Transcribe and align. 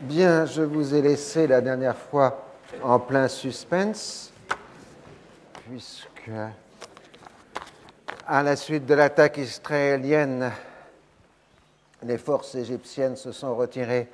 Bien, 0.00 0.44
je 0.44 0.60
vous 0.60 0.92
ai 0.92 1.00
laissé 1.00 1.46
la 1.46 1.60
dernière 1.60 1.96
fois 1.96 2.44
en 2.82 2.98
plein 2.98 3.28
suspense, 3.28 4.32
puisque 5.68 6.32
à 8.26 8.42
la 8.42 8.56
suite 8.56 8.86
de 8.86 8.94
l'attaque 8.94 9.38
israélienne, 9.38 10.50
les 12.02 12.18
forces 12.18 12.56
égyptiennes 12.56 13.14
se 13.14 13.30
sont 13.30 13.54
retirées 13.54 14.08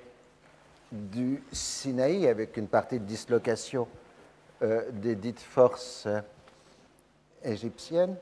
du 0.92 1.42
Sinaï 1.50 2.28
avec 2.28 2.58
une 2.58 2.68
partie 2.68 3.00
de 3.00 3.06
dislocation 3.06 3.88
euh, 4.60 4.82
des 4.92 5.14
dites 5.14 5.40
forces 5.40 6.06
égyptiennes. 7.42 8.16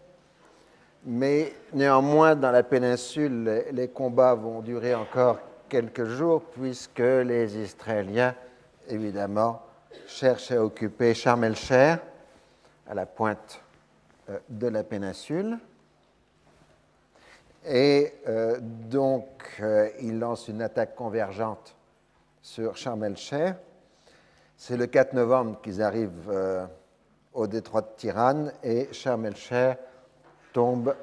Mais 1.05 1.53
néanmoins, 1.73 2.37
dans 2.37 2.53
la 2.53 2.63
péninsule, 2.63 3.65
les 3.73 3.89
combats 3.89 4.35
vont 4.35 4.61
durer 4.61 4.95
encore 4.95 5.41
quelques 5.69 6.05
jours, 6.05 6.43
puisque 6.43 6.99
les 6.99 7.57
Israéliens, 7.59 8.35
évidemment, 8.89 9.63
cherchent 10.07 10.51
à 10.51 10.63
occuper 10.63 11.15
Sharm 11.15 11.45
el-Cher, 11.45 12.01
à 12.89 12.95
la 12.95 13.07
pointe 13.07 13.61
euh, 14.31 14.39
de 14.49 14.67
la 14.69 14.83
péninsule. 14.83 15.59
Et 17.67 18.15
euh, 18.27 18.59
donc, 18.61 19.27
euh, 19.61 19.91
ils 20.01 20.19
lancent 20.19 20.49
une 20.49 20.63
attaque 20.63 20.95
convergente 20.95 21.77
sur 22.41 22.77
Sharm 22.77 23.05
el-Cher. 23.05 23.57
C'est 24.57 24.77
le 24.77 24.87
4 24.87 25.13
novembre 25.13 25.61
qu'ils 25.61 25.83
arrivent 25.83 26.33
au 27.33 27.47
détroit 27.47 27.83
de 27.83 27.91
Tirane 27.97 28.53
et 28.65 28.89
Sharm 28.93 29.25
el-Cher 29.27 29.77
tombe 30.53 30.97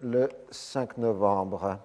le 0.00 0.28
5 0.50 0.98
novembre. 0.98 1.78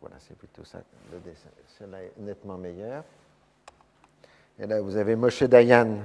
Voilà, 0.00 0.16
c'est 0.18 0.36
plutôt 0.36 0.64
ça. 0.64 0.78
Le 1.12 1.18
dessin. 1.20 1.48
Est 1.80 2.20
nettement 2.20 2.58
meilleur. 2.58 3.04
Et 4.58 4.66
là, 4.66 4.82
vous 4.82 4.96
avez 4.96 5.16
Moshe 5.16 5.42
Dayan 5.44 5.98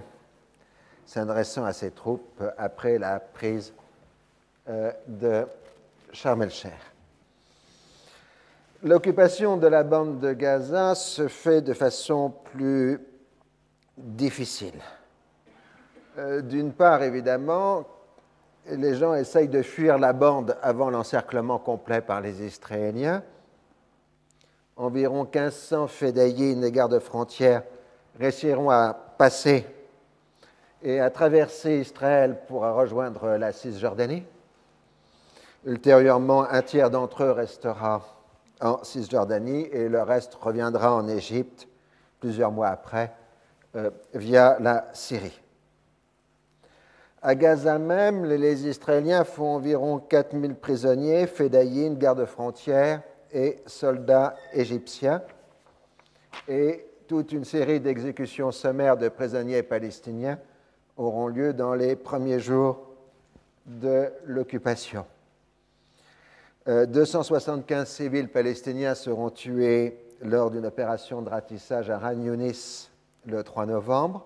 s'adressant 1.06 1.66
à 1.66 1.74
ses 1.74 1.92
troupes 1.92 2.42
après 2.58 2.98
la 2.98 3.20
prise 3.20 3.74
euh, 4.70 4.92
de 5.08 5.46
Sharm 6.14 6.42
el-Cher. 6.44 6.80
L'occupation 8.84 9.58
de 9.58 9.68
la 9.68 9.84
bande 9.84 10.20
de 10.20 10.34
Gaza 10.34 10.96
se 10.96 11.28
fait 11.28 11.62
de 11.62 11.74
façon 11.74 12.34
plus 12.54 13.00
difficile. 13.98 14.80
Euh, 16.18 16.42
d'une 16.42 16.72
part, 16.72 17.04
évidemment, 17.04 17.86
les 18.68 18.96
gens 18.96 19.14
essayent 19.14 19.50
de 19.50 19.62
fuir 19.62 19.98
la 19.98 20.14
bande 20.14 20.58
avant 20.62 20.90
l'encerclement 20.90 21.60
complet 21.60 22.02
par 22.02 22.22
les 22.22 22.44
Israéliens. 22.44 23.24
Environ 24.78 25.24
1500 25.24 25.88
fédayines 25.88 26.60
des 26.60 26.72
gardes 26.72 27.00
frontières 27.00 27.64
réussiront 28.20 28.70
à 28.70 28.94
passer 28.94 29.66
et 30.84 31.00
à 31.00 31.10
traverser 31.10 31.80
Israël 31.80 32.42
pour 32.48 32.64
rejoindre 32.64 33.38
la 33.38 33.54
Cisjordanie. 33.54 34.24
Ultérieurement, 35.66 36.44
un 36.44 36.62
tiers 36.62 36.90
d'entre 36.90 37.24
eux 37.24 37.32
restera 37.32 38.06
en 38.62 38.84
Cisjordanie 38.84 39.68
et 39.72 39.88
le 39.88 40.02
reste 40.02 40.36
reviendra 40.36 40.94
en 40.94 41.08
Égypte 41.08 41.68
plusieurs 42.20 42.52
mois 42.52 42.68
après 42.68 43.14
euh, 43.76 43.90
via 44.14 44.58
la 44.60 44.88
Syrie. 44.94 45.42
À 47.22 47.34
Gaza 47.34 47.80
même, 47.80 48.26
les 48.26 48.68
Israéliens 48.68 49.24
font 49.24 49.56
environ 49.56 50.00
4000 50.00 50.56
prisonniers, 50.56 51.28
fédayines, 51.28 51.98
gardes 51.98 52.26
frontières 52.26 53.02
et 53.36 53.58
soldats 53.68 54.38
égyptiens. 54.54 55.22
Et 56.48 56.86
toute 57.08 57.34
une 57.34 57.44
série 57.44 57.82
d'exécutions 57.82 58.52
sommaires 58.52 58.98
de 58.98 59.10
prisonniers 59.10 59.62
palestiniens 59.62 60.40
auront 60.98 61.28
lieu 61.28 61.54
dans 61.54 61.76
les 61.76 61.98
premiers 61.98 62.40
jours 62.40 62.80
de 63.66 64.10
l'occupation. 64.26 65.06
275 66.66 67.82
euh, 67.82 67.86
civils 67.86 68.30
palestiniens 68.30 68.96
seront 68.96 69.30
tués 69.30 70.00
lors 70.22 70.50
d'une 70.50 70.66
opération 70.66 71.22
de 71.22 71.30
ratissage 71.30 71.90
à 71.90 72.00
Ran 72.00 72.20
Yunis 72.20 72.90
le 73.26 73.44
3 73.44 73.66
novembre. 73.66 74.26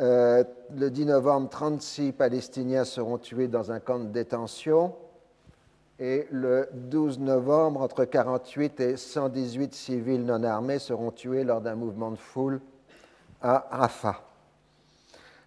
Euh, 0.00 0.42
le 0.76 0.90
10 0.90 1.06
novembre, 1.06 1.48
36 1.48 2.12
Palestiniens 2.12 2.84
seront 2.84 3.16
tués 3.16 3.46
dans 3.46 3.70
un 3.70 3.78
camp 3.78 4.00
de 4.00 4.08
détention. 4.08 4.94
Et 6.00 6.26
le 6.30 6.68
12 6.72 7.20
novembre, 7.20 7.80
entre 7.80 8.04
48 8.04 8.80
et 8.80 8.96
118 8.96 9.72
civils 9.74 10.24
non 10.24 10.42
armés 10.42 10.78
seront 10.78 11.12
tués 11.12 11.44
lors 11.44 11.60
d'un 11.60 11.76
mouvement 11.76 12.10
de 12.10 12.16
foule 12.16 12.60
à 13.40 13.66
Rafah. 13.70 14.22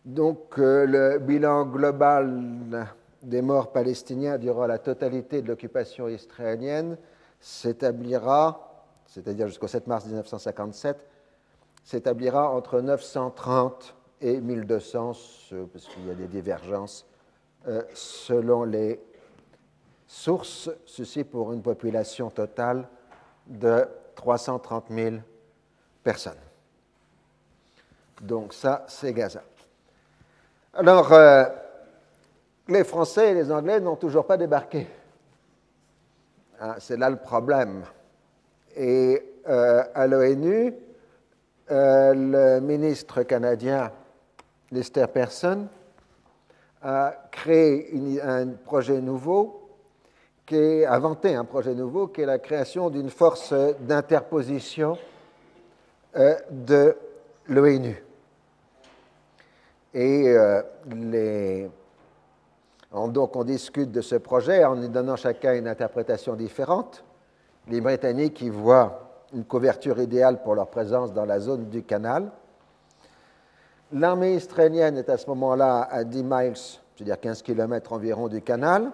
Donc 0.06 0.58
euh, 0.58 0.86
le 0.86 1.20
bilan 1.20 1.66
global 1.66 2.88
des 3.24 3.42
morts 3.42 3.74
palestiniens 3.74 4.38
durant 4.38 4.66
la 4.66 4.78
totalité 4.78 5.42
de 5.42 5.48
l'occupation 5.50 6.08
israélienne 6.08 6.98
s'établira, 7.42 8.86
c'est-à-dire 9.06 9.48
jusqu'au 9.48 9.68
7 9.68 9.86
mars 9.88 10.06
1957, 10.06 10.98
s'établira 11.84 12.50
entre 12.52 12.80
930 12.80 13.96
et 14.22 14.40
1200, 14.40 15.08
parce 15.74 15.88
qu'il 15.88 16.08
y 16.08 16.12
a 16.12 16.16
des 16.16 16.28
divergences 16.28 17.06
euh, 17.68 17.84
selon 17.94 18.64
les 18.64 19.00
sources, 20.08 20.70
ceci 20.86 21.24
pour 21.24 21.54
une 21.54 21.62
population 21.62 22.30
totale 22.30 22.88
de 23.46 23.86
330 24.16 24.86
000 24.90 25.16
personnes. 26.04 26.34
Donc 28.22 28.54
ça, 28.54 28.86
c'est 28.88 29.14
Gaza. 29.14 29.44
Alors, 30.74 31.12
euh, 31.12 31.46
les 32.68 32.84
Français 32.84 33.32
et 33.32 33.34
les 33.34 33.52
Anglais 33.52 33.80
n'ont 33.80 33.96
toujours 33.96 34.26
pas 34.26 34.38
débarqué. 34.38 34.88
Ah, 36.60 36.76
c'est 36.80 36.98
là 36.98 37.10
le 37.10 37.18
problème. 37.18 37.84
Et 38.76 39.24
euh, 39.48 39.84
à 39.94 40.08
l'ONU, 40.08 40.74
le 41.70 42.60
ministre 42.60 43.24
canadien 43.24 43.92
Lester 44.72 45.06
Pearson 45.08 45.68
a 46.82 47.14
créé 47.32 48.22
un 48.22 48.48
projet 48.48 49.02
nouveau, 49.02 49.67
qui 50.48 50.56
est, 50.56 50.86
inventé 50.86 51.36
un 51.36 51.44
projet 51.44 51.76
nouveau, 51.76 52.08
qui 52.08 52.22
est 52.22 52.26
la 52.26 52.40
création 52.40 52.90
d'une 52.90 53.10
force 53.10 53.54
d'interposition 53.82 54.98
euh, 56.16 56.36
de 56.50 56.96
l'ONU. 57.48 58.02
Et 59.94 60.30
euh, 60.30 60.62
donc 63.10 63.36
on 63.36 63.44
discute 63.44 63.92
de 63.92 64.02
ce 64.02 64.16
projet 64.16 64.64
en 64.64 64.76
donnant 64.76 65.18
chacun 65.18 65.54
une 65.54 65.68
interprétation 65.68 66.34
différente. 66.36 67.04
Les 67.68 67.82
Britanniques 67.82 68.42
y 68.42 68.50
voient 68.50 69.26
une 69.34 69.44
couverture 69.44 70.00
idéale 70.00 70.42
pour 70.42 70.56
leur 70.56 70.68
présence 70.68 71.12
dans 71.12 71.26
la 71.26 71.42
zone 71.42 71.66
du 71.66 71.84
canal. 71.84 72.32
L'armée 73.92 74.36
israélienne 74.36 74.98
est 74.98 75.10
à 75.10 75.18
ce 75.18 75.28
moment-là 75.28 75.90
à 75.92 76.06
10 76.06 76.24
miles, 76.24 76.56
c'est-à-dire 76.56 77.20
15 77.20 77.42
km 77.42 77.92
environ 77.92 78.30
du 78.30 78.42
canal, 78.42 78.92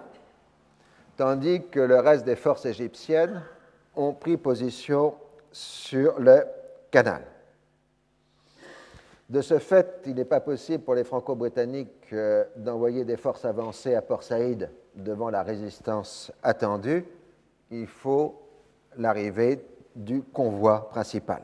tandis 1.16 1.62
que 1.70 1.80
le 1.80 1.98
reste 1.98 2.24
des 2.24 2.36
forces 2.36 2.66
égyptiennes 2.66 3.42
ont 3.96 4.12
pris 4.12 4.36
position 4.36 5.14
sur 5.52 6.18
le 6.18 6.44
canal. 6.90 7.22
De 9.28 9.40
ce 9.40 9.58
fait, 9.58 10.02
il 10.06 10.14
n'est 10.14 10.24
pas 10.24 10.40
possible 10.40 10.84
pour 10.84 10.94
les 10.94 11.04
Franco-Britanniques 11.04 12.12
euh, 12.12 12.44
d'envoyer 12.56 13.04
des 13.04 13.16
forces 13.16 13.44
avancées 13.44 13.94
à 13.94 14.02
Port 14.02 14.22
Saïd 14.22 14.70
devant 14.94 15.30
la 15.30 15.42
résistance 15.42 16.30
attendue. 16.42 17.04
Il 17.70 17.86
faut 17.86 18.40
l'arrivée 18.98 19.64
du 19.96 20.22
convoi 20.22 20.88
principal. 20.90 21.42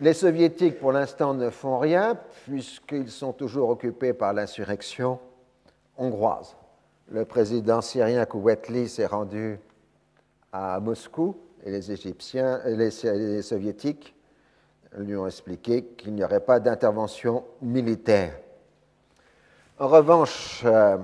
Les 0.00 0.12
soviétiques, 0.12 0.80
pour 0.80 0.92
l'instant, 0.92 1.34
ne 1.34 1.50
font 1.50 1.78
rien, 1.78 2.18
puisqu'ils 2.44 3.10
sont 3.10 3.32
toujours 3.32 3.68
occupés 3.68 4.12
par 4.12 4.32
l'insurrection 4.32 5.20
hongroise. 5.96 6.56
Le 7.10 7.24
président 7.24 7.80
syrien 7.80 8.24
Kouetli 8.24 8.88
s'est 8.88 9.06
rendu 9.06 9.58
à 10.52 10.80
Moscou 10.80 11.36
et 11.64 11.70
les 11.70 11.92
Égyptiens, 11.92 12.62
et 12.64 12.76
les, 12.76 13.42
soviétiques 13.42 14.14
lui 14.96 15.16
ont 15.16 15.26
expliqué 15.26 15.84
qu'il 15.84 16.14
n'y 16.14 16.24
aurait 16.24 16.40
pas 16.44 16.60
d'intervention 16.60 17.44
militaire. 17.60 18.38
En 19.78 19.88
revanche, 19.88 20.62
euh, 20.64 20.96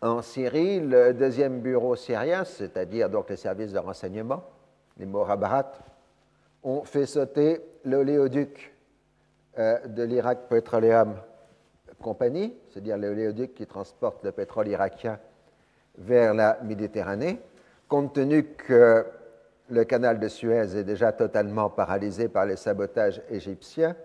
en 0.00 0.22
Syrie, 0.22 0.80
le 0.80 1.12
deuxième 1.12 1.60
bureau 1.60 1.94
syrien, 1.94 2.44
c'est-à-dire 2.44 3.10
donc 3.10 3.28
les 3.28 3.36
services 3.36 3.72
de 3.72 3.78
renseignement, 3.78 4.42
les 4.98 5.06
Morabarat, 5.06 5.72
ont 6.62 6.82
fait 6.84 7.06
sauter 7.06 7.60
l'oléoduc 7.84 8.74
euh, 9.58 9.86
de 9.86 10.02
l'Irak 10.02 10.48
Petroleum 10.48 11.16
Company, 12.02 12.54
c'est-à-dire 12.70 12.98
l'oléoduc 12.98 13.54
qui 13.54 13.66
transporte 13.66 14.24
le 14.24 14.32
pétrole 14.32 14.68
irakien 14.68 15.18
vers 15.98 16.34
la 16.34 16.58
Méditerranée, 16.62 17.40
compte 17.88 18.14
tenu 18.14 18.44
que 18.44 19.06
le 19.68 19.84
canal 19.84 20.20
de 20.20 20.28
Suez 20.28 20.76
est 20.76 20.84
déjà 20.84 21.10
totalement 21.12 21.70
paralysé 21.70 22.28
par 22.28 22.44
les 22.46 22.54
sabotages 22.56 23.22
égyptiens. 23.30 23.96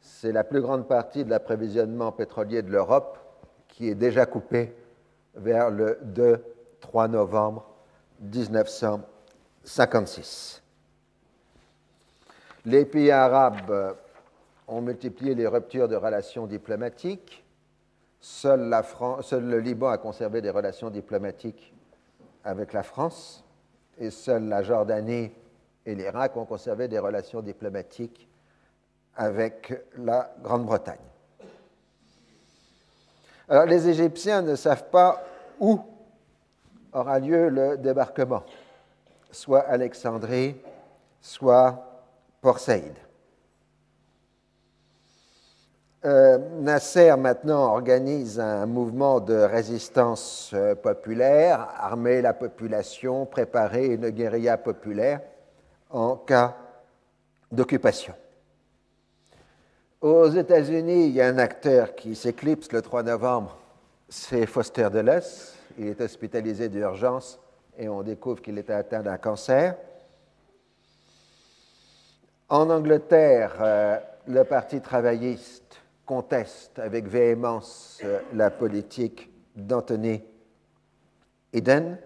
C'est 0.00 0.32
la 0.32 0.42
plus 0.44 0.60
grande 0.60 0.88
partie 0.88 1.24
de 1.24 1.30
l'approvisionnement 1.30 2.10
pétrolier 2.10 2.62
de 2.62 2.70
l'Europe 2.70 3.16
qui 3.68 3.88
est 3.88 3.94
déjà 3.94 4.26
coupée 4.26 4.74
vers 5.34 5.70
le 5.70 6.00
2-3 6.82 7.08
novembre 7.10 7.70
1956. 8.20 10.62
Les 12.66 12.84
pays 12.84 13.10
arabes 13.10 13.96
ont 14.70 14.80
multiplié 14.80 15.34
les 15.34 15.46
ruptures 15.46 15.88
de 15.88 15.96
relations 15.96 16.46
diplomatiques. 16.46 17.44
Seul, 18.20 18.70
le 18.70 19.58
Liban 19.58 19.88
a 19.88 19.98
conservé 19.98 20.40
des 20.40 20.50
relations 20.50 20.90
diplomatiques 20.90 21.74
avec 22.44 22.72
la 22.72 22.82
France 22.82 23.44
et 23.98 24.10
seule 24.10 24.44
la 24.44 24.62
Jordanie 24.62 25.32
et 25.84 25.94
l'Irak 25.94 26.36
ont 26.36 26.44
conservé 26.44 26.88
des 26.88 26.98
relations 26.98 27.40
diplomatiques 27.40 28.28
avec 29.16 29.72
la 29.98 30.32
Grande-Bretagne. 30.42 30.98
Alors 33.48 33.66
les 33.66 33.88
Égyptiens 33.88 34.42
ne 34.42 34.54
savent 34.54 34.88
pas 34.90 35.24
où 35.58 35.80
aura 36.92 37.18
lieu 37.18 37.48
le 37.48 37.76
débarquement, 37.76 38.44
soit 39.30 39.60
Alexandrie, 39.60 40.56
soit 41.20 42.04
Port 42.40 42.60
Saïd. 42.60 42.94
Euh, 46.06 46.38
Nasser 46.60 47.14
maintenant 47.18 47.74
organise 47.74 48.40
un 48.40 48.64
mouvement 48.64 49.20
de 49.20 49.34
résistance 49.34 50.50
euh, 50.54 50.74
populaire, 50.74 51.68
armer 51.76 52.22
la 52.22 52.32
population, 52.32 53.26
préparer 53.26 53.88
une 53.88 54.08
guérilla 54.08 54.56
populaire 54.56 55.20
en 55.90 56.16
cas 56.16 56.56
d'occupation. 57.52 58.14
Aux 60.00 60.30
États-Unis, 60.30 61.08
il 61.08 61.12
y 61.12 61.20
a 61.20 61.26
un 61.26 61.36
acteur 61.36 61.94
qui 61.94 62.16
s'éclipse 62.16 62.72
le 62.72 62.80
3 62.80 63.02
novembre, 63.02 63.58
c'est 64.08 64.46
Foster 64.46 64.88
Dulles. 64.90 65.20
Il 65.76 65.88
est 65.88 66.00
hospitalisé 66.00 66.70
d'urgence 66.70 67.38
et 67.76 67.90
on 67.90 68.00
découvre 68.02 68.40
qu'il 68.40 68.56
était 68.56 68.72
atteint 68.72 69.02
d'un 69.02 69.18
cancer. 69.18 69.76
En 72.48 72.70
Angleterre, 72.70 73.56
euh, 73.60 73.98
le 74.26 74.44
Parti 74.44 74.80
travailliste 74.80 75.69
conteste 76.10 76.80
avec 76.80 77.06
véhémence 77.06 78.00
euh, 78.02 78.18
la 78.34 78.50
politique 78.50 79.30
d'Anthony 79.54 80.20
Eden 81.52 81.98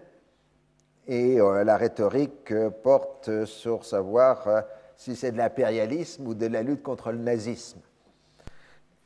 et 1.07 1.41
euh, 1.41 1.63
la 1.63 1.75
rhétorique 1.75 2.51
euh, 2.51 2.69
porte 2.69 3.45
sur 3.45 3.83
savoir 3.83 4.63
si 4.95 5.15
c'est 5.15 5.31
de 5.31 5.37
l'impérialisme 5.37 6.27
ou 6.27 6.35
de 6.35 6.45
la 6.45 6.61
lutte 6.61 6.83
contre 6.83 7.11
le 7.11 7.17
nazisme. 7.17 7.79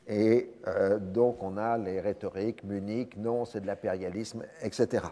Et 0.06 0.50
donc 1.00 1.42
on 1.42 1.56
a 1.56 1.78
les 1.78 2.00
rhétoriques, 2.00 2.62
Munich, 2.64 3.16
non, 3.16 3.46
c'est 3.46 3.60
de 3.60 3.66
l'impérialisme, 3.66 4.42
etc. 4.60 5.04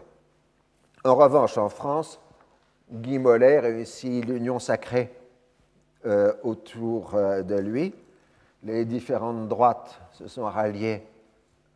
En 1.03 1.15
revanche, 1.15 1.57
en 1.57 1.69
France, 1.69 2.19
Guy 2.91 3.17
Mollet 3.17 3.59
réussit 3.59 4.23
l'union 4.25 4.59
sacrée 4.59 5.09
autour 6.43 7.13
de 7.13 7.55
lui 7.55 7.95
les 8.63 8.85
différentes 8.85 9.47
droites 9.47 10.01
se 10.11 10.27
sont 10.27 10.45
ralliées 10.45 11.03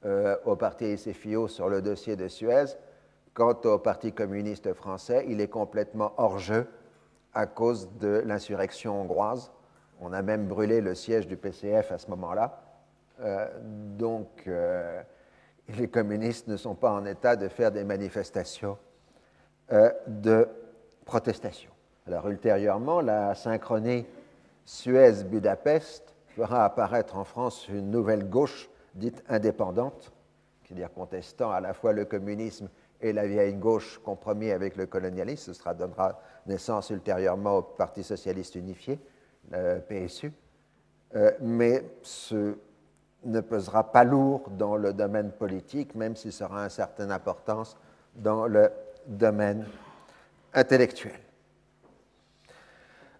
euh, 0.06 0.35
au 0.45 0.56
parti 0.56 0.97
SFIO 0.97 1.47
sur 1.47 1.69
le 1.69 1.81
dossier 1.81 2.15
de 2.15 2.27
Suez. 2.27 2.65
Quant 3.33 3.57
au 3.63 3.80
Parti 3.80 4.12
communiste 4.12 4.74
français, 4.74 5.25
il 5.27 5.41
est 5.41 5.47
complètement 5.47 6.13
hors 6.18 6.39
jeu 6.39 6.68
à 7.33 7.47
cause 7.47 7.89
de 8.00 8.21
l'insurrection 8.25 9.01
hongroise. 9.01 9.51
On 10.01 10.13
a 10.13 10.21
même 10.21 10.47
brûlé 10.47 10.81
le 10.81 10.94
siège 10.94 11.25
du 11.25 11.38
PCF 11.38 11.91
à 11.91 11.97
ce 11.97 12.09
moment-là. 12.12 12.62
Euh, 13.21 13.47
donc, 13.97 14.44
euh, 14.47 15.01
les 15.69 15.88
communistes 15.88 16.47
ne 16.47 16.57
sont 16.57 16.75
pas 16.75 16.91
en 16.91 17.06
état 17.06 17.35
de 17.35 17.47
faire 17.47 17.71
des 17.71 17.83
manifestations 17.83 18.77
de 20.07 20.47
protestation. 21.06 21.71
Alors, 22.06 22.27
ultérieurement, 22.27 23.01
la 23.01 23.33
synchronie 23.33 24.06
Suez-Budapest 24.65 26.12
fera 26.35 26.65
apparaître 26.65 27.18
en 27.18 27.24
France 27.24 27.68
une 27.69 27.91
nouvelle 27.91 28.30
gauche 28.30 28.69
dite 28.95 29.24
indépendante, 29.30 30.12
c'est-à-dire 30.63 30.91
contestant 30.94 31.51
à 31.51 31.62
la 31.62 31.74
fois 31.74 31.94
le 31.94 32.06
communisme 32.06 32.69
et 33.01 33.13
la 33.13 33.27
vieille 33.27 33.56
gauche 33.56 34.00
compromis 34.03 34.51
avec 34.51 34.75
le 34.75 34.85
colonialisme. 34.85 35.53
Ce 35.53 35.53
sera, 35.53 35.74
donnera 35.74 36.19
naissance 36.47 36.89
ultérieurement 36.89 37.57
au 37.57 37.62
Parti 37.62 38.03
socialiste 38.03 38.56
unifié, 38.56 39.00
le 39.51 39.80
PSU. 39.80 40.31
Euh, 41.15 41.31
mais 41.41 41.83
ce 42.01 42.56
ne 43.25 43.41
pesera 43.41 43.91
pas 43.91 44.03
lourd 44.03 44.50
dans 44.50 44.75
le 44.75 44.94
domaine 44.94 45.31
politique, 45.31 45.95
même 45.95 46.15
s'il 46.15 46.33
sera 46.33 46.63
une 46.63 46.69
certaine 46.69 47.12
importance 47.12 47.77
dans 48.15 48.47
le 48.47 48.71
domaine 49.06 49.65
intellectuel. 50.53 51.19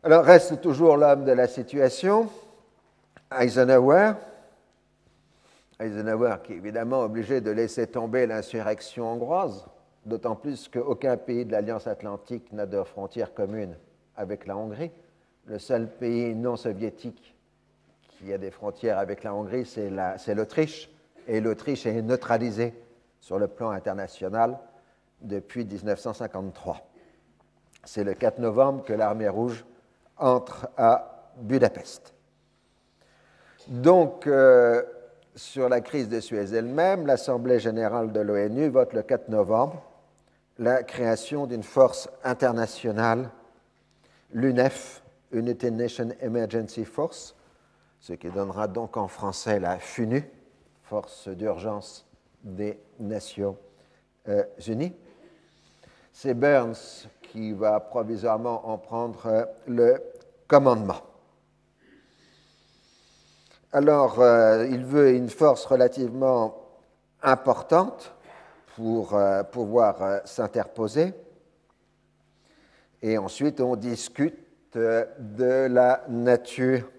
Alors 0.04 0.26
reste 0.26 0.60
toujours 0.60 0.98
l'homme 0.98 1.24
de 1.24 1.32
la 1.32 1.48
situation, 1.48 2.30
Eisenhower, 3.40 4.14
qui 6.44 6.54
est 6.54 6.58
évidemment 6.58 7.02
obligé 7.02 7.42
de 7.42 7.52
laisser 7.52 7.88
tomber 7.88 8.28
l'insurrection 8.28 9.12
hongroise, 9.12 9.66
d'autant 10.06 10.36
plus 10.36 10.68
qu'aucun 10.68 11.18
pays 11.18 11.46
de 11.46 11.52
l'Alliance 11.52 11.88
atlantique 11.88 12.52
n'a 12.52 12.66
de 12.66 12.84
frontières 12.84 13.34
communes 13.34 13.76
avec 14.16 14.46
la 14.46 14.56
Hongrie. 14.58 14.92
Le 15.46 15.60
seul 15.60 15.90
pays 15.90 16.36
non 16.36 16.56
soviétique 16.56 17.36
qui 18.02 18.32
a 18.32 18.38
des 18.38 18.52
frontières 18.52 18.98
avec 18.98 19.24
la 19.24 19.34
Hongrie, 19.34 19.66
c'est 19.66 19.90
l'Autriche, 20.36 20.90
et 21.28 21.42
l'Autriche 21.42 21.86
est 21.86 22.02
neutralisée 22.02 22.74
sur 23.20 23.40
le 23.40 23.48
plan 23.48 23.72
international 23.72 24.58
depuis 25.22 25.66
1953. 25.66 26.82
C'est 27.84 28.04
le 28.04 28.14
4 28.14 28.40
novembre 28.40 28.84
que 28.84 28.94
l'armée 28.94 29.28
rouge 29.28 29.66
entre 30.18 30.70
à 30.78 31.32
Budapest. 31.38 32.14
Donc, 33.68 34.28
euh, 34.28 34.84
sur 35.36 35.70
la 35.70 35.82
crise 35.82 36.10
de 36.10 36.20
Suez 36.20 36.54
elle-même, 36.54 37.08
l'Assemblée 37.08 37.60
générale 37.60 38.12
de 38.12 38.20
l'ONU 38.20 38.70
vote 38.70 38.94
le 38.94 39.04
4 39.04 39.30
novembre 39.30 39.82
la 40.60 40.84
création 40.84 41.48
d'une 41.48 41.64
force 41.64 42.10
internationale, 42.24 43.30
l'UNEF, 44.34 45.02
United 45.32 45.74
Nations 45.74 46.10
Emergency 46.22 46.86
Force, 46.86 47.36
ce 48.00 48.14
qui 48.14 48.30
donnera 48.30 48.68
donc 48.68 48.98
en 48.98 49.08
français 49.08 49.60
la 49.60 49.80
FUNU, 49.80 50.30
Force 50.84 51.28
d'urgence 51.30 52.06
des 52.44 52.78
Nations 53.00 53.58
euh, 54.28 54.44
Unies. 54.68 54.94
C'est 56.12 56.34
Burns 56.34 57.08
qui 57.22 57.54
va 57.54 57.80
provisoirement 57.80 58.70
en 58.70 58.78
prendre 58.78 59.26
euh, 59.26 59.46
le 59.66 60.04
commandement. 60.48 61.02
Alors, 63.76 64.22
euh, 64.22 64.68
il 64.70 64.86
veut 64.86 65.16
une 65.16 65.32
force 65.32 65.66
relativement 65.66 66.56
importante 67.24 68.14
pour 68.76 69.16
euh, 69.16 69.42
pouvoir 69.42 70.04
euh, 70.04 70.20
s'interposer. 70.26 71.12
Et 73.02 73.18
ensuite, 73.18 73.60
on 73.62 73.76
discute 73.76 74.38
de 74.76 75.68
la 75.68 76.04
nature 76.08 76.90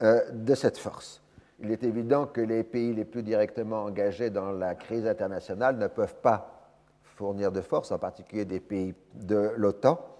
de 0.00 0.54
cette 0.54 0.76
force. 0.76 1.22
Il 1.60 1.70
est 1.70 1.82
évident 1.82 2.26
que 2.26 2.40
les 2.40 2.62
pays 2.62 2.92
les 2.92 3.04
plus 3.04 3.22
directement 3.22 3.84
engagés 3.84 4.28
dans 4.28 4.52
la 4.52 4.74
crise 4.74 5.06
internationale 5.06 5.78
ne 5.78 5.86
peuvent 5.86 6.16
pas 6.16 6.74
fournir 7.16 7.52
de 7.52 7.60
force, 7.60 7.92
en 7.92 7.98
particulier 7.98 8.44
des 8.44 8.60
pays 8.60 8.94
de 9.14 9.52
l'OTAN. 9.56 10.13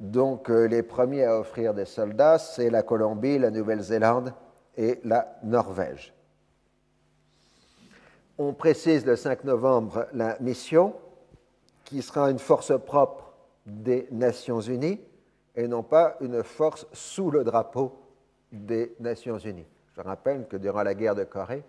Donc 0.00 0.50
euh, 0.50 0.66
les 0.66 0.82
premiers 0.82 1.24
à 1.24 1.38
offrir 1.38 1.74
des 1.74 1.84
soldats, 1.84 2.38
c'est 2.38 2.70
la 2.70 2.82
Colombie, 2.82 3.38
la 3.38 3.50
Nouvelle-Zélande 3.50 4.32
et 4.76 4.98
la 5.04 5.38
Norvège. 5.44 6.14
On 8.38 8.54
précise 8.54 9.04
le 9.04 9.14
5 9.14 9.44
novembre 9.44 10.06
la 10.14 10.38
mission, 10.40 10.94
qui 11.84 12.00
sera 12.00 12.30
une 12.30 12.38
force 12.38 12.72
propre 12.86 13.34
des 13.66 14.08
Nations 14.10 14.60
Unies 14.60 15.00
et 15.54 15.68
non 15.68 15.82
pas 15.82 16.16
une 16.22 16.42
force 16.42 16.86
sous 16.94 17.30
le 17.30 17.44
drapeau 17.44 17.92
des 18.50 18.94
Nations 19.00 19.36
Unies. 19.36 19.66
Je 19.94 20.00
rappelle 20.00 20.46
que 20.48 20.56
durant 20.56 20.82
la 20.82 20.94
guerre 20.94 21.14
de 21.14 21.24
Corée, 21.24 21.62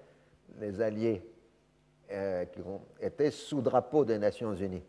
les 0.58 0.80
Alliés 0.80 1.22
euh, 2.12 2.46
qui 2.46 2.62
été 3.02 3.30
sous 3.32 3.62
drapeau 3.62 4.06
des 4.06 4.18
Nations 4.18 4.54
Unies 4.54 4.84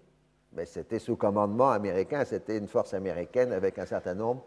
mais 0.55 0.67
c'était 0.67 0.99
sous 0.99 1.17
commandement 1.17 1.71
américain, 1.71 2.25
c'était 2.25 2.59
une 2.59 2.69
force 2.69 2.95
américaine 2.95 3.53
avec 3.53 3.79
un 3.79 3.87
certain 3.87 4.15
nombre 4.15 4.45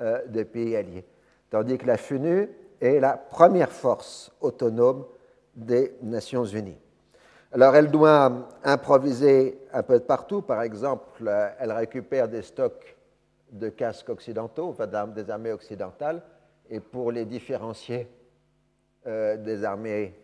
euh, 0.00 0.24
de 0.26 0.42
pays 0.42 0.76
alliés. 0.76 1.04
Tandis 1.50 1.78
que 1.78 1.86
la 1.86 1.96
FUNU 1.96 2.48
est 2.80 3.00
la 3.00 3.16
première 3.16 3.72
force 3.72 4.30
autonome 4.40 5.04
des 5.56 5.96
Nations 6.02 6.44
Unies. 6.44 6.78
Alors 7.52 7.74
elle 7.74 7.90
doit 7.90 8.48
improviser 8.62 9.58
un 9.72 9.82
peu 9.82 9.98
partout. 10.00 10.42
Par 10.42 10.62
exemple, 10.62 11.30
elle 11.58 11.72
récupère 11.72 12.28
des 12.28 12.42
stocks 12.42 12.96
de 13.50 13.70
casques 13.70 14.10
occidentaux, 14.10 14.68
enfin 14.68 14.86
des 15.06 15.30
armées 15.30 15.52
occidentales, 15.52 16.22
et 16.68 16.80
pour 16.80 17.10
les 17.10 17.24
différencier 17.24 18.06
euh, 19.06 19.36
des 19.38 19.64
armées 19.64 20.14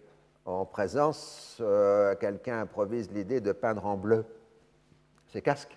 en 0.45 0.67
présence, 0.67 1.57
euh, 1.61 2.14
quelqu'un 2.17 2.61
improvise 2.61 3.11
l'idée 3.11 3.41
de 3.41 3.53
peindre 3.53 3.87
en 3.87 3.97
bleu 3.97 4.26
ces 5.35 5.43
casques, 5.43 5.76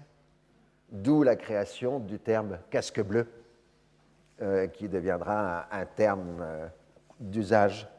d'où 0.92 1.24
la 1.24 1.36
création 1.36 2.00
du 2.00 2.20
terme 2.20 2.60
casque 2.70 3.02
bleu, 3.02 3.28
euh, 4.40 4.68
qui 4.68 4.88
deviendra 4.88 5.66
un, 5.72 5.86
terme 5.86 6.46
d'usage 7.20 7.90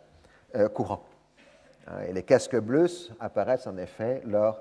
courant. 0.73 1.05
Et 2.07 2.13
les 2.13 2.23
casques 2.23 2.57
bleus 2.57 3.11
apparaissent 3.19 3.67
en 3.67 3.77
effet 3.77 4.23
lors 4.25 4.61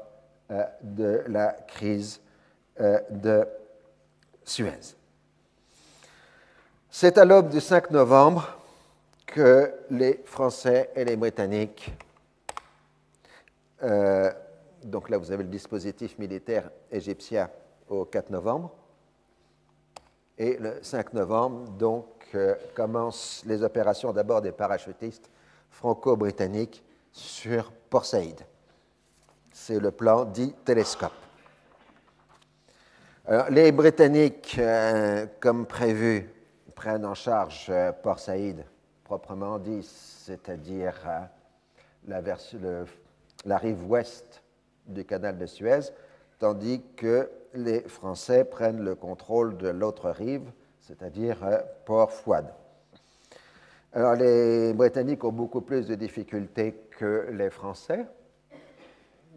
de 0.81 1.23
la 1.27 1.51
crise 1.67 2.19
de 2.79 3.47
Suez. 4.43 4.95
C'est 6.89 7.19
à 7.19 7.25
l'aube 7.25 7.49
du 7.49 7.61
5 7.61 7.91
novembre 7.91 8.57
que 9.27 9.71
les 9.91 10.19
Français 10.25 10.89
et 10.95 11.05
les 11.05 11.15
Britanniques, 11.15 11.93
euh, 13.83 14.31
donc 14.87 15.09
là 15.09 15.17
vous 15.17 15.31
avez 15.31 15.43
le 15.43 15.49
dispositif 15.49 16.17
militaire 16.17 16.69
égyptien 16.91 17.49
au 17.89 18.05
4 18.05 18.29
novembre, 18.29 18.73
et 20.37 20.57
le 20.57 20.79
5 20.81 21.13
novembre, 21.13 21.69
donc, 21.71 22.05
euh, 22.35 22.55
commencent 22.75 23.43
les 23.45 23.63
opérations 23.63 24.13
d'abord 24.13 24.41
des 24.41 24.51
parachutistes 24.51 25.29
franco-britanniques 25.69 26.83
sur 27.11 27.71
Port 27.89 28.05
Saïd. 28.05 28.39
C'est 29.51 29.79
le 29.79 29.91
plan 29.91 30.25
dit 30.25 30.53
télescope 30.63 31.13
les 33.49 33.71
Britanniques, 33.71 34.55
euh, 34.57 35.25
comme 35.39 35.65
prévu, 35.65 36.29
prennent 36.75 37.05
en 37.05 37.13
charge 37.13 37.67
euh, 37.69 37.91
Port 37.91 38.19
Saïd, 38.19 38.63
proprement 39.03 39.59
dit, 39.59 39.83
c'est-à-dire 39.83 40.95
euh, 42.07 42.85
la, 43.45 43.57
rive 43.57 43.89
ouest 43.89 44.41
du 44.87 45.05
canal 45.05 45.37
de 45.37 45.45
Suez, 45.45 45.91
tandis 46.39 46.81
que 46.95 47.29
les 47.53 47.81
Français 47.81 48.43
prennent 48.45 48.81
le 48.81 48.95
contrôle 48.95 49.57
de 49.57 49.69
l'autre 49.69 50.09
rive, 50.09 50.51
c'est-à-dire 50.79 51.37
Port 51.85 52.11
Fouad. 52.11 52.53
Alors 53.93 54.15
les 54.15 54.73
Britanniques 54.73 55.23
ont 55.23 55.31
beaucoup 55.31 55.61
plus 55.61 55.87
de 55.87 55.95
difficultés 55.95 56.75
que 56.97 57.29
les 57.31 57.49
Français, 57.49 58.05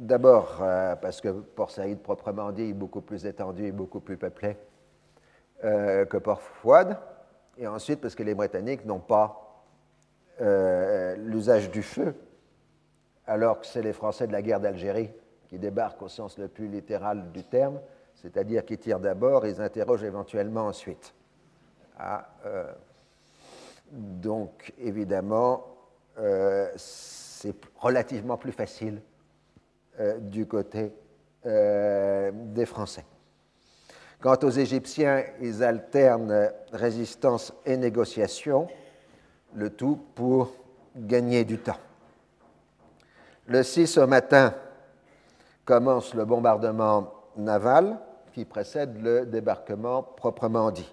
D'abord, 0.00 0.60
euh, 0.62 0.96
parce 0.96 1.20
que 1.20 1.28
Port 1.28 1.70
Saïd, 1.70 1.98
proprement 1.98 2.52
dit, 2.52 2.70
est 2.70 2.72
beaucoup 2.72 3.02
plus 3.02 3.26
étendu 3.26 3.66
et 3.66 3.70
beaucoup 3.70 4.00
plus 4.00 4.16
peuplé 4.16 4.56
euh, 5.62 6.06
que 6.06 6.16
Port 6.16 6.40
Fouad. 6.40 6.96
Et 7.58 7.66
ensuite, 7.66 8.00
parce 8.00 8.14
que 8.14 8.22
les 8.22 8.34
Britanniques 8.34 8.86
n'ont 8.86 8.98
pas 8.98 9.62
euh, 10.40 11.16
l'usage 11.16 11.70
du 11.70 11.82
feu, 11.82 12.14
alors 13.26 13.60
que 13.60 13.66
c'est 13.66 13.82
les 13.82 13.92
Français 13.92 14.26
de 14.26 14.32
la 14.32 14.40
guerre 14.40 14.60
d'Algérie 14.60 15.10
qui 15.50 15.58
débarquent 15.58 16.02
au 16.02 16.08
sens 16.08 16.38
le 16.38 16.48
plus 16.48 16.68
littéral 16.68 17.30
du 17.32 17.44
terme, 17.44 17.78
c'est-à-dire 18.14 18.64
qui 18.64 18.78
tirent 18.78 19.00
d'abord, 19.00 19.46
ils 19.46 19.60
interrogent 19.60 20.04
éventuellement 20.04 20.66
ensuite. 20.66 21.12
Ah, 21.98 22.26
donc, 23.90 24.72
évidemment, 24.78 25.66
c'est 26.76 27.54
relativement 27.78 28.36
plus 28.36 28.52
facile 28.52 29.02
euh, 29.98 30.18
du 30.18 30.46
côté 30.46 30.92
euh, 31.46 32.30
des 32.32 32.64
Français. 32.64 33.04
Quant 34.20 34.36
aux 34.42 34.50
Égyptiens, 34.50 35.24
ils 35.40 35.64
alternent 35.64 36.52
résistance 36.72 37.52
et 37.66 37.76
négociation, 37.76 38.68
le 39.54 39.70
tout 39.70 39.98
pour 40.14 40.54
gagner 40.94 41.44
du 41.44 41.58
temps. 41.58 41.78
Le 43.46 43.62
6 43.62 43.98
au 43.98 44.06
matin 44.06 44.54
commence 45.64 46.14
le 46.14 46.24
bombardement 46.24 47.12
naval 47.36 47.98
qui 48.32 48.44
précède 48.44 49.00
le 49.02 49.26
débarquement 49.26 50.02
proprement 50.02 50.70
dit. 50.70 50.92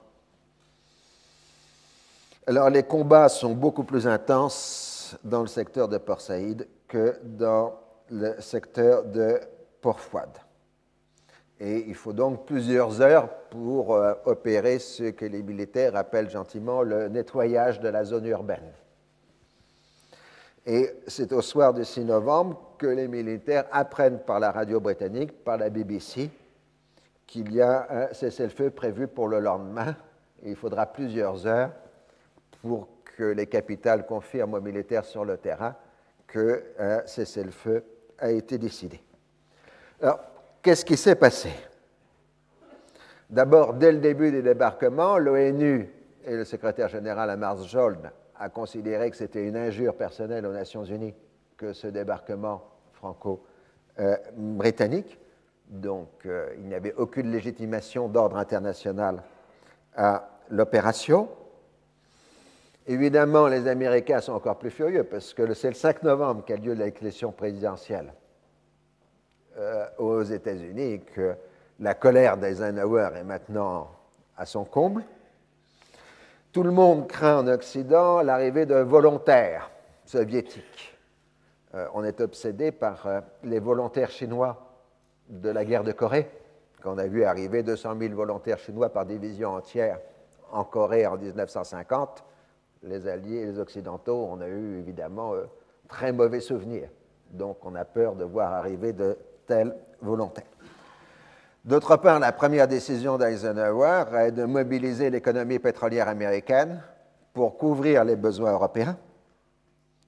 Alors 2.47 2.69
les 2.69 2.83
combats 2.83 3.29
sont 3.29 3.53
beaucoup 3.53 3.83
plus 3.83 4.07
intenses 4.07 5.17
dans 5.23 5.41
le 5.41 5.47
secteur 5.47 5.87
de 5.87 5.97
Port 5.97 6.21
Saïd 6.21 6.67
que 6.87 7.19
dans 7.23 7.73
le 8.09 8.39
secteur 8.39 9.03
de 9.03 9.39
Port-Fouad. 9.81 10.29
Et 11.59 11.85
il 11.87 11.95
faut 11.95 12.13
donc 12.13 12.45
plusieurs 12.45 13.01
heures 13.01 13.29
pour 13.49 13.95
euh, 13.95 14.13
opérer 14.25 14.79
ce 14.79 15.05
que 15.05 15.25
les 15.25 15.41
militaires 15.41 15.95
appellent 15.95 16.29
gentiment 16.29 16.83
le 16.83 17.09
nettoyage 17.09 17.79
de 17.79 17.89
la 17.89 18.03
zone 18.03 18.27
urbaine. 18.27 18.71
Et 20.69 20.91
c'est 21.07 21.31
au 21.31 21.41
soir 21.41 21.73
du 21.73 21.85
6 21.85 22.03
novembre 22.03 22.73
que 22.77 22.87
les 22.87 23.07
militaires 23.07 23.65
apprennent 23.71 24.19
par 24.19 24.41
la 24.41 24.51
radio 24.51 24.81
britannique, 24.81 25.43
par 25.45 25.57
la 25.57 25.69
BBC, 25.69 26.29
qu'il 27.25 27.53
y 27.53 27.61
a 27.61 27.87
un 27.89 28.13
cessez-le-feu 28.13 28.71
prévu 28.71 29.07
pour 29.07 29.29
le 29.29 29.39
lendemain. 29.39 29.95
Il 30.43 30.57
faudra 30.57 30.85
plusieurs 30.85 31.47
heures 31.47 31.71
pour 32.61 32.89
que 33.17 33.23
les 33.23 33.47
capitales 33.47 34.05
confirment 34.05 34.55
aux 34.55 34.61
militaires 34.61 35.05
sur 35.05 35.23
le 35.23 35.37
terrain 35.37 35.73
que 36.27 36.61
un 36.77 37.01
cessez-le-feu 37.05 37.85
a 38.19 38.31
été 38.31 38.57
décidé. 38.57 39.01
Alors, 40.01 40.19
qu'est-ce 40.61 40.83
qui 40.83 40.97
s'est 40.97 41.15
passé? 41.15 41.49
D'abord, 43.29 43.73
dès 43.73 43.93
le 43.93 43.99
début 43.99 44.31
des 44.31 44.41
débarquements, 44.41 45.17
l'ONU 45.17 45.89
et 46.25 46.35
le 46.35 46.43
secrétaire 46.43 46.89
général 46.89 47.29
Amars 47.29 47.63
Jold 47.63 48.11
a 48.39 48.49
considéré 48.49 49.09
que 49.09 49.17
c'était 49.17 49.47
une 49.47 49.57
injure 49.57 49.95
personnelle 49.95 50.45
aux 50.45 50.53
Nations 50.53 50.83
Unies 50.83 51.15
que 51.57 51.73
ce 51.73 51.87
débarquement 51.87 52.61
franco-britannique. 52.93 55.19
Donc, 55.67 56.09
euh, 56.25 56.53
il 56.57 56.65
n'y 56.65 56.75
avait 56.75 56.93
aucune 56.93 57.31
légitimation 57.31 58.07
d'ordre 58.07 58.37
international 58.37 59.23
à 59.95 60.29
l'opération. 60.49 61.27
Évidemment, 62.85 63.47
les 63.47 63.67
Américains 63.67 64.21
sont 64.21 64.33
encore 64.33 64.57
plus 64.57 64.71
furieux 64.71 65.03
parce 65.03 65.33
que 65.33 65.53
c'est 65.53 65.67
le 65.67 65.73
5 65.73 66.03
novembre 66.03 66.45
qu'a 66.45 66.55
lieu 66.55 66.71
l'élection 66.73 67.33
présidentielle 67.33 68.13
euh, 69.57 69.85
aux 69.97 70.23
États-Unis 70.23 70.93
et 70.93 70.99
que 70.99 71.35
la 71.79 71.95
colère 71.95 72.37
d'Eisenhower 72.37 73.09
est 73.15 73.25
maintenant 73.25 73.91
à 74.37 74.45
son 74.45 74.63
comble. 74.63 75.03
Tout 76.57 76.63
le 76.63 76.71
monde 76.71 77.07
craint 77.07 77.37
en 77.37 77.47
Occident 77.47 78.23
l'arrivée 78.23 78.65
de 78.65 78.77
volontaires 78.77 79.69
soviétiques. 80.05 80.97
Euh, 81.75 81.85
on 81.93 82.03
est 82.03 82.19
obsédé 82.19 82.71
par 82.71 83.05
euh, 83.05 83.21
les 83.43 83.59
volontaires 83.59 84.09
chinois 84.09 84.57
de 85.29 85.51
la 85.51 85.63
guerre 85.63 85.83
de 85.83 85.91
Corée, 85.91 86.27
qu'on 86.81 86.97
a 86.97 87.05
vu 87.05 87.25
arriver 87.25 87.61
200 87.61 87.99
000 87.99 88.15
volontaires 88.15 88.57
chinois 88.57 88.89
par 88.89 89.05
division 89.05 89.53
entière 89.53 89.99
en 90.51 90.63
Corée 90.63 91.05
en 91.05 91.15
1950 91.17 92.23
les 92.81 93.07
Alliés 93.07 93.45
les 93.45 93.59
Occidentaux, 93.59 94.27
on 94.27 94.41
a 94.41 94.47
eu 94.47 94.79
évidemment 94.79 95.35
euh, 95.35 95.43
très 95.87 96.11
mauvais 96.11 96.39
souvenirs. 96.39 96.89
Donc 97.29 97.63
on 97.65 97.75
a 97.75 97.85
peur 97.85 98.15
de 98.15 98.23
voir 98.23 98.51
arriver 98.53 98.93
de 98.93 99.15
tels 99.45 99.75
volontaires. 100.01 100.56
D'autre 101.67 101.97
part, 101.97 102.19
la 102.19 102.31
première 102.31 102.65
décision 102.65 103.17
d'Eisenhower 103.17 104.05
est 104.19 104.31
de 104.31 104.45
mobiliser 104.45 105.09
l'économie 105.09 105.59
pétrolière 105.59 106.07
américaine 106.07 106.81
pour 107.33 107.57
couvrir 107.57 108.05
les 108.05 108.15
besoins 108.15 108.53
européens, 108.53 108.97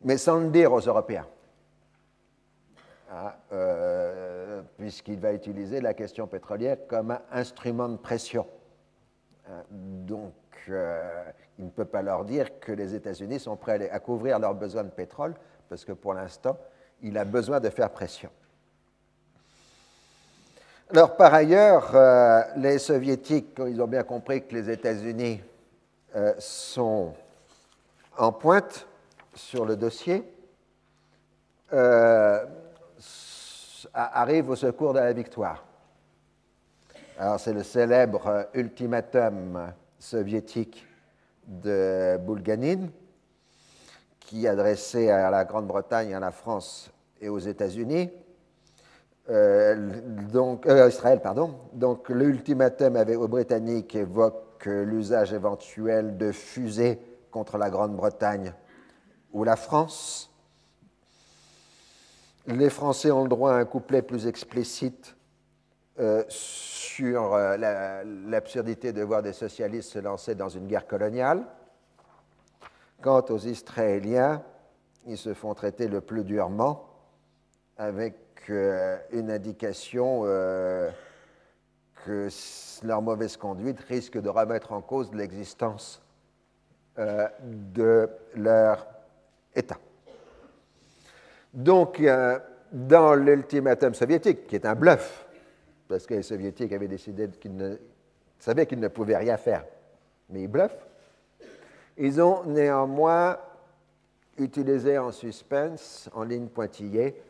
mais 0.01 0.16
sans 0.16 0.39
le 0.39 0.51
dire 0.51 0.72
aux 0.72 0.80
Européens, 0.80 1.28
ah, 3.12 3.36
euh, 3.51 4.62
puisqu'il 4.78 5.20
va 5.20 5.34
utiliser 5.34 5.82
la 5.82 5.94
question 5.94 6.28
pétrolière 6.28 6.78
comme 6.88 7.12
un 7.12 7.22
instrument 7.34 7.89
de 7.89 7.98
pression. 7.98 8.48
Ah, 9.46 9.63
donc, 9.70 10.34
euh, 10.70 11.24
il 11.58 11.66
ne 11.66 11.72
peut 11.72 11.84
pas 11.84 12.01
leur 12.01 12.24
dire 12.24 12.58
que 12.62 12.72
les 12.72 12.96
États-Unis 12.96 13.42
sont 13.42 13.58
prêts 13.58 13.89
à 13.89 14.00
couvrir 14.00 14.39
leurs 14.39 14.56
besoins 14.56 14.86
de 14.86 14.92
pétrole, 14.92 15.34
parce 15.68 15.84
que 15.84 15.92
pour 15.92 16.13
l'instant, 16.13 16.58
il 17.01 17.18
a 17.18 17.25
besoin 17.25 17.60
de 17.60 17.70
faire 17.70 17.89
pression. 17.89 18.30
Alors, 20.91 21.15
par 21.15 21.36
ailleurs, 21.36 21.96
euh, 21.96 22.41
les 22.55 22.79
Soviétiques, 22.79 23.60
ils 23.60 23.79
ont 23.79 23.88
bien 23.88 24.01
compris 24.01 24.48
que 24.48 24.55
les 24.55 24.72
États-Unis 24.72 25.39
euh, 26.15 26.34
sont 26.39 27.13
en 28.17 28.31
pointe 28.31 28.88
sur 29.36 29.65
le 29.65 29.75
dossier, 29.75 30.24
arrivent 33.93 34.50
au 34.50 34.55
secours 34.55 34.93
de 34.93 35.00
la 35.00 35.13
victoire. 35.13 35.63
Alors, 37.19 37.39
c'est 37.39 37.53
le 37.53 37.62
célèbre 37.62 38.48
ultimatum 38.55 39.72
soviétique 40.00 40.88
de 41.46 42.17
Bulganin, 42.17 42.88
qui 44.22 44.48
adressait 44.48 45.12
à 45.12 45.29
la 45.29 45.46
Grande-Bretagne, 45.46 46.15
à 46.15 46.19
la 46.19 46.31
France 46.31 46.91
et 47.22 47.29
aux 47.29 47.38
États-Unis, 47.38 48.10
donc, 49.29 50.65
Israël, 50.65 51.21
pardon. 51.21 51.55
Donc, 51.74 52.09
l'ultimatum 52.09 52.95
aux 52.95 53.27
Britanniques 53.27 53.95
évoque 53.95 54.65
l'usage 54.65 55.33
éventuel 55.33 56.17
de 56.17 56.31
fusées 56.31 57.00
contre 57.31 57.57
la 57.57 57.69
Grande-Bretagne 57.69 58.53
ou 59.31 59.43
la 59.43 59.55
France. 59.55 60.31
Les 62.48 62.69
Français 62.69 63.12
ont 63.12 63.24
le 63.24 63.29
droit 63.29 63.51
à 63.51 63.55
un 63.55 63.65
couplet 63.65 64.01
plus 64.01 64.25
explicite 64.25 65.15
euh, 66.00 66.24
sur 66.29 67.33
euh, 67.33 67.57
l'absurdité 68.27 68.93
de 68.93 69.03
voir 69.03 69.21
des 69.21 69.33
socialistes 69.33 69.91
se 69.91 70.00
lancer 70.00 70.33
dans 70.33 70.50
une 70.50 70.65
guerre 70.65 70.88
coloniale. 70.88 71.45
Quant 73.01 73.24
aux 73.29 73.38
Israéliens, 73.38 74.41
ils 75.05 75.17
se 75.17 75.33
font 75.33 75.53
traiter 75.53 75.88
le 75.88 76.01
plus 76.01 76.24
durement 76.24 76.86
avec 77.77 78.28
euh, 78.53 78.98
une 79.12 79.32
indication 79.32 80.24
que 82.06 82.29
leur 82.84 83.01
mauvaise 83.01 83.38
conduite 83.38 83.79
risque 83.82 84.20
de 84.20 84.29
remettre 84.29 84.72
en 84.72 84.82
cause 84.82 85.13
l'existence 85.13 86.01
de 86.98 88.10
leur 88.36 88.88
État. 89.56 89.77
Donc, 91.53 92.01
dans 92.72 93.13
l'ultimatum 93.15 93.94
soviétique, 93.94 94.48
qui 94.48 94.56
est 94.56 94.65
un 94.65 94.75
bluff, 94.75 95.25
parce 95.88 96.06
que 96.06 96.15
les 96.15 96.24
soviétiques 96.24 96.72
avaient 96.72 96.88
décidé 96.88 97.27
qu'ils 97.29 97.79
savaient 98.38 98.65
qu'ils 98.65 98.79
ne 98.79 98.88
pouvaient 98.88 99.18
rien 99.18 99.38
faire, 99.38 99.65
mais 100.29 100.44
ils 100.44 100.48
bluffent, 100.48 100.86
ils 101.98 102.22
ont 102.22 102.44
néanmoins 102.46 103.38
utilisé 104.38 104.98
en 104.98 105.12
suspense, 105.12 106.10
en 106.13 106.24
ligne 106.24 106.48
pointillée, 106.48 107.22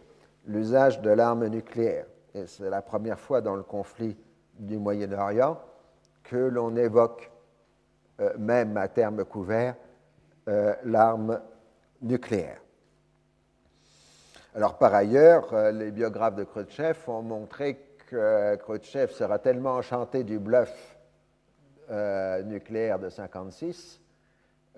l'usage 0.50 1.00
de 1.02 1.12
l'arme 1.12 1.48
nucléaire. 1.48 2.06
Et 2.34 2.46
c'est 2.48 2.70
la 2.70 2.82
première 2.82 3.20
fois 3.20 3.42
dans 3.42 3.56
le 3.56 3.64
conflit 3.64 4.18
du 4.58 4.78
Moyen-Orient 4.78 5.60
que 6.24 6.36
l'on 6.36 6.76
évoque, 6.76 7.32
euh, 8.20 8.34
même 8.38 8.76
à 8.76 8.88
terme 8.88 9.24
couvert, 9.24 9.76
euh, 10.48 10.76
l'arme 10.84 11.40
nucléaire. 12.02 12.60
Alors 14.56 14.78
par 14.78 14.94
ailleurs, 14.94 15.54
euh, 15.54 15.72
les 15.72 15.92
biographes 15.92 16.36
de 16.36 16.44
Khrushchev 16.44 16.98
ont 17.08 17.22
montré 17.22 17.78
que 18.10 18.56
Khrushchev 18.56 19.12
sera 19.12 19.38
tellement 19.38 19.76
enchanté 19.76 20.24
du 20.24 20.40
bluff 20.40 20.98
nucléaire 22.46 23.00
de 23.00 23.06
1956 23.06 24.00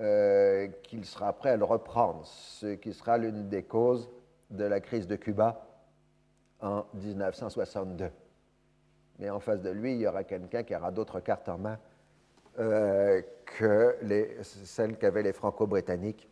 euh, 0.01 0.67
qu'il 0.83 1.05
sera 1.05 1.31
prêt 1.33 1.51
à 1.51 1.57
le 1.57 1.63
reprendre, 1.65 2.25
ce 2.25 2.73
qui 2.73 2.91
sera 2.91 3.19
l'une 3.19 3.49
des 3.49 3.61
causes 3.61 4.09
de 4.51 4.65
la 4.65 4.79
crise 4.79 5.07
de 5.07 5.15
Cuba 5.15 5.65
en 6.61 6.85
1962. 6.93 8.11
Mais 9.19 9.29
en 9.29 9.39
face 9.39 9.61
de 9.61 9.69
lui, 9.69 9.93
il 9.93 10.01
y 10.01 10.07
aura 10.07 10.23
quelqu'un 10.23 10.63
qui 10.63 10.75
aura 10.75 10.91
d'autres 10.91 11.19
cartes 11.19 11.49
en 11.49 11.57
main 11.57 11.77
que 12.57 13.97
les, 14.01 14.37
celles 14.43 14.97
qu'avaient 14.97 15.23
les 15.23 15.33
Franco-Britanniques 15.33 16.29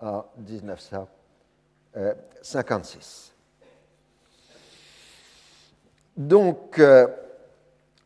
en 0.00 0.24
1956. 0.38 3.34
Donc, 6.16 6.78
euh, 6.78 7.06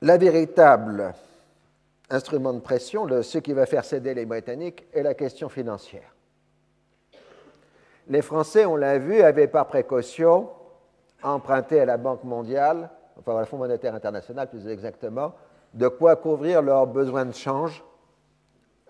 la 0.01 0.17
véritable 0.17 1.15
instrument 2.09 2.53
de 2.53 2.61
pression, 2.61 3.23
ce 3.23 3.39
qui 3.39 3.53
va 3.53 3.67
faire 3.67 3.85
céder 3.85 4.15
les 4.15 4.27
Britanniques, 4.27 4.87
est 4.93 5.03
la 5.03 5.15
question 5.15 5.49
financière. 5.49 6.16
Les 8.09 8.23
Français, 8.23 8.65
on 8.65 8.77
l'a 8.77 8.99
vu, 8.99 9.21
avaient 9.21 9.49
par 9.49 9.67
précaution 9.67 10.49
emprunté 11.23 11.81
à 11.81 11.85
la 11.85 11.97
Banque 11.97 12.23
mondiale, 12.25 12.91
enfin 13.19 13.41
au 13.41 13.45
Fonds 13.45 13.57
monétaire 13.57 13.95
international 13.95 14.49
plus 14.49 14.69
exactement, 14.69 15.33
de 15.75 15.89
quoi 15.89 16.15
couvrir 16.17 16.63
leurs 16.63 16.87
besoins 16.87 17.25
de 17.25 17.35
change 17.35 17.85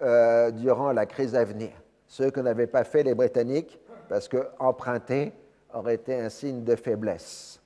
euh, 0.02 0.50
durant 0.50 0.92
la 0.92 1.06
crise 1.06 1.34
à 1.34 1.44
venir 1.44 1.70
ce 2.06 2.24
que 2.24 2.40
n'avaient 2.40 2.66
pas 2.66 2.84
fait 2.84 3.02
les 3.02 3.14
Britanniques, 3.14 3.80
parce 4.08 4.28
que 4.28 4.46
emprunter 4.58 5.32
aurait 5.74 5.94
été 5.94 6.14
un 6.14 6.28
signe 6.28 6.62
de 6.62 6.76
faiblesse. 6.76 7.60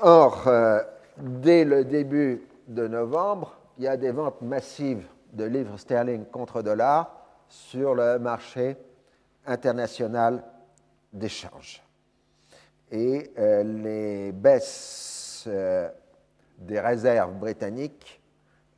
Or, 0.00 0.46
euh, 0.46 0.82
dès 1.16 1.64
le 1.64 1.84
début 1.84 2.46
de 2.66 2.86
novembre, 2.86 3.56
il 3.78 3.84
y 3.84 3.88
a 3.88 3.96
des 3.96 4.10
ventes 4.10 4.42
massives 4.42 5.06
de 5.32 5.44
livres 5.44 5.78
sterling 5.78 6.26
contre 6.26 6.62
dollars 6.62 7.14
sur 7.48 7.94
le 7.94 8.18
marché 8.18 8.76
international 9.48 10.44
d'échange. 11.12 11.82
Et 12.90 13.32
euh, 13.38 13.62
les 13.62 14.32
baisses 14.32 15.44
euh, 15.46 15.88
des 16.58 16.80
réserves 16.80 17.34
britanniques 17.34 18.14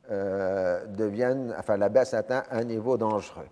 deviennent, 0.09 1.55
enfin 1.57 1.77
la 1.77 1.87
baisse 1.87 2.13
atteint 2.13 2.43
un 2.51 2.65
niveau 2.65 2.97
dangereux. 2.97 3.47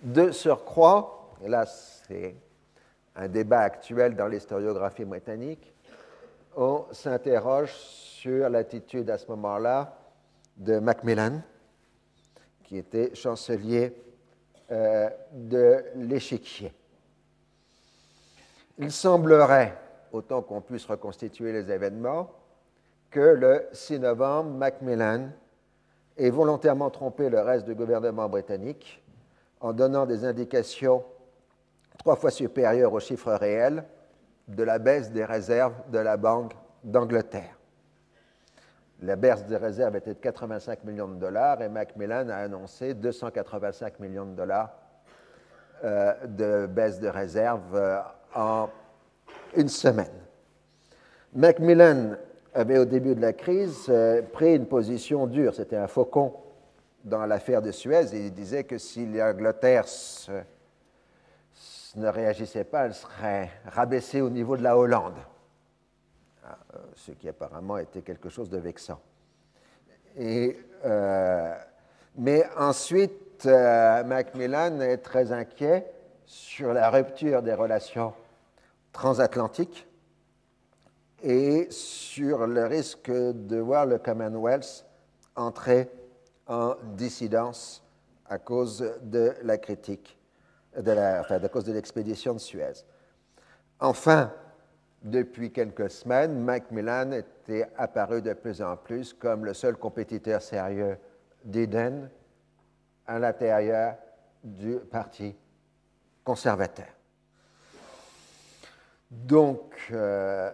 De 0.00 0.30
surcroît, 0.30 1.34
et 1.44 1.48
là 1.48 1.66
c'est 1.66 2.36
un 3.16 3.28
débat 3.28 3.60
actuel 3.60 4.16
dans 4.16 4.26
l'historiographie 4.26 5.04
britannique, 5.04 5.74
on 6.56 6.86
s'interroge 6.92 7.72
sur 7.74 8.48
l'attitude 8.48 9.10
à 9.10 9.18
ce 9.18 9.26
moment-là 9.28 9.96
de 10.56 10.78
Macmillan, 10.78 11.42
qui 12.64 12.78
était 12.78 13.14
chancelier 13.14 13.86
euh, 13.86 14.09
de 14.70 15.84
l'échiquier. 15.96 16.72
Il 18.78 18.92
semblerait, 18.92 19.76
autant 20.12 20.42
qu'on 20.42 20.60
puisse 20.60 20.86
reconstituer 20.86 21.52
les 21.52 21.70
événements, 21.70 22.30
que 23.10 23.20
le 23.20 23.66
6 23.72 23.98
novembre, 23.98 24.50
Macmillan 24.50 25.30
ait 26.16 26.30
volontairement 26.30 26.90
trompé 26.90 27.28
le 27.28 27.40
reste 27.40 27.66
du 27.66 27.74
gouvernement 27.74 28.28
britannique 28.28 29.02
en 29.60 29.72
donnant 29.72 30.06
des 30.06 30.24
indications 30.24 31.04
trois 31.98 32.16
fois 32.16 32.30
supérieures 32.30 32.92
aux 32.92 33.00
chiffres 33.00 33.32
réels 33.32 33.84
de 34.48 34.62
la 34.62 34.78
baisse 34.78 35.10
des 35.10 35.24
réserves 35.24 35.74
de 35.90 35.98
la 35.98 36.16
Banque 36.16 36.52
d'Angleterre. 36.82 37.59
La 39.02 39.16
baisse 39.16 39.46
des 39.46 39.56
réserves 39.56 39.96
était 39.96 40.14
de 40.14 40.18
85 40.18 40.84
millions 40.84 41.08
de 41.08 41.14
dollars 41.14 41.62
et 41.62 41.68
Macmillan 41.68 42.28
a 42.28 42.36
annoncé 42.36 42.92
285 42.92 43.98
millions 43.98 44.26
de 44.26 44.34
dollars 44.34 44.70
euh, 45.84 46.12
de 46.26 46.66
baisse 46.66 47.00
de 47.00 47.08
réserves 47.08 47.74
euh, 47.74 47.98
en 48.34 48.68
une 49.56 49.68
semaine. 49.68 50.12
Macmillan 51.32 52.16
avait 52.52 52.78
au 52.78 52.84
début 52.84 53.14
de 53.14 53.22
la 53.22 53.32
crise 53.32 53.86
euh, 53.88 54.20
pris 54.20 54.56
une 54.56 54.66
position 54.66 55.26
dure, 55.26 55.54
c'était 55.54 55.76
un 55.76 55.86
faucon 55.86 56.34
dans 57.04 57.24
l'affaire 57.24 57.62
de 57.62 57.70
Suez, 57.70 58.06
il 58.12 58.34
disait 58.34 58.64
que 58.64 58.76
si 58.76 59.06
l'Angleterre 59.06 59.86
ne 61.96 62.08
réagissait 62.08 62.64
pas, 62.64 62.84
elle 62.84 62.94
serait 62.94 63.50
rabaissée 63.64 64.20
au 64.20 64.28
niveau 64.28 64.58
de 64.58 64.62
la 64.62 64.76
Hollande, 64.76 65.16
ah, 66.44 66.58
ce 66.96 67.12
qui 67.12 67.28
apparemment 67.28 67.78
était 67.78 68.02
quelque 68.02 68.28
chose 68.28 68.50
de 68.50 68.58
vexant. 68.58 69.00
Euh, 70.18 71.54
mais 72.16 72.44
ensuite, 72.56 73.46
euh, 73.46 74.04
Macmillan 74.04 74.80
est 74.80 74.98
très 74.98 75.32
inquiet 75.32 75.86
sur 76.26 76.72
la 76.72 76.90
rupture 76.90 77.42
des 77.42 77.54
relations 77.54 78.12
transatlantiques 78.92 79.86
et 81.22 81.68
sur 81.70 82.46
le 82.46 82.66
risque 82.66 83.10
de 83.10 83.58
voir 83.58 83.86
le 83.86 83.98
Commonwealth 83.98 84.84
entrer 85.36 85.90
en 86.46 86.74
dissidence 86.94 87.82
à 88.28 88.38
cause 88.38 88.92
de 89.02 89.34
la 89.42 89.58
critique, 89.58 90.18
de 90.76 90.92
la, 90.92 91.20
enfin, 91.20 91.42
à 91.42 91.48
cause 91.48 91.64
de 91.64 91.72
l'expédition 91.72 92.34
de 92.34 92.38
Suez. 92.38 92.84
Enfin, 93.78 94.32
depuis 95.02 95.50
quelques 95.50 95.90
semaines, 95.90 96.38
Macmillan 96.38 97.12
était 97.12 97.68
apparu 97.76 98.20
de 98.20 98.32
plus 98.34 98.60
en 98.60 98.76
plus 98.76 99.14
comme 99.14 99.44
le 99.44 99.54
seul 99.54 99.76
compétiteur 99.76 100.42
sérieux 100.42 100.98
d'Eden 101.44 102.10
à 103.06 103.18
l'intérieur 103.18 103.96
du 104.44 104.76
Parti 104.76 105.34
conservateur. 106.22 106.86
Donc, 109.10 109.74
euh, 109.90 110.50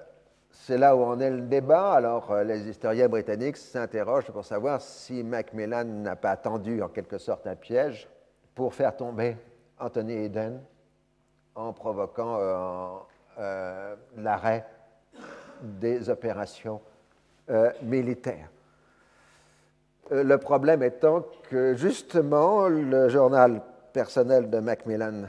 c'est 0.51 0.79
là 0.79 0.97
où 0.97 1.03
en 1.03 1.21
est 1.21 1.31
le 1.31 1.43
débat. 1.43 1.93
Alors, 1.93 2.31
euh, 2.31 2.45
les 2.45 2.69
historiens 2.69 3.09
britanniques 3.09 3.59
s'interrogent 3.59 4.31
pour 4.31 4.45
savoir 4.45 4.81
si 4.81 5.23
Macmillan 5.23 5.85
n'a 5.85 6.17
pas 6.17 6.31
attendu 6.31 6.83
en 6.83 6.89
quelque 6.89 7.19
sorte 7.19 7.47
un 7.47 7.57
piège 7.57 8.09
pour 8.55 8.75
faire 8.75 8.97
tomber 8.97 9.37
Anthony 9.79 10.25
Eden 10.25 10.63
en 11.55 11.73
provoquant 11.73 12.39
euh, 12.41 12.97
euh, 13.39 13.95
l'arrêt 14.17 14.67
des 15.63 16.11
opérations 16.11 16.81
militaires. 17.83 18.51
Le 20.11 20.37
problème 20.37 20.83
étant 20.83 21.25
que 21.49 21.75
justement, 21.75 22.69
le 22.69 23.09
journal 23.09 23.63
personnel 23.93 24.51
de 24.51 24.59
Macmillan 24.59 25.27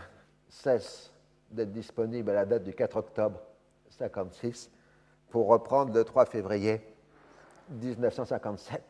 cesse 0.49 1.11
d'être 1.51 1.71
disponible 1.71 2.31
à 2.31 2.33
la 2.33 2.45
date 2.45 2.63
du 2.63 2.73
4 2.73 2.97
octobre 2.97 3.39
1956 3.85 4.69
pour 5.29 5.47
reprendre 5.47 5.93
le 5.93 6.03
3 6.03 6.25
février 6.25 6.81
1957. 7.69 8.81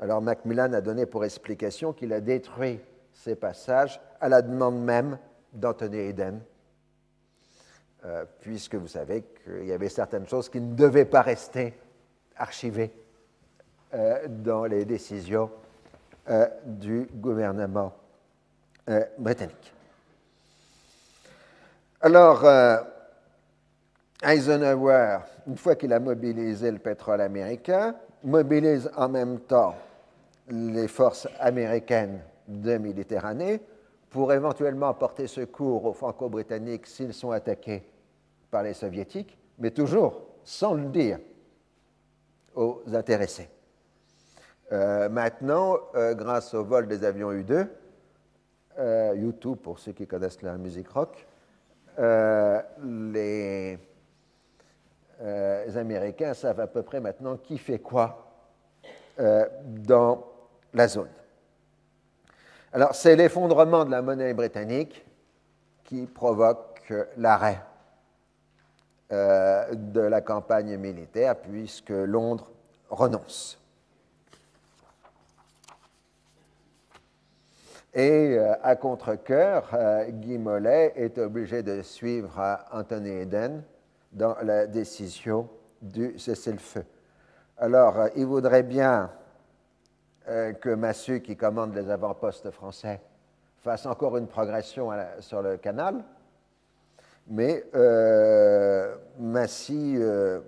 Alors 0.00 0.20
Macmillan 0.20 0.72
a 0.72 0.80
donné 0.80 1.06
pour 1.06 1.24
explication 1.24 1.92
qu'il 1.92 2.12
a 2.12 2.20
détruit 2.20 2.80
ces 3.12 3.36
passages 3.36 4.00
à 4.20 4.28
la 4.28 4.42
demande 4.42 4.82
même 4.82 5.18
d'Anthony 5.52 5.98
Eden, 5.98 6.40
euh, 8.04 8.24
puisque 8.40 8.74
vous 8.74 8.88
savez 8.88 9.22
qu'il 9.44 9.64
y 9.64 9.72
avait 9.72 9.88
certaines 9.88 10.26
choses 10.26 10.48
qui 10.48 10.60
ne 10.60 10.74
devaient 10.74 11.04
pas 11.04 11.22
rester 11.22 11.72
archivées 12.36 12.90
euh, 13.94 14.26
dans 14.28 14.64
les 14.64 14.84
décisions 14.84 15.48
euh, 16.28 16.48
du 16.64 17.08
gouvernement 17.14 17.94
britannique. 19.16 19.72
Alors, 22.00 22.44
Eisenhower, 24.24 25.18
une 25.46 25.56
fois 25.56 25.76
qu'il 25.76 25.92
a 25.92 26.00
mobilisé 26.00 26.68
le 26.72 26.80
pétrole 26.80 27.20
américain, 27.20 27.94
mobilise 28.24 28.90
en 28.96 29.08
même 29.08 29.38
temps 29.38 29.76
les 30.48 30.88
forces 30.88 31.28
américaines 31.38 32.20
de 32.48 32.76
Méditerranée 32.76 33.60
pour 34.10 34.32
éventuellement 34.32 34.92
porter 34.94 35.28
secours 35.28 35.84
aux 35.84 35.92
Franco-Britanniques 35.92 36.88
s'ils 36.88 37.14
sont 37.14 37.30
attaqués 37.30 37.84
par 38.52 38.62
les 38.62 38.74
Soviétiques, 38.74 39.36
mais 39.58 39.70
toujours 39.72 40.22
sans 40.44 40.74
le 40.74 40.84
dire 40.84 41.18
aux 42.54 42.82
intéressés. 42.92 43.48
Euh, 44.70 45.08
maintenant, 45.08 45.78
euh, 45.94 46.14
grâce 46.14 46.52
au 46.52 46.62
vol 46.62 46.86
des 46.86 47.02
avions 47.02 47.32
U-2, 47.32 47.66
euh, 48.78 49.14
U-2 49.14 49.56
pour 49.56 49.78
ceux 49.78 49.92
qui 49.92 50.06
connaissent 50.06 50.42
la 50.42 50.58
musique 50.58 50.88
rock, 50.88 51.26
les 51.98 53.78
Américains 55.76 56.34
savent 56.34 56.60
à 56.60 56.66
peu 56.66 56.82
près 56.82 57.00
maintenant 57.00 57.36
qui 57.36 57.58
fait 57.58 57.78
quoi 57.78 58.32
dans 59.18 60.26
la 60.72 60.88
zone. 60.88 61.10
Alors, 62.72 62.94
c'est 62.94 63.14
l'effondrement 63.14 63.84
de 63.84 63.90
la 63.90 64.00
monnaie 64.00 64.32
britannique 64.32 65.04
qui 65.84 66.06
provoque 66.06 66.92
l'arrêt 67.18 67.60
euh, 69.12 69.74
de 69.74 70.00
la 70.00 70.22
campagne 70.22 70.78
militaire, 70.78 71.36
puisque 71.36 71.90
Londres 71.90 72.50
renonce. 72.88 73.60
Et 77.92 78.38
euh, 78.38 78.54
à 78.62 78.74
contre-coeur, 78.74 79.68
euh, 79.74 80.06
Guy 80.08 80.38
Mollet 80.38 80.94
est 80.96 81.18
obligé 81.18 81.62
de 81.62 81.82
suivre 81.82 82.58
Anthony 82.72 83.10
Eden 83.10 83.62
dans 84.12 84.34
la 84.42 84.66
décision 84.66 85.46
du 85.82 86.18
cessez-le-feu. 86.18 86.86
Alors, 87.58 88.08
il 88.16 88.24
voudrait 88.24 88.62
bien 88.62 89.10
que 90.24 90.74
Massu, 90.74 91.20
qui 91.20 91.36
commande 91.36 91.74
les 91.74 91.90
avant-postes 91.90 92.50
français, 92.50 93.02
fasse 93.58 93.84
encore 93.84 94.16
une 94.16 94.28
progression 94.28 94.90
sur 95.20 95.42
le 95.42 95.58
canal. 95.58 96.02
Mais 97.28 97.64
euh, 97.74 98.94
Massy 99.18 99.94
euh, 99.96 100.40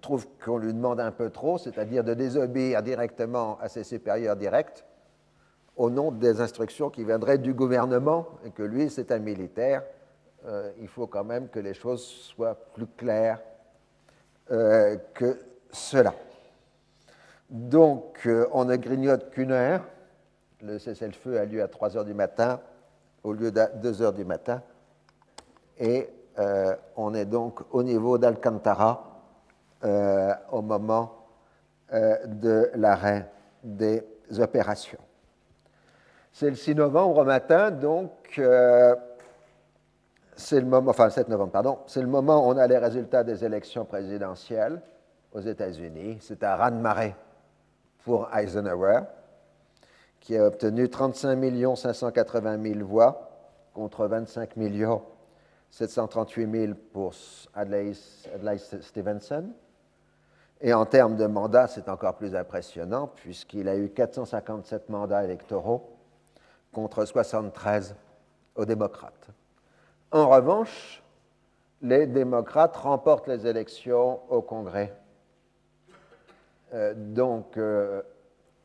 trouve 0.00 0.26
qu'on 0.44 0.58
lui 0.58 0.72
demande 0.72 1.00
un 1.00 1.10
peu 1.10 1.30
trop, 1.30 1.58
c'est-à-dire 1.58 2.04
de 2.04 2.14
désobéir 2.14 2.82
directement 2.82 3.58
à 3.60 3.68
ses 3.68 3.84
supérieurs 3.84 4.36
directs 4.36 4.84
au 5.76 5.90
nom 5.90 6.10
des 6.10 6.40
instructions 6.40 6.88
qui 6.88 7.04
viendraient 7.04 7.38
du 7.38 7.52
gouvernement 7.52 8.26
et 8.44 8.50
que 8.50 8.62
lui, 8.62 8.88
c'est 8.88 9.12
un 9.12 9.18
militaire. 9.18 9.82
Euh, 10.46 10.70
il 10.80 10.88
faut 10.88 11.06
quand 11.06 11.24
même 11.24 11.48
que 11.48 11.58
les 11.58 11.74
choses 11.74 12.02
soient 12.02 12.54
plus 12.74 12.86
claires 12.86 13.40
que 14.48 15.40
cela. 15.72 16.14
Donc, 17.50 18.28
on 18.52 18.64
ne 18.64 18.76
grignote 18.76 19.30
qu'une 19.30 19.50
heure. 19.50 19.84
Le 20.62 20.78
cessez-le-feu 20.78 21.40
a 21.40 21.44
lieu 21.44 21.60
à 21.60 21.66
3 21.66 21.96
heures 21.96 22.04
du 22.04 22.14
matin 22.14 22.60
au 23.24 23.32
lieu 23.32 23.50
de 23.50 23.62
2 23.82 24.02
heures 24.02 24.12
du 24.12 24.24
matin. 24.24 24.62
Et 25.78 26.08
euh, 26.38 26.74
on 26.96 27.14
est 27.14 27.24
donc 27.24 27.60
au 27.72 27.82
niveau 27.82 28.18
d'Alcantara 28.18 29.22
euh, 29.84 30.34
au 30.50 30.62
moment 30.62 31.12
de 31.92 32.68
l'arrêt 32.74 33.30
des 33.62 34.02
opérations. 34.40 34.98
C'est 36.32 36.50
le 36.50 36.56
6 36.56 36.74
novembre 36.74 37.18
au 37.18 37.24
matin, 37.24 37.70
donc 37.70 38.40
c'est 40.36 40.60
le 40.60 40.66
moment, 40.66 40.90
enfin 40.90 41.04
le 41.04 41.10
7 41.10 41.28
novembre, 41.28 41.52
pardon, 41.52 41.78
c'est 41.86 42.02
le 42.02 42.06
moment 42.06 42.44
où 42.44 42.50
on 42.50 42.56
a 42.56 42.66
les 42.66 42.78
résultats 42.78 43.24
des 43.24 43.44
élections 43.44 43.84
présidentielles 43.84 44.82
aux 45.32 45.40
États-Unis. 45.40 46.18
C'est 46.20 46.42
à 46.42 46.56
raz-de-marée 46.56 47.14
pour 48.04 48.28
Eisenhower, 48.36 49.00
qui 50.20 50.36
a 50.36 50.46
obtenu 50.46 50.88
35 50.88 51.76
580 51.76 52.62
000 52.62 52.86
voix 52.86 53.30
contre 53.74 54.06
25 54.06 54.50
738 55.70 56.50
000 56.50 56.72
pour 56.92 57.12
Adlai, 57.54 57.92
Stevenson. 57.94 59.50
Et 60.60 60.72
en 60.72 60.86
termes 60.86 61.16
de 61.16 61.26
mandats, 61.26 61.66
c'est 61.66 61.88
encore 61.88 62.16
plus 62.16 62.34
impressionnant, 62.34 63.08
puisqu'il 63.08 63.68
a 63.68 63.76
eu 63.76 63.90
457 63.90 64.88
mandats 64.88 65.24
électoraux 65.24 65.96
contre 66.72 67.04
73 67.04 67.94
aux 68.54 68.64
démocrates. 68.64 69.28
En 70.12 70.28
revanche, 70.28 71.02
les 71.82 72.06
démocrates 72.06 72.76
remportent 72.76 73.28
les 73.28 73.46
élections 73.46 74.20
au 74.30 74.40
Congrès 74.40 74.94
euh, 76.74 76.94
donc, 76.96 77.56
euh, 77.56 78.02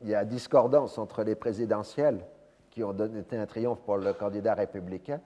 il 0.02 0.10
y 0.10 0.16
a 0.16 0.26
discordance 0.26 0.98
entre 0.98 1.24
les 1.24 1.36
présidentielles 1.36 2.26
qui 2.70 2.84
ont 2.84 2.94
donné 2.94 3.24
un 3.32 3.46
triomphe 3.46 3.82
pour 3.82 3.98
le 3.98 4.14
candidat 4.14 4.54
républicain, 4.56 5.22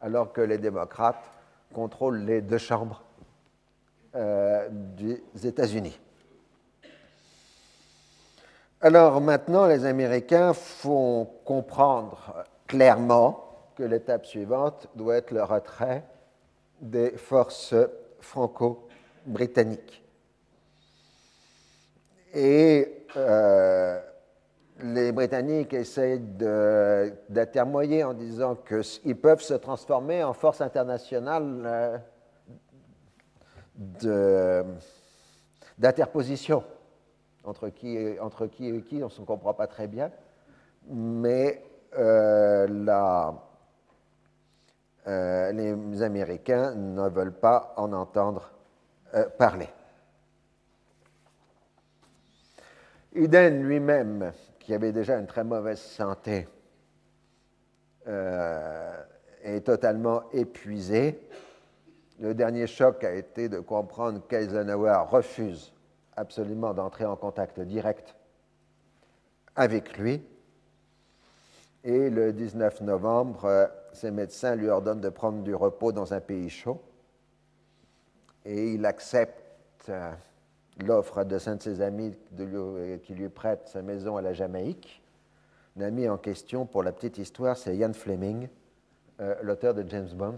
alors 0.00 0.32
que 0.32 0.40
les 0.40 0.58
démocrates 0.58 1.30
contrôlent 1.72 2.24
les 2.24 2.40
deux 2.40 2.58
chambres 2.58 3.02
euh, 4.14 4.68
des 4.70 5.22
États-Unis. 5.44 5.98
Alors 8.80 9.20
maintenant, 9.20 9.66
les 9.66 9.84
Américains 9.84 10.54
font 10.54 11.28
comprendre 11.44 12.44
clairement 12.66 13.44
que 13.76 13.82
l'étape 13.82 14.26
suivante 14.26 14.88
doit 14.94 15.16
être 15.16 15.32
le 15.32 15.42
retrait 15.42 16.02
des 16.80 17.10
forces 17.10 17.74
franco-britanniques. 18.20 20.02
Euh, 22.36 24.00
les 24.82 25.12
Britanniques 25.12 25.74
essayent 25.74 26.20
d'atermoyer 27.28 28.04
en 28.04 28.14
disant 28.14 28.56
qu'ils 28.56 29.16
peuvent 29.16 29.42
se 29.42 29.54
transformer 29.54 30.22
en 30.24 30.32
force 30.32 30.60
internationale 30.60 32.02
euh, 34.04 34.62
d'interposition. 35.78 36.64
Entre 37.44 37.68
qui, 37.70 37.96
et 37.96 38.18
qui, 38.82 39.02
on 39.02 39.06
ne 39.06 39.10
se 39.10 39.22
comprend 39.22 39.54
pas 39.54 39.66
très 39.66 39.86
bien. 39.86 40.10
Mais 40.88 41.64
euh, 41.98 42.66
les 45.52 46.02
Américains 46.02 46.74
ne 46.74 47.08
veulent 47.08 47.32
pas 47.32 47.72
en 47.76 47.92
entendre 47.92 48.52
parler. 49.38 49.68
Lui-même, 53.12 54.32
qui 54.70 54.74
avait 54.74 54.92
déjà 54.92 55.18
une 55.18 55.26
très 55.26 55.42
mauvaise 55.42 55.80
santé, 55.80 56.46
euh, 58.06 59.02
est 59.42 59.62
totalement 59.66 60.30
épuisé. 60.30 61.18
Le 62.20 62.34
dernier 62.34 62.68
choc 62.68 63.02
a 63.02 63.12
été 63.12 63.48
de 63.48 63.58
comprendre 63.58 64.24
qu'Eisenhower 64.28 65.06
refuse 65.10 65.72
absolument 66.14 66.72
d'entrer 66.72 67.04
en 67.04 67.16
contact 67.16 67.58
direct 67.58 68.14
avec 69.56 69.98
lui. 69.98 70.22
Et 71.82 72.08
le 72.08 72.32
19 72.32 72.82
novembre, 72.82 73.46
euh, 73.46 73.66
ses 73.92 74.12
médecins 74.12 74.54
lui 74.54 74.68
ordonnent 74.68 75.00
de 75.00 75.08
prendre 75.08 75.42
du 75.42 75.52
repos 75.52 75.90
dans 75.90 76.14
un 76.14 76.20
pays 76.20 76.48
chaud. 76.48 76.80
Et 78.44 78.74
il 78.74 78.86
accepte 78.86 79.88
euh, 79.88 80.12
l'offre 80.86 81.24
de 81.24 81.36
de 81.36 81.62
ses 81.62 81.80
amis 81.80 82.14
euh, 82.38 82.98
qui 82.98 83.14
lui 83.14 83.28
prête 83.28 83.68
sa 83.68 83.82
maison 83.82 84.16
à 84.16 84.22
la 84.22 84.32
Jamaïque. 84.32 85.02
L'ami 85.76 86.08
en 86.08 86.18
question, 86.18 86.66
pour 86.66 86.82
la 86.82 86.92
petite 86.92 87.18
histoire, 87.18 87.56
c'est 87.56 87.76
Ian 87.76 87.92
Fleming, 87.92 88.48
euh, 89.20 89.34
l'auteur 89.42 89.74
de 89.74 89.88
James 89.88 90.08
Bond. 90.14 90.36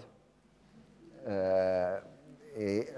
Euh, 1.28 1.98
et 2.57 2.88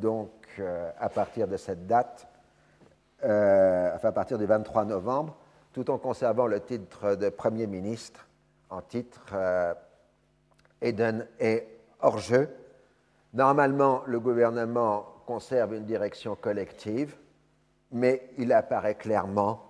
donc, 0.00 0.60
à 0.98 1.08
partir 1.08 1.48
de 1.48 1.56
cette 1.56 1.86
date, 1.86 2.28
enfin 3.22 4.08
à 4.08 4.12
partir 4.12 4.36
du 4.36 4.44
23 4.44 4.84
novembre, 4.84 5.34
tout 5.72 5.90
en 5.90 5.96
conservant 5.96 6.46
le 6.46 6.60
titre 6.60 7.14
de 7.14 7.30
Premier 7.30 7.66
ministre, 7.66 8.28
en 8.68 8.82
titre 8.82 9.34
Eden 10.82 11.26
est 11.40 11.66
hors 12.02 12.18
jeu, 12.18 12.50
Normalement, 13.34 14.04
le 14.06 14.20
gouvernement 14.20 15.06
conserve 15.24 15.74
une 15.74 15.84
direction 15.84 16.36
collective, 16.36 17.16
mais 17.92 18.30
il 18.38 18.52
apparaît 18.52 18.94
clairement 18.94 19.64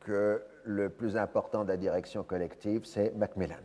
que 0.00 0.42
le 0.64 0.90
plus 0.90 1.16
important 1.16 1.64
de 1.64 1.68
la 1.68 1.76
direction 1.76 2.22
collective, 2.22 2.84
c'est 2.84 3.14
Macmillan. 3.14 3.56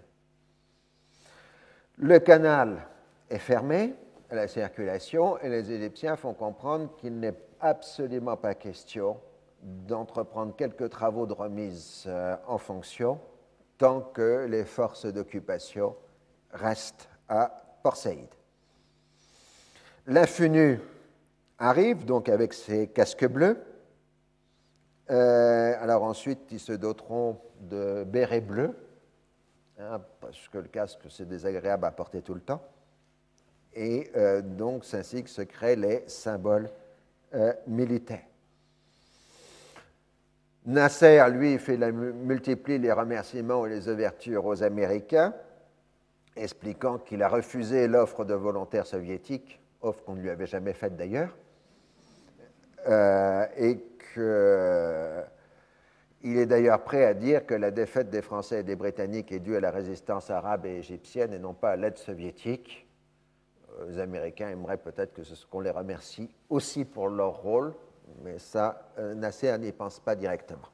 Le 1.97 2.19
canal 2.19 2.87
est 3.29 3.39
fermé 3.39 3.93
à 4.29 4.35
la 4.35 4.47
circulation 4.47 5.37
et 5.39 5.49
les 5.49 5.71
Égyptiens 5.71 6.15
font 6.15 6.33
comprendre 6.33 6.95
qu'il 6.97 7.19
n'est 7.19 7.37
absolument 7.59 8.37
pas 8.37 8.55
question 8.55 9.17
d'entreprendre 9.61 10.55
quelques 10.55 10.89
travaux 10.89 11.25
de 11.25 11.33
remise 11.33 12.03
euh, 12.07 12.35
en 12.47 12.57
fonction 12.57 13.19
tant 13.77 14.01
que 14.01 14.45
les 14.49 14.65
forces 14.65 15.05
d'occupation 15.05 15.95
restent 16.51 17.09
à 17.29 17.79
Port 17.81 17.95
Saïd. 17.95 18.27
L'infunu 20.07 20.79
arrive 21.63 22.03
donc 22.05 22.29
avec 22.29 22.53
ses 22.53 22.87
casques 22.87 23.27
bleus. 23.27 23.57
Euh, 25.09 25.73
alors 25.79 26.03
ensuite, 26.03 26.39
ils 26.51 26.59
se 26.59 26.73
doteront 26.73 27.39
de 27.61 28.03
bérets 28.03 28.41
bleus, 28.41 28.75
hein, 29.79 30.01
parce 30.19 30.47
que 30.49 30.57
le 30.57 30.67
casque, 30.67 30.99
c'est 31.09 31.27
désagréable 31.27 31.85
à 31.85 31.91
porter 31.91 32.21
tout 32.21 32.33
le 32.33 32.41
temps. 32.41 32.61
Et 33.73 34.11
euh, 34.15 34.41
donc, 34.41 34.85
c'est 34.85 34.97
ainsi 34.97 35.23
que 35.23 35.29
se 35.29 35.41
créent 35.41 35.75
les 35.75 36.03
symboles 36.07 36.69
euh, 37.33 37.53
militaires. 37.67 38.25
Nasser, 40.65 41.21
lui, 41.31 41.59
multiplie 42.13 42.77
les 42.77 42.91
remerciements 42.91 43.65
et 43.65 43.69
les 43.69 43.89
ouvertures 43.89 44.45
aux 44.45 44.63
Américains, 44.63 45.33
expliquant 46.37 46.97
qu'il 46.99 47.21
a 47.21 47.27
refusé 47.27 47.87
l'offre 47.87 48.23
de 48.23 48.33
volontaires 48.33 48.85
soviétiques, 48.85 49.59
offre 49.81 50.03
qu'on 50.03 50.13
ne 50.13 50.21
lui 50.21 50.29
avait 50.29 50.47
jamais 50.47 50.71
faite 50.71 50.95
d'ailleurs, 50.95 51.35
euh, 52.87 53.45
et 53.57 53.77
qu'il 54.13 55.23
est 56.37 56.45
d'ailleurs 56.45 56.83
prêt 56.83 57.05
à 57.05 57.13
dire 57.13 57.45
que 57.45 57.53
la 57.53 57.71
défaite 57.71 58.09
des 58.09 58.21
Français 58.21 58.59
et 58.59 58.63
des 58.63 58.75
Britanniques 58.75 59.31
est 59.31 59.39
due 59.39 59.55
à 59.55 59.59
la 59.59 59.71
résistance 59.71 60.29
arabe 60.29 60.65
et 60.65 60.77
égyptienne 60.77 61.33
et 61.33 61.39
non 61.39 61.53
pas 61.53 61.71
à 61.71 61.75
l'aide 61.75 61.97
soviétique. 61.97 62.87
Euh, 63.79 63.89
les 63.89 63.99
Américains 63.99 64.49
aimeraient 64.49 64.77
peut-être 64.77 65.21
qu'on 65.49 65.61
les 65.61 65.71
remercie 65.71 66.29
aussi 66.49 66.85
pour 66.85 67.07
leur 67.07 67.41
rôle, 67.41 67.73
mais 68.23 68.39
ça, 68.39 68.89
euh, 68.99 69.13
Nasser 69.13 69.57
n'y 69.57 69.71
pense 69.71 69.99
pas 69.99 70.15
directement. 70.15 70.69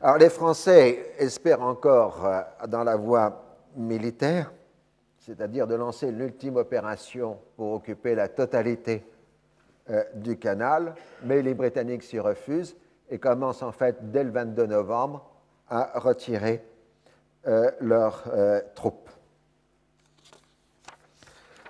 Alors 0.00 0.18
les 0.18 0.30
Français 0.30 1.12
espèrent 1.18 1.62
encore 1.62 2.28
dans 2.66 2.82
la 2.82 2.96
voie 2.96 3.44
militaire, 3.76 4.52
c'est-à-dire 5.18 5.68
de 5.68 5.76
lancer 5.76 6.10
l'ultime 6.10 6.56
opération 6.56 7.38
pour 7.56 7.74
occuper 7.74 8.16
la 8.16 8.28
totalité 8.28 9.04
euh, 9.90 10.04
du 10.14 10.38
canal, 10.38 10.94
mais 11.24 11.42
les 11.42 11.54
Britanniques 11.54 12.04
s'y 12.04 12.20
refusent 12.20 12.76
et 13.10 13.18
commencent 13.18 13.62
en 13.62 13.72
fait 13.72 14.12
dès 14.12 14.22
le 14.22 14.30
22 14.30 14.66
novembre 14.66 15.28
à 15.68 15.98
retirer 15.98 16.64
euh, 17.48 17.70
leurs 17.80 18.24
euh, 18.32 18.60
troupes. 18.74 19.10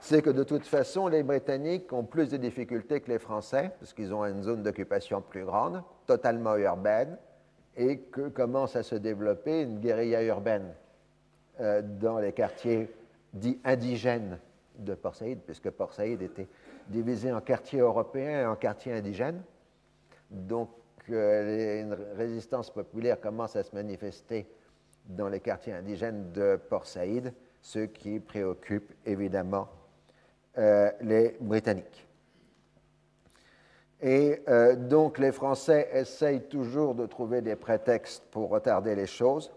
C'est 0.01 0.21
que 0.21 0.31
de 0.31 0.43
toute 0.43 0.67
façon, 0.67 1.09
les 1.09 1.23
Britanniques 1.23 1.91
ont 1.93 2.05
plus 2.05 2.29
de 2.29 2.37
difficultés 2.37 3.01
que 3.01 3.11
les 3.11 3.19
Français, 3.19 3.71
parce 3.79 3.95
qu'ils 3.95 4.13
ont 4.13 4.27
une 4.27 4.43
zone 4.43 4.63
d'occupation 4.63 5.23
plus 5.23 5.45
grande, 5.45 5.83
totalement 6.07 6.57
urbaine, 6.57 7.17
et 7.77 7.99
que 7.99 8.29
commence 8.29 8.77
à 8.77 8.83
se 8.83 8.97
développer 8.97 9.63
une 9.63 9.79
guérilla 9.79 10.23
urbaine 10.23 10.75
dans 11.59 12.19
les 12.19 12.33
quartiers 12.33 12.91
dit 13.33 13.59
indigène 13.65 14.39
de 14.79 14.95
Port 14.95 15.15
Saïd, 15.15 15.41
puisque 15.41 15.71
Port 15.71 15.93
Saïd 15.93 16.21
était 16.23 16.49
divisé 16.93 17.33
en 17.33 17.41
quartiers 17.41 17.81
européens 17.81 18.43
et 18.43 18.47
en 18.47 18.55
quartiers 18.57 18.93
indigènes. 18.93 19.43
Donc, 20.31 20.71
euh, 21.11 21.83
une 21.83 21.97
résistance 22.17 22.71
populaire 22.71 23.21
commence 23.21 23.57
à 23.57 23.63
se 23.65 23.75
manifester 23.75 24.47
dans 25.07 25.29
les 25.29 25.41
quartiers 25.41 25.73
indigènes 25.73 26.31
de 26.33 26.61
Port 26.69 26.87
Saïd, 26.87 27.35
ce 27.61 27.81
qui 27.81 28.21
préoccupe 28.21 28.93
évidemment 29.05 29.69
euh, 30.59 30.91
les 31.01 31.37
Britanniques. 31.41 32.07
Et 34.01 34.43
euh, 34.49 34.77
donc 34.77 35.19
les 35.19 35.33
Français 35.33 35.89
essayent 35.93 36.49
toujours 36.49 36.95
de 36.95 37.07
trouver 37.07 37.41
des 37.41 37.57
prétextes 37.57 38.25
pour 38.31 38.51
retarder 38.51 38.95
les 38.95 39.07
choses 39.07 39.51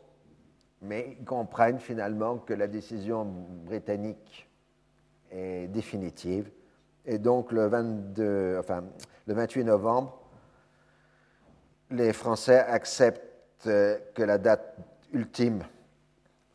mais 0.86 1.15
ils 1.19 1.26
comprennent 1.26 1.80
finalement 1.80 2.38
que 2.38 2.54
la 2.54 2.67
décision 2.67 3.26
britannique 3.26 4.48
est 5.32 5.67
définitive. 5.67 6.50
Et 7.06 7.20
donc 7.20 7.52
le, 7.52 7.68
22, 7.68 8.58
enfin, 8.60 8.84
le 9.28 9.34
28 9.34 9.63
novembre, 9.63 10.20
les 11.91 12.13
Français 12.13 12.60
acceptent 12.60 13.22
que 13.63 14.24
la 14.24 14.38
date 14.38 14.76
ultime 15.13 15.63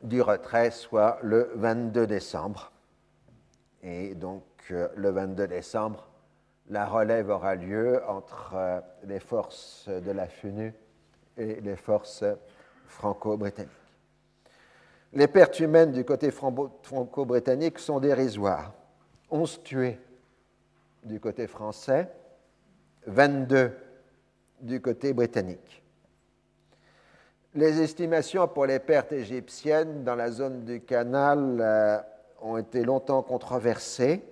du 0.03 0.23
retrait 0.23 0.71
soit 0.71 1.19
le 1.23 1.51
22 1.55 2.07
décembre. 2.07 2.73
Et 3.83 4.15
donc 4.15 4.45
le 4.69 5.11
22 5.11 5.47
décembre, 5.47 6.09
la 6.69 6.87
relève 6.87 7.31
aura 7.31 7.55
lieu 7.55 8.03
entre 8.07 8.83
les 9.05 9.21
forces 9.21 9.89
de 9.89 10.11
la 10.11 10.27
FUNU 10.27 10.75
et 11.37 11.61
les 11.61 11.77
forces 11.77 12.25
franco-britanniques. 12.87 13.71
Les 15.13 15.27
pertes 15.27 15.59
humaines 15.59 15.91
du 15.91 16.05
côté 16.05 16.31
franco-britannique 16.31 17.79
sont 17.79 17.99
dérisoires. 17.99 18.73
11 19.31 19.63
tués 19.65 19.99
du 21.05 21.21
côté 21.21 21.47
français, 21.47 22.09
22 23.07 23.73
du 24.61 24.81
côté 24.81 25.13
britannique. 25.13 25.83
Les 27.55 27.81
estimations 27.83 28.47
pour 28.47 28.67
les 28.67 28.79
pertes 28.79 29.13
égyptiennes 29.13 30.05
dans 30.05 30.15
la 30.15 30.31
zone 30.31 30.65
du 30.65 30.81
canal 30.83 31.59
euh, 31.61 31.99
ont 32.43 32.57
été 32.59 32.85
longtemps 32.85 33.23
controversées, 33.23 34.23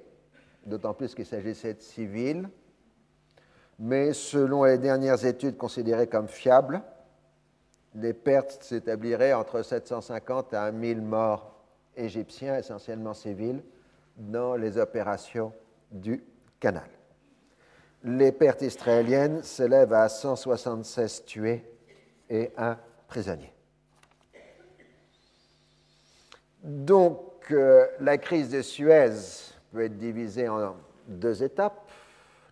d'autant 0.65 0.95
plus 0.95 1.15
qu'il 1.15 1.27
s'agissait 1.27 1.75
de 1.75 1.81
civils, 1.81 2.49
mais 3.79 4.13
selon 4.13 4.65
les 4.65 4.79
dernières 4.79 5.25
études 5.25 5.57
considérées 5.57 6.07
comme 6.07 6.29
fiables, 6.29 6.83
les 7.95 8.13
pertes 8.13 8.63
s'établiraient 8.63 9.33
entre 9.33 9.63
750 9.63 10.55
à 10.55 10.71
1000 10.71 11.01
morts 11.01 11.55
égyptiens, 11.97 12.57
essentiellement 12.57 13.15
civils, 13.15 13.63
dans 14.17 14.55
les 14.55 14.79
opérations 14.79 15.53
du 15.91 16.23
canal. 16.61 16.89
Les 18.05 18.33
pertes 18.33 18.63
israéliennes 18.63 19.43
s'élèvent 19.43 19.93
à 19.93 20.09
176 20.09 21.25
tués 21.25 21.65
et 22.31 22.53
un 22.57 22.77
prisonnier. 23.09 23.53
Donc, 26.63 27.51
euh, 27.51 27.87
la 28.01 28.19
crise 28.19 28.51
de 28.51 28.63
Suez 28.63 29.11
peut 29.73 29.85
être 29.85 29.97
divisée 29.97 30.49
en 30.49 30.77
deux 31.07 31.43
étapes. 31.43 31.89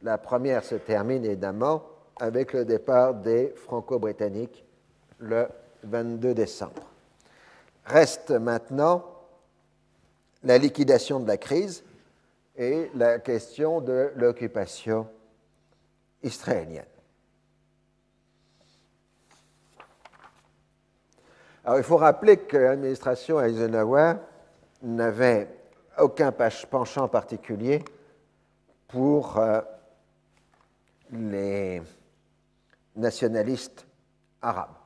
La 0.02 0.18
première 0.18 0.64
se 0.64 0.76
termine 0.76 1.24
évidemment 1.24 1.84
avec 2.18 2.52
le 2.52 2.64
départ 2.64 3.14
des 3.14 3.52
Franco-Britanniques 3.56 4.64
le 5.18 5.48
22 5.84 6.34
décembre. 6.34 6.90
Reste 7.84 8.30
maintenant 8.30 9.04
la 10.42 10.58
liquidation 10.58 11.20
de 11.20 11.26
la 11.26 11.36
crise 11.36 11.84
et 12.56 12.90
la 12.94 13.18
question 13.18 13.80
de 13.80 14.12
l'occupation 14.16 15.06
israélienne. 16.22 16.84
Alors, 21.64 21.78
il 21.78 21.84
faut 21.84 21.96
rappeler 21.96 22.38
que 22.38 22.56
l'administration 22.56 23.40
Eisenhower 23.40 24.14
n'avait 24.82 25.48
aucun 25.98 26.32
penchant 26.32 27.08
particulier 27.08 27.84
pour 28.88 29.38
euh, 29.38 29.60
les 31.10 31.82
nationalistes 32.94 33.86
arabes 34.40 34.76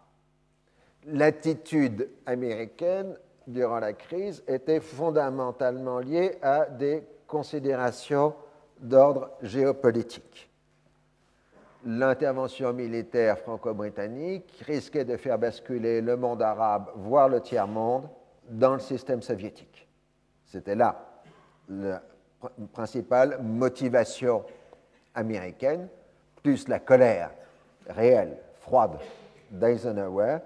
l'attitude 1.07 2.09
américaine 2.27 3.17
durant 3.47 3.81
la 3.81 3.93
crise 3.93 4.43
était 4.47 4.81
fondamentalement 4.81 5.99
liée 5.99 6.39
à 6.43 6.67
des 6.67 7.03
considérations 7.31 8.35
d'ordre 8.81 9.31
géopolitique. 9.41 10.51
L'intervention 11.87 12.73
militaire 12.73 13.39
franco-britannique 13.39 14.63
risquait 14.67 15.05
de 15.05 15.17
faire 15.17 15.39
basculer 15.39 16.03
le 16.03 16.17
monde 16.17 16.43
arabe, 16.43 16.91
voire 16.97 17.29
le 17.29 17.41
tiers-monde, 17.41 18.09
dans 18.51 18.75
le 18.75 18.81
système 18.81 19.23
soviétique. 19.23 19.89
C'était 20.45 20.75
là 20.75 21.07
la 21.69 22.03
principale 22.73 23.41
motivation 23.43 24.45
américaine, 25.15 25.89
plus 26.43 26.69
la 26.69 26.81
colère 26.81 27.31
réelle, 27.87 28.37
froide 28.59 28.99
d'Eisenhower, 29.51 30.39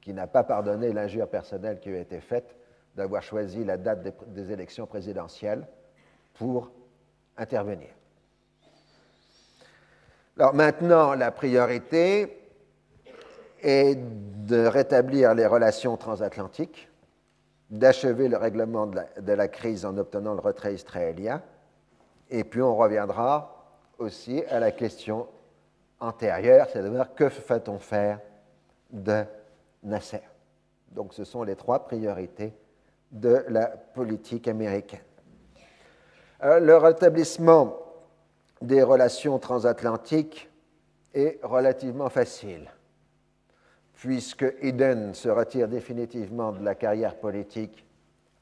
qui 0.00 0.12
n'a 0.12 0.26
pas 0.26 0.44
pardonné 0.44 0.92
l'injure 0.92 1.28
personnelle 1.28 1.80
qui 1.80 1.88
lui 1.88 1.96
a 1.96 2.00
été 2.00 2.20
faite 2.20 2.54
d'avoir 2.94 3.22
choisi 3.22 3.64
la 3.64 3.76
date 3.76 4.02
des, 4.28 4.52
élections 4.52 4.86
présidentielles 4.86 5.66
pour 6.34 6.70
intervenir. 7.36 7.88
Alors 10.36 10.54
maintenant, 10.54 11.14
la 11.14 11.30
priorité 11.30 12.38
est 13.62 13.96
de 13.96 14.66
rétablir 14.66 15.34
les 15.34 15.46
relations 15.46 15.96
transatlantiques, 15.96 16.88
d'achever 17.70 18.28
le 18.28 18.36
règlement 18.36 18.86
de 18.86 19.32
la, 19.32 19.48
crise 19.48 19.86
en 19.86 19.96
obtenant 19.96 20.34
le 20.34 20.40
retrait 20.40 20.74
israélien, 20.74 21.40
et 22.30 22.44
puis 22.44 22.62
on 22.62 22.76
reviendra 22.76 23.66
aussi 23.98 24.44
à 24.50 24.58
la 24.60 24.72
question 24.72 25.28
antérieure, 26.00 26.68
c'est-à-dire 26.70 27.14
que 27.14 27.24
va-t-on 27.48 27.78
faire 27.78 28.20
de 28.90 29.24
Nasser? 29.82 30.22
Donc 30.90 31.14
ce 31.14 31.24
sont 31.24 31.42
les 31.42 31.56
trois 31.56 31.84
priorités 31.84 32.52
de 33.12 33.44
la 33.48 33.66
politique 33.66 34.48
américaine. 34.48 35.00
Alors, 36.44 36.60
le 36.60 36.76
rétablissement 36.76 37.74
des 38.60 38.82
relations 38.82 39.38
transatlantiques 39.38 40.50
est 41.14 41.40
relativement 41.42 42.10
facile, 42.10 42.70
puisque 43.94 44.44
Eden 44.60 45.14
se 45.14 45.30
retire 45.30 45.68
définitivement 45.68 46.52
de 46.52 46.62
la 46.62 46.74
carrière 46.74 47.16
politique 47.16 47.86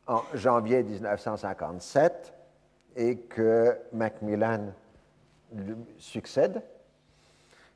en 0.09 0.21
janvier 0.35 0.83
1957 0.83 2.35
et 2.97 3.19
que 3.19 3.79
Macmillan 3.93 4.73
lui 5.55 5.77
succède. 5.99 6.61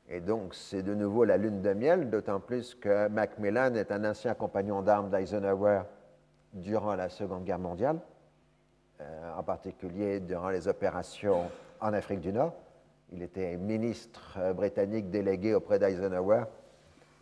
Et 0.09 0.19
donc, 0.19 0.55
c'est 0.55 0.83
de 0.83 0.93
nouveau 0.93 1.23
la 1.23 1.37
lune 1.37 1.61
de 1.61 1.71
miel, 1.71 2.09
d'autant 2.09 2.41
plus 2.41 2.75
que 2.75 3.07
Macmillan 3.07 3.75
est 3.75 3.93
un 3.93 4.03
ancien 4.03 4.33
compagnon 4.33 4.81
d'armes 4.81 5.09
d'Eisenhower 5.09 5.83
durant 6.51 6.95
la 6.95 7.07
Seconde 7.07 7.45
Guerre 7.45 7.59
mondiale, 7.59 8.01
euh, 8.01 8.16
en 9.37 9.43
particulier 9.43 10.19
durant 10.19 10.49
les 10.49 10.67
opérations 10.67 11.49
en 11.79 11.93
Afrique 11.93 12.21
du 12.21 12.33
Nord. 12.33 12.53
Il 13.11 13.21
était 13.21 13.55
ministre 13.55 14.37
euh, 14.37 14.53
britannique 14.53 15.09
délégué 15.09 15.53
auprès 15.53 15.79
d'Eisenhower 15.79 16.43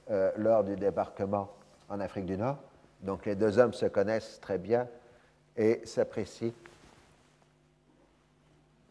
euh, 0.10 0.32
lors 0.38 0.64
du 0.64 0.76
débarquement 0.76 1.50
en 1.90 2.00
Afrique 2.00 2.26
du 2.26 2.38
Nord. 2.38 2.58
Donc 3.02 3.26
les 3.26 3.36
deux 3.36 3.60
hommes 3.60 3.74
se 3.74 3.86
connaissent 3.86 4.40
très 4.40 4.58
bien 4.58 4.88
et 5.56 5.82
s'apprécient 5.86 6.54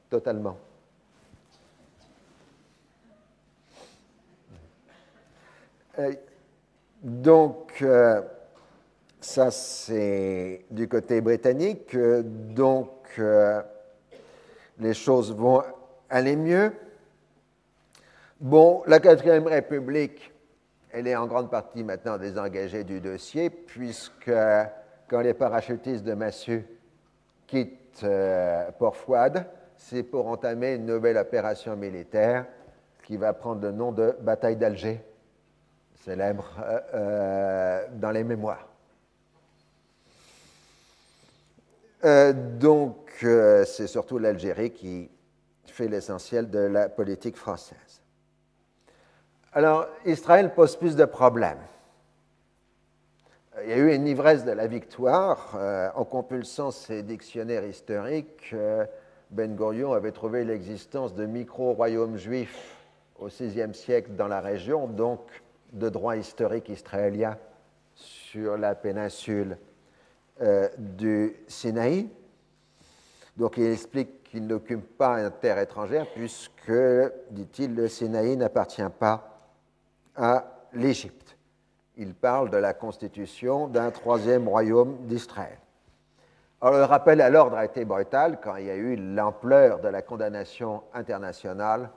totalement. 0.08 0.56
donc, 7.00 7.84
ça, 9.24 9.50
c'est 9.50 10.66
du 10.70 10.86
côté 10.86 11.20
britannique. 11.22 11.96
Donc, 11.96 12.90
euh, 13.18 13.62
les 14.78 14.92
choses 14.92 15.34
vont 15.34 15.62
aller 16.10 16.36
mieux. 16.36 16.72
Bon, 18.38 18.82
la 18.86 19.00
quatrième 19.00 19.46
République, 19.46 20.30
elle 20.92 21.06
est 21.06 21.16
en 21.16 21.26
grande 21.26 21.50
partie 21.50 21.82
maintenant 21.82 22.18
désengagée 22.18 22.84
du 22.84 23.00
dossier, 23.00 23.48
puisque 23.48 24.30
quand 25.08 25.20
les 25.20 25.34
parachutistes 25.34 26.04
de 26.04 26.12
Massu 26.12 26.66
quittent 27.46 28.02
euh, 28.04 28.70
Port 28.78 28.96
Fouad, 28.96 29.46
c'est 29.76 30.02
pour 30.02 30.28
entamer 30.28 30.74
une 30.74 30.84
nouvelle 30.84 31.16
opération 31.16 31.76
militaire 31.76 32.44
qui 33.02 33.16
va 33.16 33.32
prendre 33.32 33.62
le 33.62 33.72
nom 33.72 33.90
de 33.90 34.14
bataille 34.20 34.56
d'Alger, 34.56 35.00
célèbre 35.94 36.60
euh, 36.92 37.86
dans 37.94 38.10
les 38.10 38.22
mémoires. 38.22 38.73
Euh, 42.04 42.34
donc, 42.34 42.96
euh, 43.22 43.64
c'est 43.64 43.86
surtout 43.86 44.18
l'Algérie 44.18 44.72
qui 44.72 45.10
fait 45.66 45.88
l'essentiel 45.88 46.50
de 46.50 46.58
la 46.58 46.88
politique 46.90 47.36
française. 47.36 48.02
Alors, 49.52 49.86
Israël 50.04 50.52
pose 50.52 50.76
plus 50.76 50.96
de 50.96 51.04
problèmes. 51.06 51.62
Il 53.62 53.70
y 53.70 53.72
a 53.72 53.76
eu 53.76 53.94
une 53.94 54.06
ivresse 54.06 54.44
de 54.44 54.50
la 54.50 54.66
victoire. 54.66 55.54
Euh, 55.56 55.88
en 55.94 56.04
compulsant 56.04 56.70
ses 56.70 57.02
dictionnaires 57.02 57.64
historiques, 57.64 58.54
Ben 59.30 59.56
Gurion 59.56 59.92
avait 59.94 60.12
trouvé 60.12 60.44
l'existence 60.44 61.14
de 61.14 61.24
micro-royaumes 61.24 62.18
juifs 62.18 62.76
au 63.18 63.28
VIe 63.28 63.72
siècle 63.72 64.10
dans 64.10 64.28
la 64.28 64.40
région, 64.40 64.88
donc 64.88 65.20
de 65.72 65.88
droit 65.88 66.16
historique 66.16 66.68
israélien 66.68 67.38
sur 67.94 68.58
la 68.58 68.74
péninsule 68.74 69.56
euh, 70.40 70.68
du 70.78 71.36
Sinaï. 71.46 72.08
Donc 73.36 73.56
il 73.56 73.66
explique 73.66 74.24
qu'il 74.24 74.46
n'occupe 74.46 74.96
pas 74.96 75.20
une 75.20 75.30
terre 75.30 75.58
étrangère 75.58 76.06
puisque, 76.12 76.72
dit-il, 77.30 77.74
le 77.74 77.88
Sinaï 77.88 78.36
n'appartient 78.36 78.82
pas 78.98 79.50
à 80.16 80.68
l'Égypte. 80.72 81.36
Il 81.96 82.14
parle 82.14 82.50
de 82.50 82.56
la 82.56 82.74
constitution 82.74 83.68
d'un 83.68 83.90
troisième 83.90 84.48
royaume 84.48 85.06
d'Israël. 85.06 85.58
Alors, 86.60 86.78
le 86.78 86.84
rappel 86.84 87.20
à 87.20 87.30
l'ordre 87.30 87.56
a 87.56 87.64
été 87.64 87.84
brutal 87.84 88.40
quand 88.42 88.56
il 88.56 88.66
y 88.66 88.70
a 88.70 88.74
eu 88.74 88.96
l'ampleur 88.96 89.80
de 89.80 89.88
la 89.88 90.02
condamnation 90.02 90.82
internationale 90.94 91.90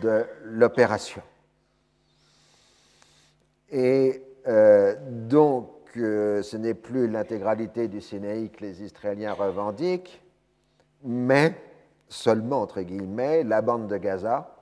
de 0.00 0.24
l'opération. 0.44 1.22
Et 3.70 4.22
euh, 4.46 4.94
donc, 5.00 5.70
que 5.92 6.40
ce 6.42 6.56
n'est 6.56 6.74
plus 6.74 7.08
l'intégralité 7.08 7.88
du 7.88 8.00
Sinaï 8.00 8.50
que 8.50 8.64
les 8.64 8.82
Israéliens 8.82 9.32
revendiquent, 9.32 10.22
mais 11.02 11.54
seulement, 12.08 12.62
entre 12.62 12.82
guillemets, 12.82 13.44
la 13.44 13.62
bande 13.62 13.88
de 13.88 13.96
Gaza 13.96 14.56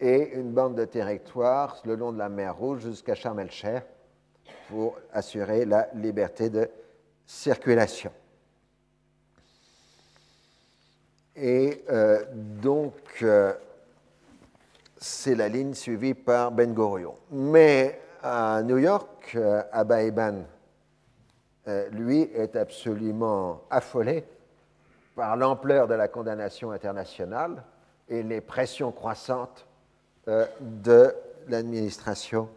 et 0.00 0.34
une 0.34 0.52
bande 0.52 0.74
de 0.74 0.84
territoire 0.84 1.80
le 1.84 1.96
long 1.96 2.12
de 2.12 2.18
la 2.18 2.28
mer 2.28 2.56
Rouge 2.56 2.82
jusqu'à 2.82 3.14
Sharm 3.14 3.40
el-Sheikh 3.40 3.84
pour 4.68 4.96
assurer 5.12 5.64
la 5.64 5.88
liberté 5.94 6.50
de 6.50 6.68
circulation. 7.24 8.12
Et 11.34 11.84
euh, 11.90 12.24
donc, 12.32 12.94
euh, 13.22 13.52
c'est 14.96 15.34
la 15.34 15.48
ligne 15.48 15.74
suivie 15.74 16.14
par 16.14 16.50
Ben 16.52 16.72
Gurion. 16.72 17.16
Mais 17.30 18.00
à 18.22 18.62
New 18.62 18.78
York, 18.78 19.32
euh, 19.34 19.62
Abba 19.72 20.02
Eban, 20.02 20.44
euh, 21.68 21.88
lui, 21.90 22.22
est 22.34 22.56
absolument 22.56 23.62
affolé 23.70 24.24
par 25.14 25.36
l'ampleur 25.36 25.86
de 25.88 25.94
la 25.94 26.08
condamnation 26.08 26.70
internationale 26.70 27.62
et 28.08 28.22
les 28.22 28.40
pressions 28.40 28.92
croissantes 28.92 29.66
euh, 30.28 30.46
de 30.60 31.14
l'administration 31.48 32.48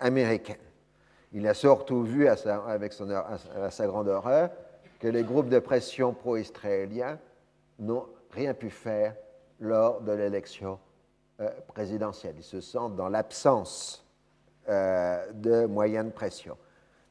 américaine. 0.00 0.56
Il 1.32 1.46
a 1.46 1.54
surtout 1.54 2.02
vu, 2.02 2.26
sa, 2.36 2.64
avec 2.64 2.92
sa 2.92 3.86
grande 3.86 4.08
horreur, 4.08 4.50
que 4.98 5.06
les 5.06 5.22
groupes 5.22 5.48
de 5.48 5.60
pression 5.60 6.12
pro-israéliens 6.12 7.16
n'ont 7.78 8.06
rien 8.32 8.54
pu 8.54 8.70
faire 8.70 9.14
lors 9.60 10.00
de 10.00 10.10
l'élection 10.10 10.80
euh, 11.42 11.50
présidentielle. 11.66 12.34
Ils 12.38 12.44
se 12.44 12.60
sentent 12.60 12.94
dans 12.94 13.08
l'absence 13.08 14.04
euh, 14.68 15.32
de 15.32 15.66
moyens 15.66 16.06
de 16.06 16.10
pression. 16.10 16.56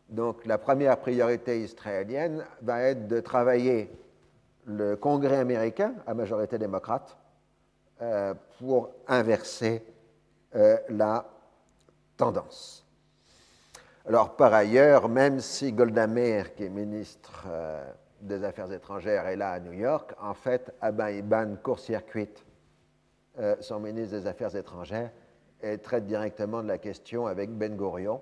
Donc 0.08 0.46
la 0.46 0.58
première 0.58 0.98
priorité 1.00 1.62
israélienne 1.62 2.46
va 2.62 2.82
être 2.82 3.08
de 3.08 3.20
travailler 3.20 3.92
le 4.66 4.96
Congrès 4.96 5.38
américain 5.38 5.96
à 6.08 6.14
majorité 6.14 6.58
démocrate 6.58 7.18
euh, 8.02 8.34
pour 8.60 8.92
inverser 9.08 9.84
la 10.90 11.26
tendance. 12.18 12.86
Alors 14.06 14.36
par 14.36 14.54
ailleurs, 14.54 15.08
même 15.08 15.40
si 15.40 15.72
Golda 15.72 16.08
Meir, 16.08 16.54
qui 16.56 16.66
est 16.66 16.70
ministre 16.70 17.48
des 18.20 18.44
Affaires 18.44 18.72
étrangères, 18.72 19.28
est 19.28 19.38
là 19.38 19.52
à 19.52 19.60
New 19.62 19.72
York, 19.72 20.14
en 20.22 20.34
fait, 20.34 20.74
Abba 20.82 21.12
Iban 21.12 21.56
court-circuite 21.64 22.44
euh, 23.42 23.56
son 23.60 23.80
ministre 23.80 24.16
des 24.20 24.28
Affaires 24.28 24.56
étrangères, 24.56 25.10
et 25.64 25.80
traite 25.80 26.06
directement 26.06 26.62
de 26.62 26.68
la 26.68 26.78
question 26.78 27.26
avec 27.26 27.50
Ben 27.50 27.76
Gurion, 27.76 28.22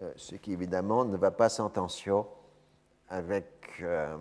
euh, 0.00 0.10
ce 0.16 0.34
qui 0.34 0.54
évidemment 0.54 1.04
ne 1.04 1.18
va 1.18 1.30
pas 1.30 1.50
sans 1.50 1.68
tension 1.68 2.26
avec 3.10 3.46
euh, 3.82 4.16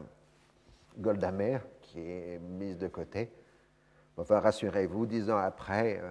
Golda 0.98 1.32
Meir, 1.32 1.66
qui 1.80 2.02
est 2.02 2.38
mise 2.40 2.78
de 2.78 2.90
côté. 2.90 3.32
Enfin, 4.18 4.42
rassurez-vous, 4.42 5.06
dix 5.06 5.30
ans 5.30 5.38
après, 5.38 6.02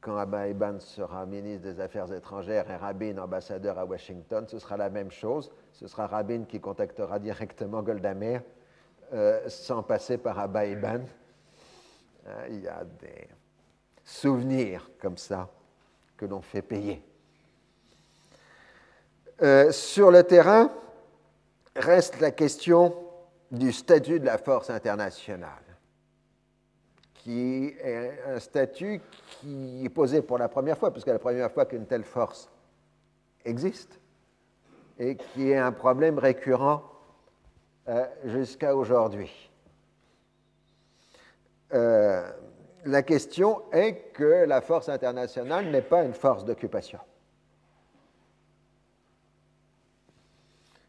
quand 0.00 0.16
Abba 0.16 0.46
Eban 0.46 0.78
sera 0.78 1.26
ministre 1.26 1.64
des 1.64 1.80
Affaires 1.80 2.12
étrangères 2.12 2.70
et 2.70 2.76
Rabin 2.76 3.18
ambassadeur 3.18 3.80
à 3.80 3.84
Washington, 3.84 4.46
ce 4.46 4.60
sera 4.60 4.76
la 4.76 4.90
même 4.90 5.10
chose. 5.10 5.50
Ce 5.72 5.88
sera 5.88 6.06
Rabin 6.06 6.44
qui 6.44 6.60
contactera 6.60 7.18
directement 7.18 7.82
Golda 7.82 8.14
Meir 8.14 8.42
sans 9.48 9.82
passer 9.82 10.18
par 10.18 10.38
Abba 10.38 10.66
Eban 10.66 11.00
Il 12.48 12.60
y 12.60 12.68
a 12.68 12.84
des 12.84 13.28
souvenirs 14.04 14.90
comme 15.00 15.16
ça 15.16 15.48
que 16.16 16.26
l'on 16.26 16.40
fait 16.40 16.62
payer. 16.62 17.02
Euh, 19.42 19.72
sur 19.72 20.10
le 20.10 20.22
terrain, 20.22 20.70
reste 21.74 22.20
la 22.20 22.30
question 22.30 22.94
du 23.50 23.72
statut 23.72 24.20
de 24.20 24.26
la 24.26 24.38
force 24.38 24.70
internationale, 24.70 25.64
qui 27.14 27.74
est 27.80 28.20
un 28.26 28.38
statut 28.38 29.00
qui 29.40 29.84
est 29.84 29.88
posé 29.88 30.22
pour 30.22 30.38
la 30.38 30.48
première 30.48 30.78
fois, 30.78 30.92
puisque 30.92 31.06
c'est 31.06 31.12
la 31.12 31.18
première 31.18 31.50
fois 31.50 31.66
qu'une 31.66 31.86
telle 31.86 32.04
force 32.04 32.48
existe, 33.44 33.98
et 34.98 35.16
qui 35.16 35.50
est 35.50 35.58
un 35.58 35.72
problème 35.72 36.18
récurrent 36.18 36.84
euh, 37.88 38.06
jusqu'à 38.26 38.76
aujourd'hui. 38.76 39.50
Euh, 41.72 42.30
la 42.84 43.02
question 43.02 43.62
est 43.72 44.12
que 44.12 44.44
la 44.44 44.60
force 44.60 44.88
internationale 44.88 45.70
n'est 45.70 45.82
pas 45.82 46.02
une 46.02 46.14
force 46.14 46.44
d'occupation. 46.44 46.98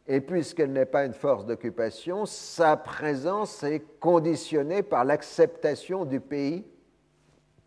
Et 0.07 0.19
puisqu'elle 0.19 0.73
n'est 0.73 0.85
pas 0.85 1.05
une 1.05 1.13
force 1.13 1.45
d'occupation, 1.45 2.25
sa 2.25 2.75
présence 2.75 3.63
est 3.63 3.99
conditionnée 3.99 4.83
par 4.83 5.05
l'acceptation 5.05 6.03
du 6.03 6.19
pays 6.19 6.65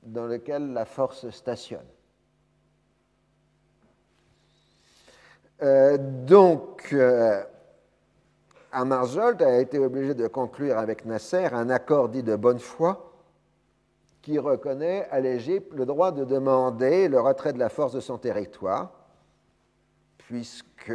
dans 0.02 0.26
lequel 0.26 0.72
la 0.72 0.84
force 0.84 1.30
stationne. 1.30 1.86
Euh, 5.62 5.96
donc, 5.98 6.90
euh, 6.92 7.42
Amarjolt 8.78 9.40
a 9.40 9.58
été 9.58 9.78
obligé 9.78 10.12
de 10.12 10.26
conclure 10.26 10.76
avec 10.76 11.06
Nasser 11.06 11.48
un 11.50 11.70
accord 11.70 12.10
dit 12.10 12.22
de 12.22 12.36
bonne 12.36 12.58
foi 12.58 13.10
qui 14.20 14.38
reconnaît 14.38 15.08
à 15.10 15.18
l'Égypte 15.18 15.72
le 15.72 15.86
droit 15.86 16.12
de 16.12 16.26
demander 16.26 17.08
le 17.08 17.18
retrait 17.18 17.54
de 17.54 17.58
la 17.58 17.70
force 17.70 17.94
de 17.94 18.00
son 18.00 18.18
territoire, 18.18 18.92
puisque 20.18 20.92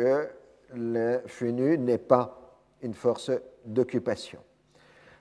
le 0.76 1.22
FUNU 1.26 1.80
n'est 1.80 1.98
pas 1.98 2.60
une 2.84 2.94
force 2.94 3.32
d'occupation. 3.66 4.42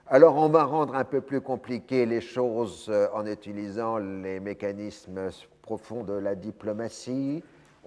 Alors 0.06 0.36
on 0.36 0.50
va 0.50 0.64
rendre 0.64 0.94
un 0.94 1.04
peu 1.04 1.22
plus 1.22 1.40
compliqué 1.40 2.04
les 2.04 2.20
choses 2.20 2.88
euh, 2.90 3.06
en 3.14 3.24
utilisant 3.24 3.96
les 3.96 4.38
mécanismes 4.38 5.30
profonds 5.62 6.02
de 6.02 6.12
la 6.12 6.34
diplomatie. 6.34 7.42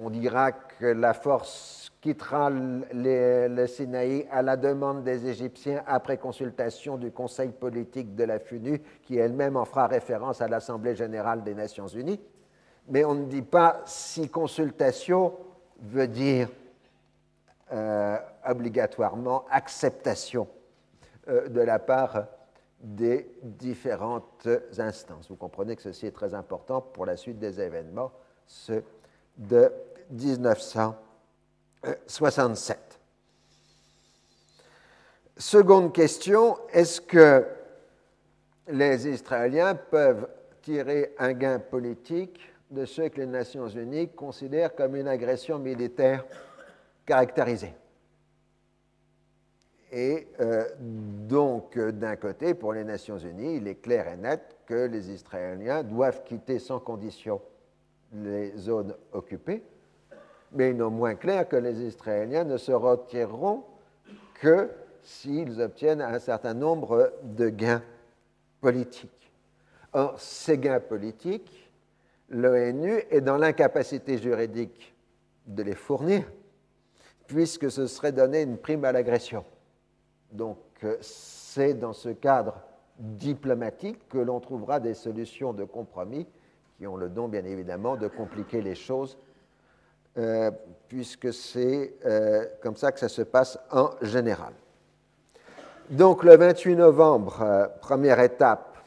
On 0.05 0.09
dira 0.09 0.51
que 0.51 0.85
la 0.85 1.13
force 1.13 1.89
quittera 2.01 2.49
le 2.49 3.65
Sinaï 3.67 4.27
à 4.31 4.41
la 4.41 4.57
demande 4.57 5.01
des 5.05 5.27
Égyptiens 5.27 5.81
après 5.87 6.17
consultation 6.17 6.97
du 6.97 7.09
Conseil 7.09 7.51
politique 7.51 8.13
de 8.13 8.25
la 8.25 8.39
FUNU, 8.39 8.81
qui 9.03 9.15
elle-même 9.15 9.55
en 9.55 9.63
fera 9.63 9.87
référence 9.87 10.41
à 10.41 10.49
l'Assemblée 10.49 10.93
générale 10.93 11.41
des 11.43 11.55
Nations 11.55 11.87
unies. 11.87 12.19
Mais 12.89 13.05
on 13.05 13.15
ne 13.15 13.27
dit 13.27 13.43
pas 13.43 13.81
si 13.85 14.27
consultation 14.29 15.35
veut 15.79 16.09
dire 16.09 16.49
euh, 17.71 18.17
obligatoirement 18.45 19.45
acceptation 19.49 20.49
euh, 21.29 21.47
de 21.47 21.61
la 21.61 21.79
part 21.79 22.25
des 22.81 23.31
différentes 23.41 24.49
instances. 24.77 25.29
Vous 25.29 25.37
comprenez 25.37 25.77
que 25.77 25.81
ceci 25.81 26.07
est 26.07 26.11
très 26.11 26.33
important 26.33 26.81
pour 26.81 27.05
la 27.05 27.15
suite 27.15 27.39
des 27.39 27.61
événements, 27.61 28.11
ceux 28.45 28.83
de 29.37 29.71
1967. 30.13 32.99
Seconde 35.35 35.91
question, 35.93 36.57
est-ce 36.71 37.01
que 37.01 37.43
les 38.67 39.07
Israéliens 39.07 39.73
peuvent 39.75 40.29
tirer 40.61 41.15
un 41.17 41.33
gain 41.33 41.57
politique 41.59 42.39
de 42.69 42.85
ce 42.85 43.01
que 43.01 43.19
les 43.19 43.27
Nations 43.27 43.67
Unies 43.67 44.09
considèrent 44.09 44.75
comme 44.75 44.95
une 44.95 45.07
agression 45.07 45.57
militaire 45.59 46.23
caractérisée? 47.05 47.73
Et 49.91 50.27
euh, 50.39 50.67
donc, 50.79 51.77
d'un 51.77 52.15
côté, 52.15 52.53
pour 52.55 52.73
les 52.73 52.83
Nations 52.83 53.17
Unies, 53.17 53.57
il 53.57 53.67
est 53.67 53.75
clair 53.75 54.07
et 54.07 54.17
net 54.17 54.57
que 54.65 54.87
les 54.87 55.11
Israéliens 55.11 55.83
doivent 55.83 56.23
quitter 56.23 56.57
sans 56.57 56.79
condition 56.79 57.39
les 58.13 58.57
zones 58.57 58.95
occupées, 59.11 59.63
mais 60.53 60.69
est 60.69 60.73
moins 60.73 61.15
clair 61.15 61.47
que 61.47 61.55
les 61.55 61.81
Israéliens 61.81 62.43
ne 62.43 62.57
se 62.57 62.71
retireront 62.71 63.63
que 64.35 64.69
s'ils 65.01 65.61
obtiennent 65.61 66.01
un 66.01 66.19
certain 66.19 66.53
nombre 66.53 67.13
de 67.23 67.49
gains 67.49 67.83
politiques. 68.61 69.31
Or, 69.93 70.19
ces 70.19 70.57
gains 70.57 70.79
politiques, 70.79 71.69
l'ONU 72.29 73.03
est 73.09 73.21
dans 73.21 73.37
l'incapacité 73.37 74.17
juridique 74.17 74.93
de 75.45 75.63
les 75.63 75.75
fournir 75.75 76.23
puisque 77.27 77.71
ce 77.71 77.87
serait 77.87 78.11
donner 78.11 78.41
une 78.41 78.57
prime 78.57 78.85
à 78.85 78.91
l'agression. 78.91 79.45
Donc 80.31 80.57
euh, 80.83 80.97
c'est 81.01 81.73
dans 81.73 81.93
ce 81.93 82.09
cadre 82.09 82.59
diplomatique 82.99 84.07
que 84.09 84.17
l'on 84.17 84.39
trouvera 84.39 84.79
des 84.79 84.93
solutions 84.93 85.53
de 85.53 85.63
compromis 85.63 86.27
qui 86.77 86.87
ont 86.87 86.95
le 86.95 87.09
don, 87.09 87.27
bien 87.27 87.45
évidemment, 87.45 87.97
de 87.97 88.07
compliquer 88.07 88.61
les 88.61 88.75
choses, 88.75 89.17
euh, 90.17 90.51
puisque 90.87 91.33
c'est 91.33 91.93
euh, 92.05 92.45
comme 92.61 92.75
ça 92.75 92.91
que 92.91 92.99
ça 92.99 93.09
se 93.09 93.21
passe 93.21 93.57
en 93.71 93.91
général. 94.01 94.53
Donc 95.89 96.23
le 96.23 96.35
28 96.37 96.75
novembre, 96.75 97.69
première 97.81 98.19
étape, 98.19 98.77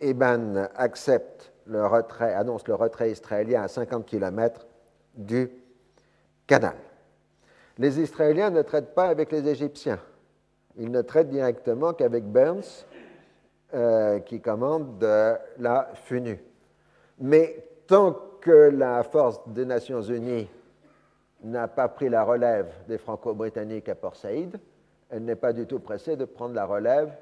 Eban 0.00 0.68
accepte 0.74 1.52
le 1.66 1.86
retrait, 1.86 2.34
annonce 2.34 2.66
le 2.66 2.74
retrait 2.74 3.10
israélien 3.10 3.62
à 3.62 3.68
50 3.68 4.06
km 4.06 4.66
du 5.14 5.50
canal 6.46 6.76
les 7.80 7.98
Israéliens 7.98 8.50
ne 8.50 8.60
traitent 8.60 8.94
pas 8.94 9.06
avec 9.06 9.32
les 9.32 9.48
Égyptiens. 9.48 9.98
Ils 10.76 10.90
ne 10.90 11.00
traitent 11.00 11.30
directement 11.30 11.94
qu'avec 11.94 12.24
Burns, 12.24 12.84
euh, 13.72 14.18
qui 14.20 14.40
commande 14.40 15.02
la 15.58 15.88
FUNU. 16.04 16.38
Mais 17.18 17.64
tant 17.86 18.18
que 18.42 18.70
la 18.70 19.02
force 19.02 19.40
des 19.46 19.64
Nations 19.64 20.02
Unies 20.02 20.46
n'a 21.42 21.68
pas 21.68 21.88
pris 21.88 22.08
la 22.08 22.22
relève 22.22 22.70
des 22.88 22.98
Franco-Britanniques 22.98 23.88
à 23.88 23.94
Port 23.94 24.16
Saïd, 24.16 24.58
elle 25.08 25.24
n'est 25.24 25.36
pas 25.36 25.52
du 25.52 25.66
tout 25.66 25.80
pressée 25.80 26.16
de 26.16 26.24
prendre 26.24 26.54
la 26.54 26.66
relève 26.66 27.12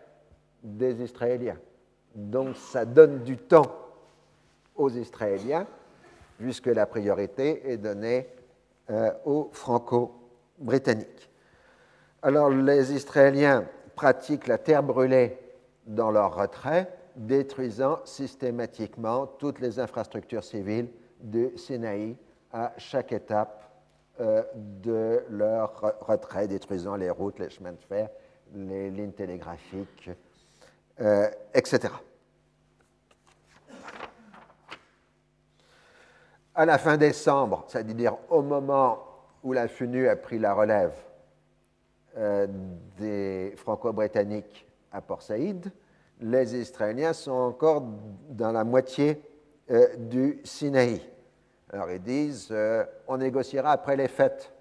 des 0.62 1.03
Israéliens. 1.03 1.59
Donc 2.14 2.57
ça 2.57 2.85
donne 2.85 3.23
du 3.23 3.37
temps 3.37 3.73
aux 4.75 4.91
Israéliens, 4.91 5.66
puisque 6.39 6.66
la 6.66 6.87
priorité 6.87 7.71
est 7.71 7.79
donnée 7.79 8.29
euh, 8.91 9.11
aux 9.25 9.51
Franco-Britanniques 9.53 10.19
britannique. 10.59 11.31
Alors 12.23 12.51
les 12.51 12.93
Israéliens 12.93 13.64
pratiquent 13.95 14.47
la 14.47 14.59
terre 14.59 14.83
brûlée 14.83 15.39
dans 15.87 16.11
leur 16.11 16.35
retrait, 16.35 16.93
détruisant 17.16 17.99
systématiquement 18.05 19.27
toutes 19.27 19.61
les 19.61 19.79
infrastructures 19.79 20.45
civiles 20.45 20.89
du 21.21 21.51
Sinaï 21.57 22.16
à 22.53 22.73
chaque 22.77 23.12
étape 23.12 23.58
euh, 24.21 24.43
de 24.55 25.25
leur 25.31 25.81
retrait, 26.01 26.49
détruisant 26.49 26.97
les 26.97 27.09
routes, 27.09 27.39
les 27.39 27.51
chemins 27.51 27.71
de 27.71 27.81
fer, 27.89 28.09
les 28.53 28.91
lignes 28.91 29.12
télégraphiques, 29.12 30.11
euh, 31.01 31.29
etc. 31.55 31.95
À 36.57 36.66
la 36.66 36.79
fin 36.79 36.97
décembre, 36.97 37.64
c'est-à-dire 37.69 38.16
au 38.29 38.43
moment 38.43 39.05
où 39.45 39.53
la 39.53 39.69
FUNU 39.69 40.09
a 40.09 40.16
pris 40.16 40.41
la 40.41 40.53
relève 40.53 40.97
euh, 42.16 42.49
des 42.99 43.55
Franco-Britanniques 43.57 44.66
à 44.91 45.01
Port 45.01 45.23
Saïd, 45.23 45.71
les 46.21 46.57
Israéliens 46.57 47.12
sont 47.12 47.31
encore 47.31 47.85
dans 48.31 48.51
la 48.51 48.64
moitié 48.64 49.23
du 49.97 50.41
Sinaï. 50.43 51.01
Alors 51.73 51.91
ils 51.91 52.03
disent 52.03 52.49
euh, 52.51 52.85
on 53.07 53.19
négociera 53.19 53.73
après 53.73 53.97
les 53.97 54.09
fêtes, 54.09 54.53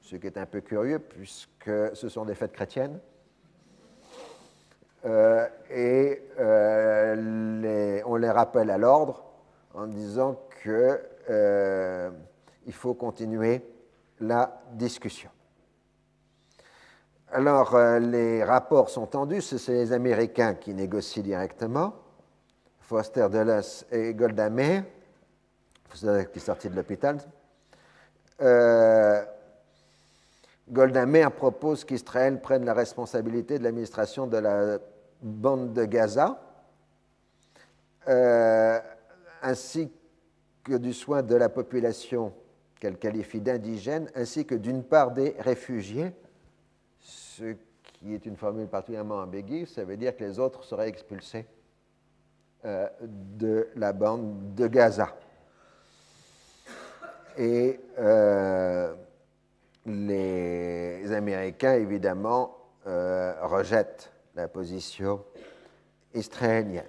ce 0.00 0.16
qui 0.16 0.26
est 0.26 0.38
un 0.38 0.46
peu 0.46 0.60
curieux 0.60 0.98
puisque 0.98 1.70
ce 1.94 2.08
sont 2.08 2.24
des 2.24 2.34
fêtes 2.34 2.52
chrétiennes. 2.52 2.98
et 5.04 6.22
on 8.06 8.16
les 8.16 8.30
rappelle 8.30 8.70
à 8.70 8.78
l'ordre 8.78 9.24
en 9.74 9.86
disant 9.86 10.40
qu'il 10.62 10.98
faut 12.72 12.94
continuer 12.94 13.62
la 14.20 14.60
discussion. 14.72 15.30
Alors, 17.32 17.76
euh, 17.76 18.00
les 18.00 18.42
rapports 18.42 18.90
sont 18.90 19.06
tendus, 19.06 19.40
c'est 19.40 19.72
les 19.72 19.92
Américains 19.92 20.54
qui 20.54 20.74
négocient 20.74 21.22
directement, 21.22 21.94
Foster 22.80 23.28
Dulles 23.30 23.62
et 23.92 24.14
Golda 24.14 24.50
Meir, 24.50 24.82
qui 25.92 26.38
est 26.38 26.38
sorti 26.38 26.68
de 26.68 26.76
l'hôpital. 26.76 27.18
Euh, 28.40 29.24
Golda 30.68 31.04
Meir 31.04 31.32
propose 31.32 31.84
qu'Israël 31.84 32.40
prenne 32.40 32.64
la 32.64 32.74
responsabilité 32.74 33.58
de 33.58 33.64
l'administration 33.64 34.26
de 34.26 34.36
la 34.36 34.78
bande 35.20 35.72
de 35.72 35.84
Gaza, 35.84 36.40
euh, 38.08 38.78
ainsi 39.42 39.90
que 40.62 40.74
du 40.74 40.92
soin 40.92 41.22
de 41.22 41.34
la 41.34 41.48
population 41.48 42.32
qu'elle 42.78 42.96
qualifie 42.96 43.40
d'indigènes, 43.40 44.08
ainsi 44.14 44.46
que 44.46 44.54
d'une 44.54 44.82
part 44.82 45.10
des 45.10 45.34
réfugiés, 45.38 46.12
ce 47.00 47.56
qui 47.82 48.14
est 48.14 48.24
une 48.24 48.36
formule 48.36 48.68
particulièrement 48.68 49.18
ambiguë, 49.18 49.66
ça 49.66 49.84
veut 49.84 49.96
dire 49.96 50.16
que 50.16 50.24
les 50.24 50.38
autres 50.38 50.64
seraient 50.64 50.88
expulsés 50.88 51.46
euh, 52.64 52.88
de 53.02 53.68
la 53.76 53.92
bande 53.92 54.54
de 54.54 54.66
Gaza. 54.66 55.14
Et 57.36 57.80
euh, 57.98 58.94
les 59.86 61.12
Américains, 61.12 61.74
évidemment, 61.74 62.56
euh, 62.86 63.34
rejettent 63.42 64.12
la 64.34 64.48
position 64.48 65.24
israélienne. 66.14 66.84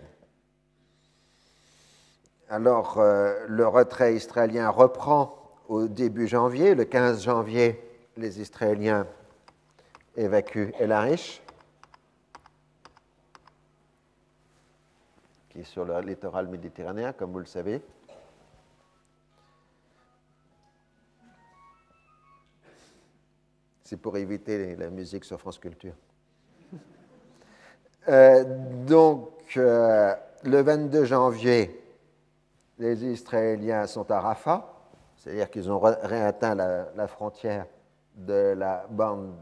Alors, 2.50 3.00
le 3.00 3.66
retrait 3.66 4.14
israélien 4.14 4.70
reprend 4.70 5.38
au 5.70 5.88
début 5.88 6.28
janvier. 6.28 6.76
Le 6.76 6.84
15 6.84 7.24
janvier, 7.24 7.82
les 8.18 8.42
Israéliens 8.42 9.08
évacuent 10.18 10.74
El 10.78 10.92
Arish. 10.92 11.42
qui 15.52 15.60
est 15.60 15.64
sur 15.64 15.84
le 15.84 16.00
littoral 16.00 16.48
méditerranéen, 16.48 17.12
comme 17.12 17.32
vous 17.32 17.40
le 17.40 17.46
savez. 17.46 17.82
C'est 23.92 23.98
pour 23.98 24.16
éviter 24.16 24.78
la 24.78 24.90
musique 24.90 25.26
sur 25.26 25.38
France 25.38 25.60
Culture. 25.60 25.96
Euh, 28.08 28.46
donc, 28.88 29.34
euh, 29.58 30.16
le 30.46 30.62
22 30.62 31.04
janvier, 31.04 31.78
les 32.80 33.04
Israéliens 33.04 33.88
sont 33.88 34.10
à 34.10 34.22
Rafah, 34.22 34.66
c'est-à-dire 35.18 35.50
qu'ils 35.50 35.70
ont 35.70 35.80
réatteint 35.80 36.56
la, 36.56 36.88
la, 36.96 37.06
frontière 37.06 37.66
de 38.16 38.54
la 38.54 38.88
bande 38.90 39.34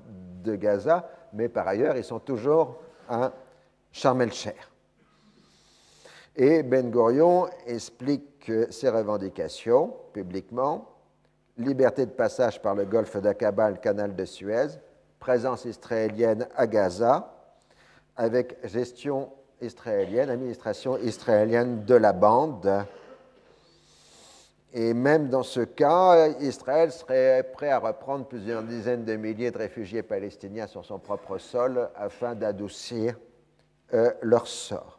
de 0.43 0.55
Gaza, 0.55 1.07
mais 1.31 1.47
par 1.47 1.67
ailleurs, 1.67 1.95
ils 1.95 2.03
sont 2.03 2.19
toujours 2.19 2.79
à 3.07 3.31
Sharm 3.91 4.19
el-Sheikh. 4.23 4.57
Et 6.35 6.63
Ben 6.63 6.89
Gurion 6.89 7.47
explique 7.67 8.51
ses 8.71 8.89
revendications 8.89 9.93
publiquement 10.11 10.87
liberté 11.59 12.05
de 12.05 12.11
passage 12.11 12.61
par 12.61 12.73
le 12.73 12.85
golfe 12.85 13.17
d'Aqaba, 13.17 13.69
le 13.69 13.77
canal 13.77 14.15
de 14.15 14.25
Suez, 14.25 14.67
présence 15.19 15.65
israélienne 15.65 16.47
à 16.55 16.65
Gaza, 16.65 17.35
avec 18.15 18.57
gestion 18.65 19.29
israélienne, 19.61 20.29
administration 20.29 20.97
israélienne 20.97 21.83
de 21.85 21.95
la 21.95 22.13
bande. 22.13 22.85
Et 24.73 24.93
même 24.93 25.29
dans 25.29 25.43
ce 25.43 25.61
cas, 25.61 26.27
Israël 26.39 26.91
serait 26.91 27.43
prêt 27.53 27.71
à 27.71 27.79
reprendre 27.79 28.25
plusieurs 28.25 28.63
dizaines 28.63 29.03
de 29.03 29.15
milliers 29.15 29.51
de 29.51 29.57
réfugiés 29.57 30.03
palestiniens 30.03 30.67
sur 30.67 30.85
son 30.85 30.99
propre 30.99 31.39
sol 31.39 31.89
afin 31.95 32.35
d'adoucir 32.35 33.17
euh, 33.93 34.11
leur 34.21 34.47
sort. 34.47 34.98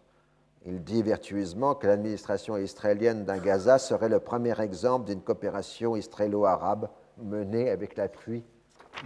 Il 0.66 0.82
dit 0.84 1.02
vertueusement 1.02 1.74
que 1.74 1.86
l'administration 1.86 2.56
israélienne 2.58 3.24
d'un 3.24 3.38
Gaza 3.38 3.78
serait 3.78 4.10
le 4.10 4.20
premier 4.20 4.60
exemple 4.60 5.06
d'une 5.06 5.22
coopération 5.22 5.96
israélo-arabe 5.96 6.88
menée 7.18 7.70
avec 7.70 7.96
l'appui 7.96 8.44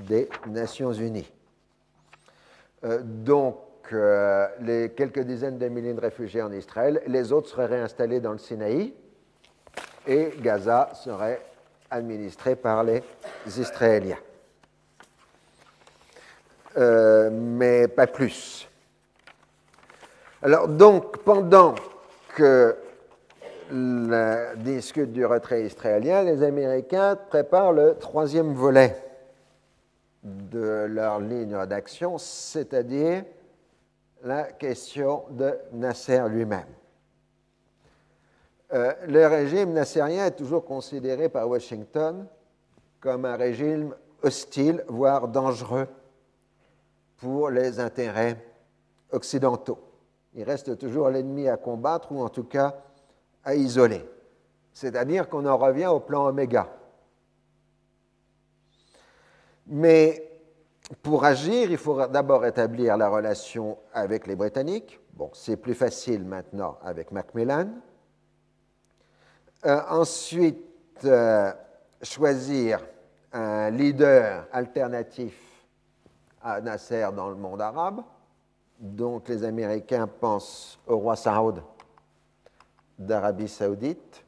des 0.09 0.29
Nations 0.49 0.93
Unies. 0.93 1.31
Euh, 2.85 3.01
donc, 3.03 3.57
euh, 3.93 4.49
les 4.61 4.91
quelques 4.91 5.21
dizaines 5.21 5.59
de 5.59 5.69
milliers 5.69 5.95
de 5.95 6.01
réfugiés 6.01 6.43
en 6.43 6.53
Israël, 6.53 7.03
les 7.07 7.33
autres 7.33 7.49
seraient 7.49 7.67
réinstallés 7.67 8.21
dans 8.21 8.33
le 8.33 8.39
Sinaï 8.39 8.93
et 10.07 10.33
Gaza 10.41 10.91
serait 10.95 11.41
administré 11.91 12.57
par 12.57 12.83
les 12.83 13.03
Israéliens. 13.47 14.19
Euh, 16.77 17.31
mais 17.31 17.87
pas 17.87 18.09
plus. 18.09 18.69
Alors 20.45 20.69
donc, 20.69 21.23
pendant 21.23 21.75
que 22.35 22.77
la 23.71 24.55
discute 24.57 25.11
du 25.11 25.25
retrait 25.25 25.65
israélien, 25.65 26.23
les 26.23 26.43
Américains 26.43 27.17
préparent 27.17 27.73
le 27.73 27.95
troisième 27.95 28.53
volet 28.53 28.95
de 30.23 30.85
leur 30.87 31.19
ligne 31.21 31.65
d'action, 31.65 32.19
c'est-à-dire 32.19 33.25
la 34.23 34.43
question 34.43 35.25
de 35.31 35.55
Nasser 35.73 36.21
lui-même. 36.29 36.69
Euh, 38.75 38.93
le 39.09 39.27
régime 39.27 39.73
nassérien 39.73 40.27
est 40.27 40.37
toujours 40.37 40.67
considéré 40.67 41.31
par 41.31 41.49
Washington 41.49 42.27
comme 43.01 43.25
un 43.25 43.37
régime 43.37 43.95
hostile, 44.23 44.85
voire 44.89 45.27
dangereux 45.27 45.89
pour 47.17 47.49
les 47.49 47.81
intérêts 47.81 48.37
occidentaux 49.11 49.79
il 50.35 50.43
reste 50.43 50.79
toujours 50.79 51.11
l'ennemi 51.11 51.49
à 51.49 51.57
combattre 51.57 52.13
ou 52.13 52.23
en 52.23 52.29
tout 52.29 52.45
cas 52.45 52.75
à 53.45 53.55
isoler. 53.55 54.05
C'est-à-dire 54.73 55.29
qu'on 55.29 55.47
en 55.47 55.57
revient 55.57 55.87
au 55.87 56.01
plan 56.01 56.27
oméga. 56.27 56.69
Mais 59.67 60.29
pour 61.03 61.25
agir, 61.25 61.71
il 61.71 61.79
faut 61.79 62.07
d'abord 62.07 62.45
établir 62.45 62.97
la 62.97 63.09
relation 63.09 63.79
avec 63.93 64.27
les 64.27 64.37
Britanniques. 64.37 65.01
Bon, 65.13 65.31
c'est 65.33 65.57
plus 65.57 65.75
facile 65.75 66.25
maintenant 66.25 66.79
avec 66.83 67.13
Macmillan. 67.13 67.69
Euh, 69.65 69.81
ensuite, 69.89 70.59
euh, 71.05 71.53
choisir 72.03 72.85
un 73.33 73.71
leader 73.71 74.47
alternatif 74.53 75.35
à 76.43 76.61
Nasser 76.61 77.09
dans 77.15 77.31
le 77.31 77.37
monde 77.37 77.63
arabe. 77.63 78.03
Donc 78.85 79.29
les 79.31 79.43
Américains 79.45 80.07
pensent 80.07 80.79
au 80.87 80.99
roi 80.99 81.17
Saoud 81.17 81.63
d'Arabie 82.99 83.49
saoudite. 83.49 84.23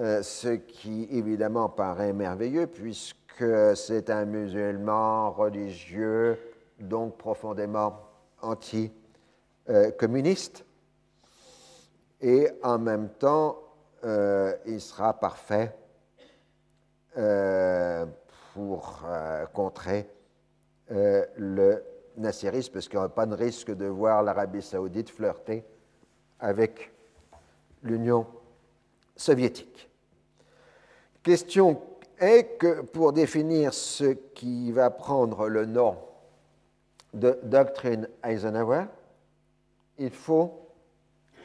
Euh, 0.00 0.24
ce 0.24 0.48
qui 0.48 1.06
évidemment 1.12 1.68
paraît 1.68 2.12
merveilleux 2.12 2.66
puisque 2.66 3.44
c'est 3.76 4.10
un 4.10 4.24
musulman 4.24 5.30
religieux, 5.30 6.36
donc 6.80 7.16
profondément 7.16 8.00
anti-communiste. 8.40 10.64
Et 12.20 12.48
en 12.64 12.80
même 12.80 13.08
temps, 13.10 13.56
euh, 14.02 14.52
il 14.66 14.80
sera 14.80 15.12
parfait 15.12 15.72
euh, 17.16 18.04
pour 18.54 19.02
euh, 19.06 19.46
contrer 19.46 20.08
euh, 20.90 21.24
le 21.36 21.84
nasserisme, 22.16 22.72
parce 22.72 22.88
qu'il 22.88 22.98
n'y 22.98 23.04
aura 23.04 23.14
pas 23.14 23.26
de 23.26 23.34
risque 23.34 23.70
de 23.70 23.86
voir 23.86 24.22
l'Arabie 24.22 24.62
saoudite 24.62 25.10
flirter 25.10 25.64
avec 26.38 26.92
l'Union 27.82 28.26
soviétique. 29.16 29.88
Question 31.22 31.80
est 32.18 32.58
que 32.58 32.82
pour 32.82 33.12
définir 33.12 33.72
ce 33.72 34.12
qui 34.34 34.72
va 34.72 34.90
prendre 34.90 35.48
le 35.48 35.66
nom 35.66 35.96
de 37.14 37.38
doctrine 37.42 38.08
Eisenhower, 38.24 38.84
il 39.98 40.10
faut 40.10 40.52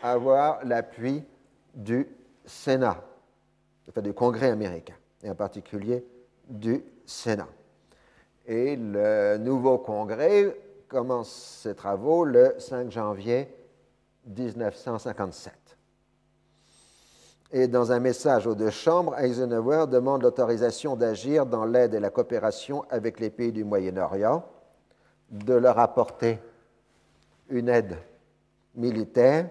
avoir 0.02 0.64
l'appui 0.66 1.24
du 1.74 2.08
Sénat, 2.46 3.04
enfin 3.90 4.02
du 4.02 4.14
Congrès 4.14 4.50
américain, 4.52 4.96
et 5.24 5.30
en 5.30 5.36
particulier 5.36 6.06
du 6.48 6.84
Sénat. 7.08 7.48
Et 8.46 8.76
le 8.76 9.38
nouveau 9.38 9.78
Congrès 9.80 10.56
commence 10.88 11.60
ses 11.64 11.74
travaux 11.74 12.24
le 12.24 12.54
5 12.60 12.92
janvier 12.92 13.54
1957. 14.26 15.54
Et 17.54 17.68
dans 17.68 17.94
un 17.94 18.00
message 18.00 18.46
aux 18.46 18.56
deux 18.56 18.70
chambres, 18.70 19.18
Eisenhower 19.18 19.86
demande 19.88 20.22
l'autorisation 20.22 20.98
d'agir 20.98 21.46
dans 21.46 21.66
l'aide 21.66 21.94
et 21.94 22.00
la 22.00 22.10
coopération 22.10 22.84
avec 22.90 23.22
les 23.22 23.30
pays 23.30 23.54
du 23.54 23.64
Moyen-Orient, 23.64 24.46
de 25.32 25.54
leur 25.54 25.80
apporter 25.80 26.40
une 27.50 27.70
aide 27.70 27.98
militaire 28.76 29.50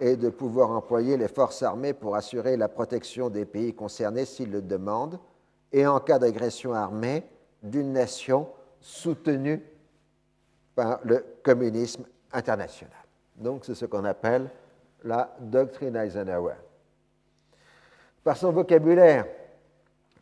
et 0.00 0.16
de 0.16 0.30
pouvoir 0.30 0.70
employer 0.70 1.16
les 1.16 1.28
forces 1.28 1.62
armées 1.62 1.92
pour 1.92 2.16
assurer 2.16 2.56
la 2.56 2.68
protection 2.68 3.30
des 3.30 3.44
pays 3.44 3.72
concernés 3.72 4.24
s'ils 4.24 4.50
le 4.50 4.60
demandent, 4.60 5.20
et 5.72 5.86
en 5.86 6.00
cas 6.00 6.18
d'agression 6.18 6.74
armée 6.74 7.24
d'une 7.62 7.92
nation 7.92 8.48
soutenue 8.80 9.62
par 10.74 11.00
le 11.04 11.24
communisme 11.42 12.04
international. 12.32 12.96
Donc 13.36 13.64
c'est 13.64 13.74
ce 13.74 13.86
qu'on 13.86 14.04
appelle 14.04 14.50
la 15.04 15.34
doctrine 15.40 15.96
Eisenhower. 15.96 16.54
Par 18.24 18.36
son 18.36 18.52
vocabulaire 18.52 19.26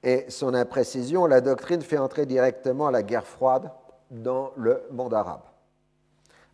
et 0.02 0.26
son 0.30 0.54
imprécision, 0.54 1.26
la 1.26 1.40
doctrine 1.40 1.82
fait 1.82 1.98
entrer 1.98 2.24
directement 2.26 2.90
la 2.90 3.02
guerre 3.02 3.26
froide 3.26 3.70
dans 4.10 4.52
le 4.56 4.82
monde 4.90 5.14
arabe. 5.14 5.42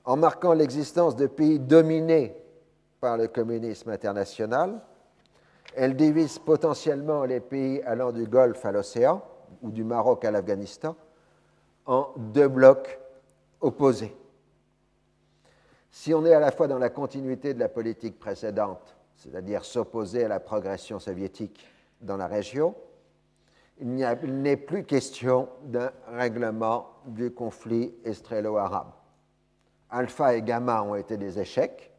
En 0.04 0.16
marquant 0.16 0.52
l'existence 0.52 1.16
de 1.16 1.26
pays 1.26 1.58
dominés 1.58 2.36
par 3.00 3.16
le 3.16 3.28
communisme 3.28 3.90
international, 3.90 4.80
elle 5.76 5.94
divise 5.94 6.38
potentiellement 6.38 7.24
les 7.24 7.40
pays 7.40 7.82
allant 7.82 8.10
du 8.10 8.26
Golfe 8.26 8.64
à 8.64 8.72
l'océan, 8.72 9.22
ou 9.62 9.70
du 9.70 9.84
Maroc 9.84 10.24
à 10.24 10.30
l'Afghanistan 10.30 10.96
en 11.86 12.08
deux 12.16 12.48
blocs 12.48 12.98
opposés. 13.60 14.16
Si 15.90 16.12
on 16.12 16.26
est 16.26 16.34
à 16.34 16.40
la 16.40 16.50
fois 16.50 16.66
dans 16.66 16.78
la 16.78 16.90
continuité 16.90 17.54
de 17.54 17.60
la 17.60 17.68
politique 17.68 18.18
précédente, 18.18 18.96
c'est-à-dire 19.16 19.64
s'opposer 19.64 20.24
à 20.24 20.28
la 20.28 20.40
progression 20.40 20.98
soviétique 20.98 21.66
dans 22.00 22.16
la 22.16 22.26
région, 22.26 22.74
il 23.78 23.94
n'est 23.94 24.56
plus 24.56 24.84
question 24.84 25.48
d'un 25.64 25.90
règlement 26.08 26.88
du 27.06 27.30
conflit 27.30 27.94
estrélo-arabe. 28.04 28.90
Alpha 29.90 30.34
et 30.34 30.42
gamma 30.42 30.82
ont 30.82 30.94
été 30.94 31.16
des 31.16 31.38
échecs 31.38 31.92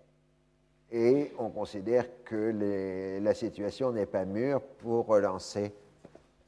et 0.92 1.34
on 1.38 1.50
considère 1.50 2.06
que 2.24 3.20
la 3.22 3.34
situation 3.34 3.92
n'est 3.92 4.06
pas 4.06 4.26
mûre 4.26 4.62
pour 4.62 5.06
relancer 5.08 5.74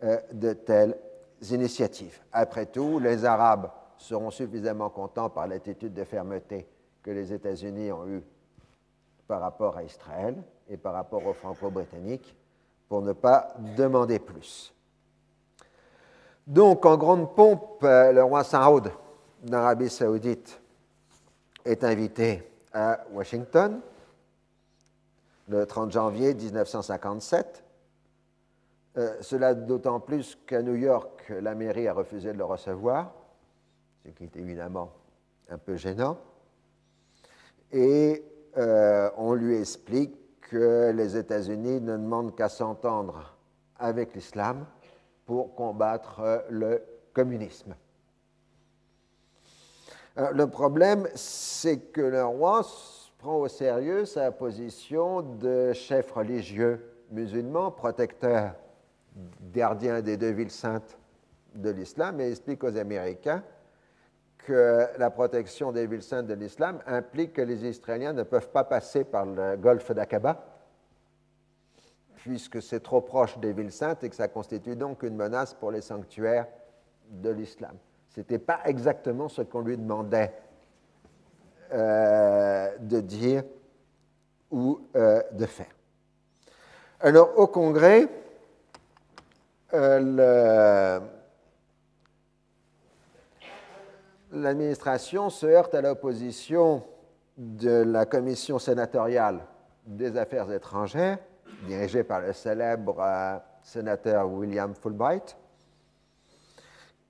euh, 0.04 0.18
de 0.32 0.54
telles 0.54 0.98
initiatives. 1.52 2.20
Après 2.32 2.66
tout, 2.66 3.00
les 3.00 3.26
Arabes 3.26 3.70
seront 3.98 4.32
suffisamment 4.32 4.90
contents 4.90 5.30
par 5.30 5.48
l'attitude 5.48 5.94
de 5.94 6.04
fermeté 6.04 6.68
que 7.04 7.12
les 7.12 7.34
États-Unis 7.34 7.92
ont 7.92 8.08
eue 8.08 8.24
par 9.28 9.42
rapport 9.42 9.78
à 9.78 9.84
Israël 9.84 10.36
et 10.70 10.78
par 10.78 10.94
rapport 10.94 11.26
aux 11.26 11.34
Franco-Britanniques 11.34 12.36
pour 12.88 13.02
ne 13.02 13.14
pas 13.14 13.54
demander 13.78 14.20
plus. 14.20 14.74
Donc, 16.48 16.86
en 16.86 16.98
grande 16.98 17.36
pompe, 17.36 17.84
euh, 17.84 18.12
le 18.12 18.24
roi 18.24 18.44
Saoud 18.44 18.92
d'Arabie 19.44 19.90
saoudite 19.90 20.60
est 21.64 21.84
invité 21.84 22.44
à 22.74 23.02
Washington 23.12 23.82
le 25.50 25.66
30 25.66 25.92
janvier 25.92 26.34
1957. 26.34 27.64
Euh, 28.98 29.18
cela 29.22 29.54
d'autant 29.54 30.00
plus 30.00 30.38
qu'à 30.48 30.62
New 30.62 30.76
York, 30.76 31.32
la 31.42 31.56
mairie 31.56 31.88
a 31.88 31.94
refusé 31.94 32.32
de 32.32 32.38
le 32.38 32.46
recevoir, 32.46 33.14
ce 34.06 34.10
qui 34.12 34.24
est 34.24 34.36
évidemment 34.36 34.92
un 35.50 35.58
peu 35.58 35.76
gênant. 35.76 36.18
Et 37.72 38.24
euh, 38.58 39.10
on 39.18 39.34
lui 39.34 39.58
explique 39.58 40.16
que 40.42 40.92
les 40.92 41.18
États-Unis 41.18 41.82
ne 41.82 41.98
demandent 41.98 42.36
qu'à 42.36 42.50
s'entendre 42.50 43.36
avec 43.78 44.16
l'islam 44.16 44.66
pour 45.26 45.56
combattre 45.56 46.20
euh, 46.20 46.40
le 46.50 46.84
communisme. 47.14 47.76
le 50.34 50.48
problème, 50.48 51.08
c'est 51.16 51.80
que 51.92 52.02
le 52.02 52.26
roi 52.26 52.64
prend 53.20 53.36
au 53.36 53.50
sérieux 53.50 54.06
sa 54.06 54.32
position 54.32 55.22
de 55.22 55.74
chef 55.74 56.10
religieux 56.12 56.82
musulman, 57.12 57.70
protecteur, 57.70 58.56
gardien 59.54 60.02
des 60.02 60.16
deux 60.16 60.32
villes 60.32 60.50
saintes 60.50 60.98
de 61.54 61.70
l'islam, 61.70 62.22
et 62.22 62.30
explique 62.30 62.64
aux 62.64 62.78
Américains 62.78 63.44
que 64.38 64.86
la 64.98 65.10
protection 65.10 65.74
des 65.74 65.86
villes 65.86 66.02
saintes 66.02 66.28
de 66.28 66.34
l'islam 66.34 66.80
implique 66.88 67.34
que 67.34 67.42
les 67.42 67.66
Israéliens 67.66 68.14
ne 68.14 68.24
peuvent 68.24 68.52
pas 68.52 68.64
passer 68.64 69.04
par 69.04 69.26
le 69.26 69.58
golfe 69.58 69.92
d'Aqaba, 69.92 70.42
puisque 72.16 72.62
c'est 72.62 72.80
trop 72.80 73.02
proche 73.02 73.38
des 73.40 73.52
villes 73.52 73.74
saintes 73.74 74.02
et 74.06 74.10
que 74.10 74.16
ça 74.16 74.30
constitue 74.30 74.78
donc 74.78 75.04
une 75.04 75.18
menace 75.18 75.54
pour 75.54 75.72
les 75.72 75.82
sanctuaires 75.82 76.48
de 77.10 77.32
l'islam. 77.32 77.76
Ce 78.08 78.22
n'était 78.22 78.40
pas 78.40 78.62
exactement 78.64 79.28
ce 79.28 79.42
qu'on 79.42 79.62
lui 79.62 79.78
demandait 79.78 80.34
euh, 81.72 82.72
de 82.80 83.00
dire 83.00 83.44
ou 84.50 84.80
euh, 84.96 85.22
de 85.32 85.46
faire. 85.46 85.68
Alors 87.00 87.38
au 87.38 87.48
Congrès, 87.48 88.08
euh, 89.74 91.00
l'administration 94.32 95.30
se 95.30 95.46
heurte 95.46 95.76
à 95.76 95.82
l'opposition 95.82 96.84
de 97.38 97.84
la 97.84 98.06
commission 98.06 98.58
sénatoriale 98.58 99.40
des 99.86 100.18
affaires 100.18 100.52
étrangères, 100.52 101.20
dirigée 101.68 102.04
par 102.04 102.22
le 102.22 102.34
célèbre 102.34 103.42
sénateur 103.62 104.28
William 104.28 104.74
Fulbright, 104.74 105.38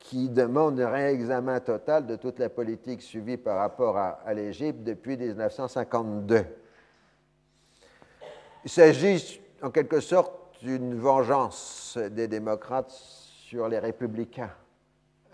qui 0.10 0.28
demande 0.28 0.80
un 0.80 0.89
réexamen 0.89 1.60
total 1.60 2.07
de 2.07 2.16
toute 2.16 2.39
la 2.39 2.49
politique 2.49 3.03
suivie 3.03 3.38
par 3.38 3.57
rapport 3.57 3.95
à, 3.95 4.34
l'Égypte 4.34 4.82
depuis 4.82 5.16
1952. 5.16 6.45
Il 8.66 8.72
s'agit 8.72 9.39
en 9.62 9.70
quelque 9.70 9.99
sorte 9.99 10.34
d'une 10.64 10.95
vengeance 10.95 11.95
des 12.10 12.28
démocrates 12.28 12.89
sur 12.89 13.68
les 13.68 13.78
républicains. 13.78 14.49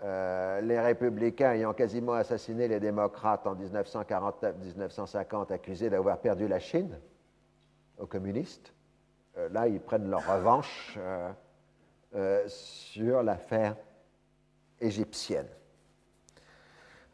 Euh, 0.04 0.60
les 0.60 0.78
républicains 0.78 1.52
ayant 1.52 1.72
quasiment 1.72 2.12
assassiné 2.12 2.68
les 2.68 2.78
démocrates 2.78 3.46
en 3.46 3.54
1949-1950, 3.54 5.54
accusés 5.54 5.88
d'avoir 5.88 6.18
perdu 6.18 6.48
la 6.48 6.58
Chine 6.58 7.00
aux 7.96 8.06
communistes, 8.06 8.74
euh, 9.38 9.48
là, 9.48 9.68
ils 9.68 9.80
prennent 9.80 10.10
leur 10.10 10.26
revanche 10.26 10.98
euh, 12.14 12.44
sur 12.46 13.22
l'affaire 13.22 13.74
égyptienne. 14.80 15.48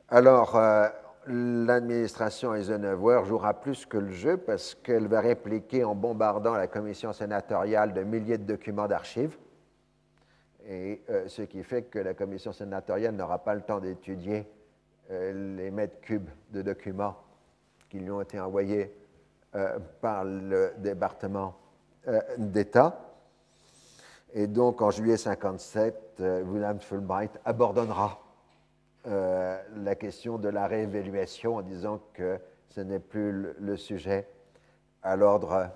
Alors, 0.08 0.56
euh, 0.56 0.88
l'administration 1.26 2.54
Eisenhower 2.54 3.22
jouera 3.24 3.54
plus 3.54 3.86
que 3.86 3.96
le 3.96 4.10
jeu 4.10 4.36
parce 4.36 4.74
qu'elle 4.74 5.06
va 5.06 5.20
répliquer 5.20 5.84
en 5.84 5.94
bombardant 5.94 6.54
la 6.54 6.66
commission 6.66 7.12
sénatoriale 7.12 7.94
de 7.94 8.02
milliers 8.02 8.38
de 8.38 8.44
documents 8.44 8.88
d'archives, 8.88 9.38
et 10.66 11.02
euh, 11.08 11.28
ce 11.28 11.42
qui 11.42 11.62
fait 11.62 11.84
que 11.84 11.98
la 11.98 12.14
commission 12.14 12.52
sénatoriale 12.52 13.14
n'aura 13.14 13.42
pas 13.42 13.54
le 13.54 13.62
temps 13.62 13.80
d'étudier 13.80 14.46
euh, 15.10 15.56
les 15.56 15.70
mètres 15.70 16.00
cubes 16.02 16.28
de 16.50 16.62
documents 16.62 17.16
qui 17.88 17.98
lui 17.98 18.10
ont 18.10 18.20
été 18.20 18.38
envoyés 18.38 18.94
par 20.00 20.24
le 20.24 20.72
département 20.78 21.54
d'État. 22.38 23.11
Et 24.34 24.46
donc, 24.46 24.80
en 24.80 24.90
juillet 24.90 25.18
57, 25.18 26.14
euh, 26.20 26.42
William 26.42 26.80
Fulbright 26.80 27.32
abandonnera 27.44 28.18
euh, 29.06 29.60
la 29.76 29.94
question 29.94 30.38
de 30.38 30.48
la 30.48 30.66
réévaluation 30.66 31.56
en 31.56 31.62
disant 31.62 32.00
que 32.14 32.38
ce 32.70 32.80
n'est 32.80 32.98
plus 32.98 33.54
le, 33.58 33.76
sujet 33.76 34.26
à 35.02 35.16
l'ordre 35.16 35.68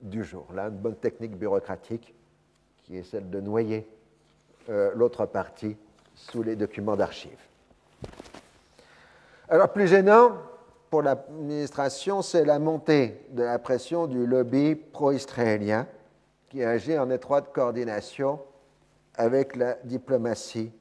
du 0.00 0.24
jour. 0.24 0.46
Là, 0.54 0.68
une 0.68 0.78
bonne 0.78 0.96
technique 0.96 1.36
bureaucratique 1.36 2.14
qui 2.84 2.96
est 2.96 3.02
celle 3.02 3.28
de 3.28 3.40
noyer 3.40 3.86
euh, 4.70 4.92
l'autre 4.94 5.26
partie 5.26 5.76
sous 6.14 6.42
les 6.42 6.56
documents 6.56 6.96
d'archives. 6.96 7.46
Alors, 9.50 9.70
plus 9.70 9.86
gênant 9.86 10.32
pour 10.88 11.02
l'administration, 11.02 12.22
c'est 12.22 12.46
la 12.46 12.58
montée 12.58 13.26
de 13.30 13.42
la 13.42 13.58
pression 13.58 14.06
du 14.06 14.26
lobby 14.26 14.74
pro-israélien 14.74 15.86
qui 16.58 16.64
agit 16.64 16.98
en 16.98 17.08
étroite 17.10 17.52
coordination 17.52 18.40
avec 19.14 19.54
la 19.54 19.74
diplomatie 19.84 20.72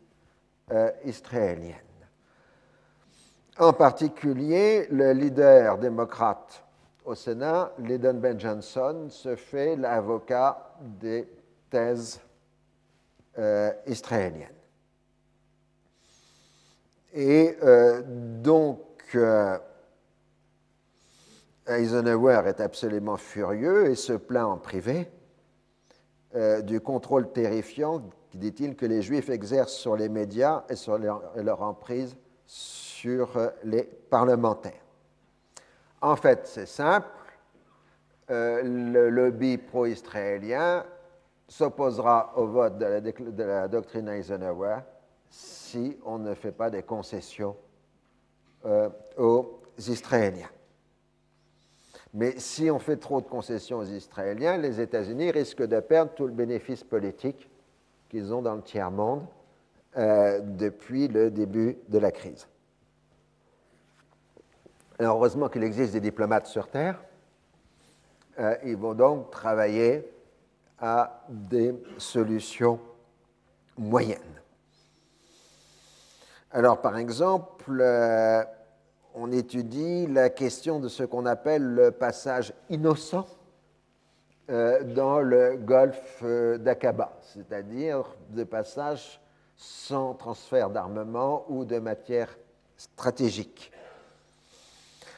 euh, 0.72 0.90
israélienne. 1.06 1.76
En 3.60 3.74
particulier, 3.74 4.88
le 4.90 5.12
leader 5.12 5.78
démocrate 5.78 6.64
au 7.06 7.14
Sénat, 7.14 7.74
Lyndon 7.78 8.16
Ben 8.16 8.40
Johnson, 8.40 9.06
se 9.12 9.36
fait 9.36 9.76
l'avocat 9.76 10.74
des 10.82 11.30
thèses 11.70 12.22
euh, 13.38 13.72
israéliennes. 13.86 14.50
Et 17.14 17.56
euh, 17.62 18.02
donc, 18.42 19.16
Eisenhower 21.68 22.42
est 22.48 22.62
absolument 22.62 23.18
furieux 23.18 23.92
et 23.92 23.96
se 23.96 24.14
plaint 24.14 24.48
en 24.48 24.58
privé 24.58 25.12
euh, 26.36 26.62
du 26.62 26.82
contrôle 26.82 27.32
terrifiant, 27.32 28.02
dit-il, 28.34 28.76
que 28.76 28.86
les 28.86 29.02
Juifs 29.02 29.30
exercent 29.30 29.76
sur 29.76 29.96
les 29.96 30.10
médias 30.10 30.66
et 30.70 30.76
sur 30.76 30.98
leur, 30.98 31.62
emprise 31.62 32.18
sur 32.46 33.38
euh, 33.38 33.48
les 33.64 33.84
parlementaires. 33.84 34.84
En 36.02 36.18
fait, 36.18 36.46
c'est 36.46 36.66
simple, 36.66 37.08
euh, 38.30 38.62
le 38.62 39.10
lobby 39.10 39.58
pro-israélien 39.58 40.84
s'opposera 41.48 42.34
au 42.36 42.48
vote 42.48 42.78
de 42.78 42.86
la, 42.86 43.00
de 43.00 43.44
la, 43.44 43.68
doctrine 43.70 44.10
Eisenhower 44.10 44.80
si 45.30 45.98
on 46.06 46.20
ne 46.20 46.34
fait 46.34 46.52
pas 46.52 46.70
des 46.70 46.84
concessions 46.84 47.56
aux 49.18 49.62
Israéliens. 49.78 50.50
Mais 52.14 52.40
si 52.40 52.72
on 52.72 52.80
fait 52.80 52.98
trop 52.98 53.22
de 53.22 53.28
concessions 53.28 53.80
aux 53.80 53.86
Israéliens, 53.86 54.58
les 54.58 54.80
États-Unis 54.80 55.32
risquent 55.32 55.68
de 55.68 55.80
perdre 55.80 56.14
tout 56.14 56.26
le 56.26 56.34
bénéfice 56.34 56.84
politique 56.84 57.50
qu'ils 58.10 58.34
ont 58.34 58.42
dans 58.42 58.56
le 58.56 58.62
tiers-monde 58.62 59.26
euh, 59.98 60.40
depuis 60.42 61.08
le 61.08 61.30
début 61.30 61.78
de 61.90 61.98
la 61.98 62.12
crise. 62.12 62.48
Alors, 65.00 65.18
heureusement 65.18 65.50
qu'il 65.50 65.64
existe 65.64 65.94
des 65.94 66.00
diplomates 66.00 66.48
sur 66.48 66.68
Terre. 66.70 67.00
Euh, 68.40 68.56
ils 68.64 68.78
vont 68.78 68.94
donc 68.94 69.30
travailler 69.32 70.10
à 70.80 71.24
des 71.30 71.76
solutions 71.98 72.80
moyenne. 73.78 74.20
Alors, 76.52 76.82
par 76.82 76.98
exemple, 76.98 77.80
euh, 77.82 78.44
on 79.20 79.32
étudie 79.32 80.06
la 80.06 80.30
question 80.30 80.80
de 80.80 80.88
ce 80.88 81.04
qu'on 81.04 81.26
appelle 81.26 81.64
le 81.64 81.92
passage 81.92 82.54
innocent 82.70 83.26
euh, 84.50 84.84
dans 84.84 85.20
le 85.20 85.58
golfe 85.58 86.20
euh, 86.24 86.58
d'Aqaba, 86.60 87.18
c'est-à-dire 87.22 88.06
de 88.30 88.44
passage 88.44 89.20
sans 89.56 90.14
transfert 90.14 90.70
d'armement 90.70 91.46
ou 91.50 91.66
de 91.66 91.80
matière 91.80 92.38
stratégique. 92.78 93.72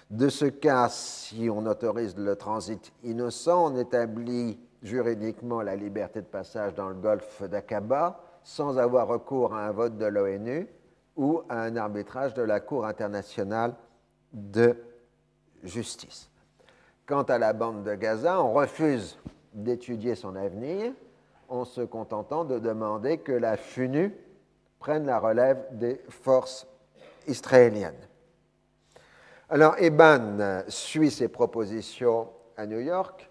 De 0.09 0.29
ce 0.29 0.45
cas, 0.45 0.87
si 0.89 1.49
on 1.53 1.65
autorise 1.65 2.15
le 2.17 2.37
transit 2.37 2.93
innocent, 3.03 3.73
on 3.73 3.77
établit 3.77 4.57
juridiquement 4.81 5.61
la 5.61 5.75
liberté 5.75 6.21
de 6.21 6.25
passage 6.25 6.73
dans 6.73 6.87
le 6.87 6.95
golfe 6.95 7.43
d'Aqaba 7.43 8.23
sans 8.43 8.79
avoir 8.79 9.07
recours 9.07 9.53
à 9.53 9.67
un 9.67 9.71
vote 9.71 9.97
de 9.97 10.05
l'ONU 10.05 10.69
ou 11.17 11.41
à 11.49 11.63
un 11.63 11.75
arbitrage 11.75 12.33
de 12.33 12.41
la 12.41 12.61
Cour 12.61 12.85
internationale 12.85 13.75
de 14.33 14.75
justice. 15.63 16.29
Quant 17.05 17.23
à 17.23 17.37
la 17.37 17.53
bande 17.53 17.83
de 17.83 17.95
Gaza, 17.95 18.41
on 18.41 18.53
refuse 18.53 19.17
d'étudier 19.53 20.15
son 20.15 20.35
avenir 20.35 20.93
en 21.47 21.65
se 21.65 21.81
contentant 21.81 22.45
de 22.45 22.59
demander 22.59 23.17
que 23.17 23.31
la 23.31 23.57
FUNU 23.57 24.13
prenne 24.77 25.05
la 25.05 25.19
relève 25.19 25.65
des 25.71 26.01
forces 26.09 26.67
israéliennes. 27.27 28.07
Alors 29.49 29.75
Eban 29.79 30.63
suit 30.67 31.09
ses 31.09 31.27
propositions 31.27 32.29
à 32.55 32.67
New 32.67 32.79
York 32.79 33.29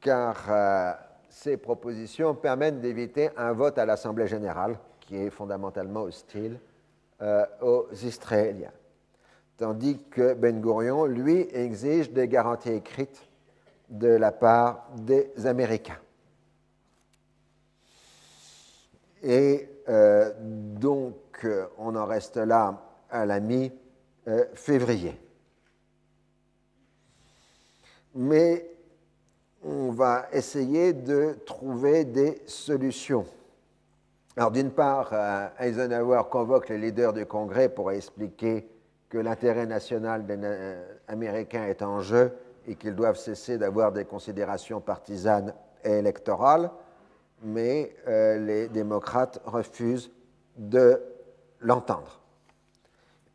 car 0.00 0.46
euh, 0.48 0.92
ces 1.28 1.56
propositions 1.56 2.34
permettent 2.34 2.80
d'éviter 2.80 3.30
un 3.36 3.52
vote 3.52 3.78
à 3.78 3.86
l'Assemblée 3.86 4.26
générale 4.26 4.78
qui 5.00 5.16
est 5.16 5.30
fondamentalement 5.30 6.02
hostile 6.02 6.58
euh, 7.20 7.44
aux 7.60 7.88
Israéliens. 7.92 8.72
Tandis 9.62 9.96
que 10.10 10.34
Ben 10.34 10.60
Gurion, 10.60 11.04
lui, 11.04 11.46
exige 11.52 12.10
des 12.10 12.26
garanties 12.26 12.72
écrites 12.72 13.28
de 13.88 14.08
la 14.08 14.32
part 14.32 14.88
des 14.96 15.30
Américains. 15.46 16.00
Et 19.22 19.68
euh, 19.88 20.32
donc, 20.40 21.14
euh, 21.44 21.66
on 21.78 21.94
en 21.94 22.06
reste 22.06 22.38
là 22.38 22.82
à 23.08 23.24
la 23.24 23.38
mi-février. 23.38 25.16
Mais 28.16 28.68
on 29.62 29.92
va 29.92 30.26
essayer 30.32 30.92
de 30.92 31.38
trouver 31.46 32.04
des 32.04 32.42
solutions. 32.46 33.26
Alors 34.36 34.50
d'une 34.50 34.72
part, 34.72 35.10
euh, 35.12 35.46
Eisenhower 35.60 36.22
convoque 36.28 36.68
les 36.68 36.78
leaders 36.78 37.12
du 37.12 37.26
Congrès 37.26 37.68
pour 37.68 37.92
expliquer 37.92 38.71
que 39.12 39.18
l'intérêt 39.18 39.66
national 39.66 40.24
des 40.24 40.38
Américains 41.06 41.64
est 41.64 41.82
en 41.82 42.00
jeu 42.00 42.32
et 42.66 42.76
qu'ils 42.76 42.94
doivent 42.94 43.18
cesser 43.18 43.58
d'avoir 43.58 43.92
des 43.92 44.06
considérations 44.06 44.80
partisanes 44.80 45.52
et 45.84 45.90
électorales, 45.90 46.70
mais 47.42 47.94
euh, 48.08 48.38
les 48.38 48.68
démocrates 48.68 49.38
refusent 49.44 50.10
de 50.56 50.98
l'entendre. 51.60 52.22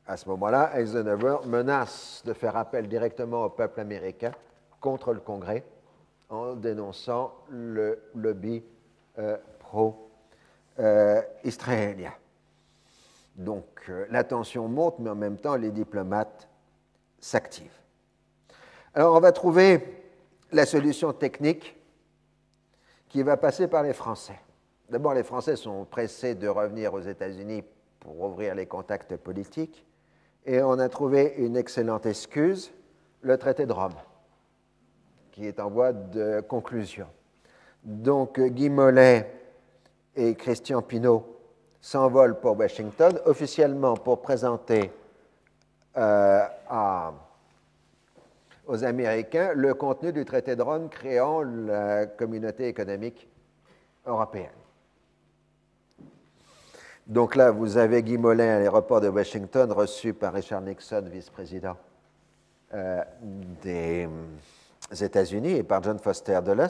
À 0.07 0.17
ce 0.17 0.27
moment-là, 0.29 0.71
Eisenhower 0.79 1.45
menace 1.45 2.23
de 2.25 2.33
faire 2.33 2.57
appel 2.57 2.87
directement 2.87 3.43
au 3.43 3.49
peuple 3.49 3.79
américain 3.79 4.31
contre 4.81 5.13
le 5.13 5.19
Congrès 5.19 5.63
en 6.29 6.55
dénonçant 6.55 7.35
le 7.51 7.99
lobby 8.15 8.63
euh, 9.19 9.37
pro 9.59 10.09
euh. 10.79 11.21
Donc 13.37 13.65
euh, 13.89 14.05
la 14.09 14.23
tension 14.23 14.67
monte, 14.67 14.99
mais 14.99 15.11
en 15.11 15.15
même 15.15 15.37
temps, 15.37 15.55
les 15.55 15.71
diplomates 15.71 16.49
s'activent. 17.19 17.79
Alors 18.93 19.15
on 19.15 19.19
va 19.19 19.31
trouver 19.31 20.03
la 20.51 20.65
solution 20.65 21.13
technique 21.13 21.75
qui 23.09 23.21
va 23.21 23.37
passer 23.37 23.67
par 23.67 23.83
les 23.83 23.93
Français. 23.93 24.39
D'abord, 24.89 25.13
les 25.13 25.23
Français 25.23 25.55
sont 25.55 25.85
pressés 25.85 26.33
de 26.33 26.47
revenir 26.47 26.93
aux 26.93 27.01
États-Unis 27.01 27.63
pour 27.99 28.19
ouvrir 28.21 28.55
les 28.55 28.65
contacts 28.65 29.15
politiques, 29.17 29.85
et 30.45 30.61
on 30.61 30.79
a 30.79 30.89
trouvé 30.89 31.35
une 31.37 31.57
excellente 31.57 32.05
excuse, 32.05 32.71
le 33.21 33.37
traité 33.37 33.65
de 33.65 33.73
Rome, 33.73 33.93
qui 35.31 35.45
est 35.45 35.59
en 35.59 35.69
voie 35.69 35.91
de 35.91 36.39
conclusion. 36.41 37.07
Donc 37.83 38.39
Guy 38.39 38.69
Mollet 38.69 39.29
et 40.15 40.35
Christian 40.35 40.81
Pinault 40.81 41.36
s'envolent 41.87 42.37
pour 42.41 42.59
Washington, 42.59 43.17
officiellement 43.25 43.95
pour 43.95 44.21
présenter 44.21 44.91
euh, 45.95 46.45
aux 48.65 48.83
Américains 48.83 49.53
le 49.55 49.73
contenu 49.73 50.11
du 50.11 50.25
traité 50.25 50.57
de 50.57 50.61
Rome 50.61 50.89
créant 50.89 51.43
la 51.43 52.05
communauté 52.05 52.67
économique 52.67 53.29
européenne. 54.05 54.49
Donc 57.05 57.37
là, 57.37 57.51
vous 57.51 57.77
avez 57.77 58.03
Guy 58.03 58.17
Molin 58.17 58.57
à 58.57 58.59
l'aéroport 58.59 58.99
de 58.99 59.07
Washington, 59.07 59.71
reçu 59.71 60.13
par 60.13 60.33
Richard 60.33 60.59
Nixon, 60.59 61.05
vice-président 61.09 61.77
euh, 62.73 63.01
des 63.63 64.09
États-Unis, 64.91 65.53
et 65.53 65.63
par 65.63 65.81
John 65.81 65.99
Foster 65.99 66.41
Dulles. 66.43 66.67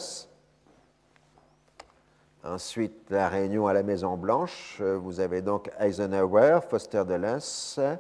Ensuite, 2.48 3.10
la 3.10 3.28
réunion 3.28 3.68
à 3.68 3.74
la 3.74 3.84
Maison-Blanche. 3.84 4.78
Euh, 4.80 4.98
vous 4.98 5.20
avez 5.20 5.42
donc 5.42 5.70
Eisenhower, 5.80 6.60
Foster 6.70 7.04
Dulles, 7.06 7.98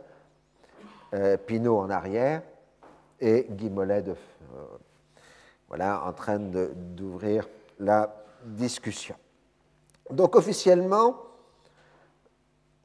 euh, 1.14 1.38
Pinault 1.38 1.80
en 1.80 1.90
arrière 1.90 2.42
et 3.20 3.46
Guy 3.50 3.70
Mollet 3.70 4.04
de, 4.04 4.12
euh, 4.12 4.16
voilà, 5.68 6.02
en 6.06 6.14
train 6.14 6.40
d'ouvrir 6.40 7.50
la 7.80 8.24
discussion. 8.46 9.16
Donc 10.10 10.38
officiellement, 10.38 11.18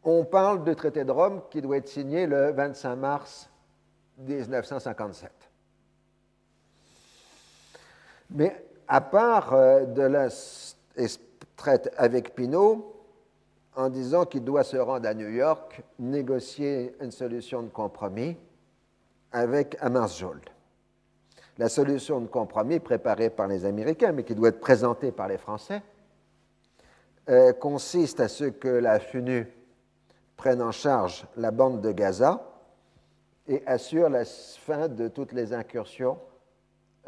on 0.03 0.25
parle 0.25 0.65
de 0.65 0.75
traité 0.75 1.05
de 1.05 1.13
Rome 1.13 1.43
qui 1.49 1.63
doit 1.63 1.77
être 1.77 1.89
signé 1.89 2.27
le 2.27 2.51
25 2.51 2.97
mars 2.97 3.49
1957. 4.19 5.31
Mais 8.31 8.67
à 8.89 9.01
part 9.01 9.53
de 9.53 10.03
la 10.03 10.29
traite 11.57 11.93
avec 11.97 12.35
Pinault 12.35 12.93
en 13.75 13.89
disant 13.89 14.25
qu'il 14.25 14.45
doit 14.45 14.65
se 14.65 14.77
rendre 14.77 15.09
à 15.09 15.15
New 15.15 15.29
York, 15.29 15.83
négocier 15.99 16.95
une 17.01 17.11
solution 17.11 17.63
de 17.63 17.69
compromis 17.69 18.37
avec 19.33 19.77
Hammarskjöld. 19.81 20.43
La 21.59 21.69
solution 21.69 22.21
de 22.21 22.27
compromis 22.27 22.81
préparée 22.81 23.31
par 23.31 23.47
les 23.47 23.65
Américains, 23.65 24.13
mais 24.13 24.25
qui 24.25 24.35
doit 24.35 24.49
être 24.49 24.61
présentée 24.61 25.13
par 25.13 25.29
les 25.29 25.39
Français, 25.39 25.83
euh, 27.29 27.53
consiste 27.53 28.21
à 28.21 28.29
ce 28.29 28.45
que 28.45 28.69
la 28.69 28.99
FUNU 28.99 29.47
prenne 30.37 30.61
en 30.61 30.73
charge 30.73 31.27
la 31.37 31.51
bande 31.51 31.81
de 31.81 31.93
Gaza 31.93 32.43
et 33.47 33.63
assure 33.67 34.09
la 34.09 34.25
fin 34.25 34.89
de 34.89 35.09
toutes 35.09 35.33
les 35.33 35.53
incursions 35.53 36.19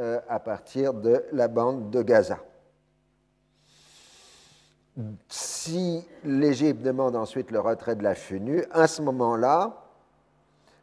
euh, 0.01 0.21
à 0.29 0.39
partir 0.41 0.95
de 0.95 1.25
la 1.33 1.49
bande 1.49 1.91
de 1.91 2.03
Gaza. 2.03 2.39
Si 5.29 6.07
l'Égypte 6.25 6.83
demande 6.83 7.17
ensuite 7.17 7.51
le 7.51 7.59
retrait 7.59 7.97
de 7.97 8.05
la 8.05 8.15
FUNU, 8.15 8.65
à 8.71 8.87
ce 8.87 9.03
moment-là, 9.03 9.83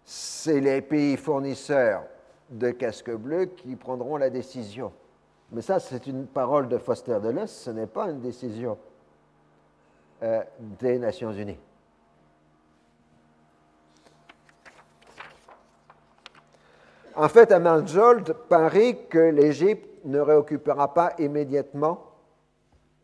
c'est 0.04 0.60
les 0.60 0.82
pays 0.82 1.16
fournisseurs 1.16 2.04
de 2.50 2.72
casques 2.72 3.16
bleus 3.16 3.46
qui 3.46 3.76
prendront 3.78 4.18
la 4.18 4.30
décision. 4.30 4.92
Mais 5.52 5.62
ça, 5.62 5.80
c'est 5.80 6.08
une 6.08 6.28
parole 6.28 6.68
de 6.68 6.78
Foster 6.78 7.18
Dulles, 7.22 7.48
ce 7.48 7.72
n'est 7.72 7.88
pas 7.88 8.10
une 8.10 8.20
décision 8.20 8.78
euh, 10.24 10.44
des 10.60 11.00
Nations 11.00 11.32
Unies. 11.32 11.60
En 17.16 17.28
fait, 17.30 17.52
Amanjold 17.52 18.34
parie 18.50 19.08
que 19.08 19.20
l'Égypte 19.20 19.88
ne 20.06 20.20
réoccupera 20.20 20.94
pas 20.94 21.14
immédiatement 21.20 22.11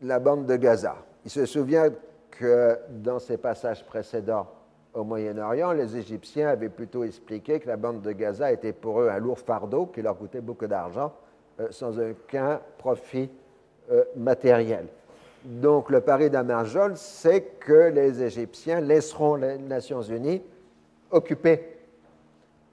la 0.02 0.18
bande 0.18 0.46
de 0.46 0.56
Gaza. 0.56 0.96
Il 1.24 1.30
se 1.30 1.46
souvient 1.46 1.90
que 2.30 2.78
dans 2.90 3.18
ses 3.18 3.36
passages 3.36 3.84
précédents 3.84 4.46
au 4.94 5.04
Moyen-Orient, 5.04 5.72
les 5.72 5.96
Égyptiens 5.96 6.48
avaient 6.48 6.68
plutôt 6.68 7.04
expliqué 7.04 7.60
que 7.60 7.68
la 7.68 7.76
bande 7.76 8.00
de 8.00 8.12
Gaza 8.12 8.52
était 8.52 8.72
pour 8.72 9.00
eux 9.00 9.08
un 9.08 9.18
lourd 9.18 9.38
fardeau 9.38 9.86
qui 9.86 10.02
leur 10.02 10.16
coûtait 10.16 10.40
beaucoup 10.40 10.66
d'argent 10.66 11.12
euh, 11.60 11.68
sans 11.70 11.98
aucun 11.98 12.60
profit 12.78 13.30
euh, 13.90 14.04
matériel. 14.16 14.86
Donc 15.44 15.90
le 15.90 16.00
pari 16.00 16.30
d'Amarjol, 16.30 16.96
c'est 16.96 17.58
que 17.60 17.90
les 17.90 18.22
Égyptiens 18.22 18.80
laisseront 18.80 19.36
les 19.36 19.58
Nations 19.58 20.02
Unies 20.02 20.42
occuper 21.10 21.78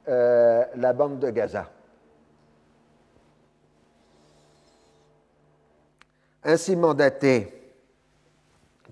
euh, 0.07 0.63
la 0.75 0.93
bande 0.93 1.19
de 1.19 1.29
Gaza. 1.29 1.69
Ainsi 6.47 6.75
mandaté, 6.75 7.51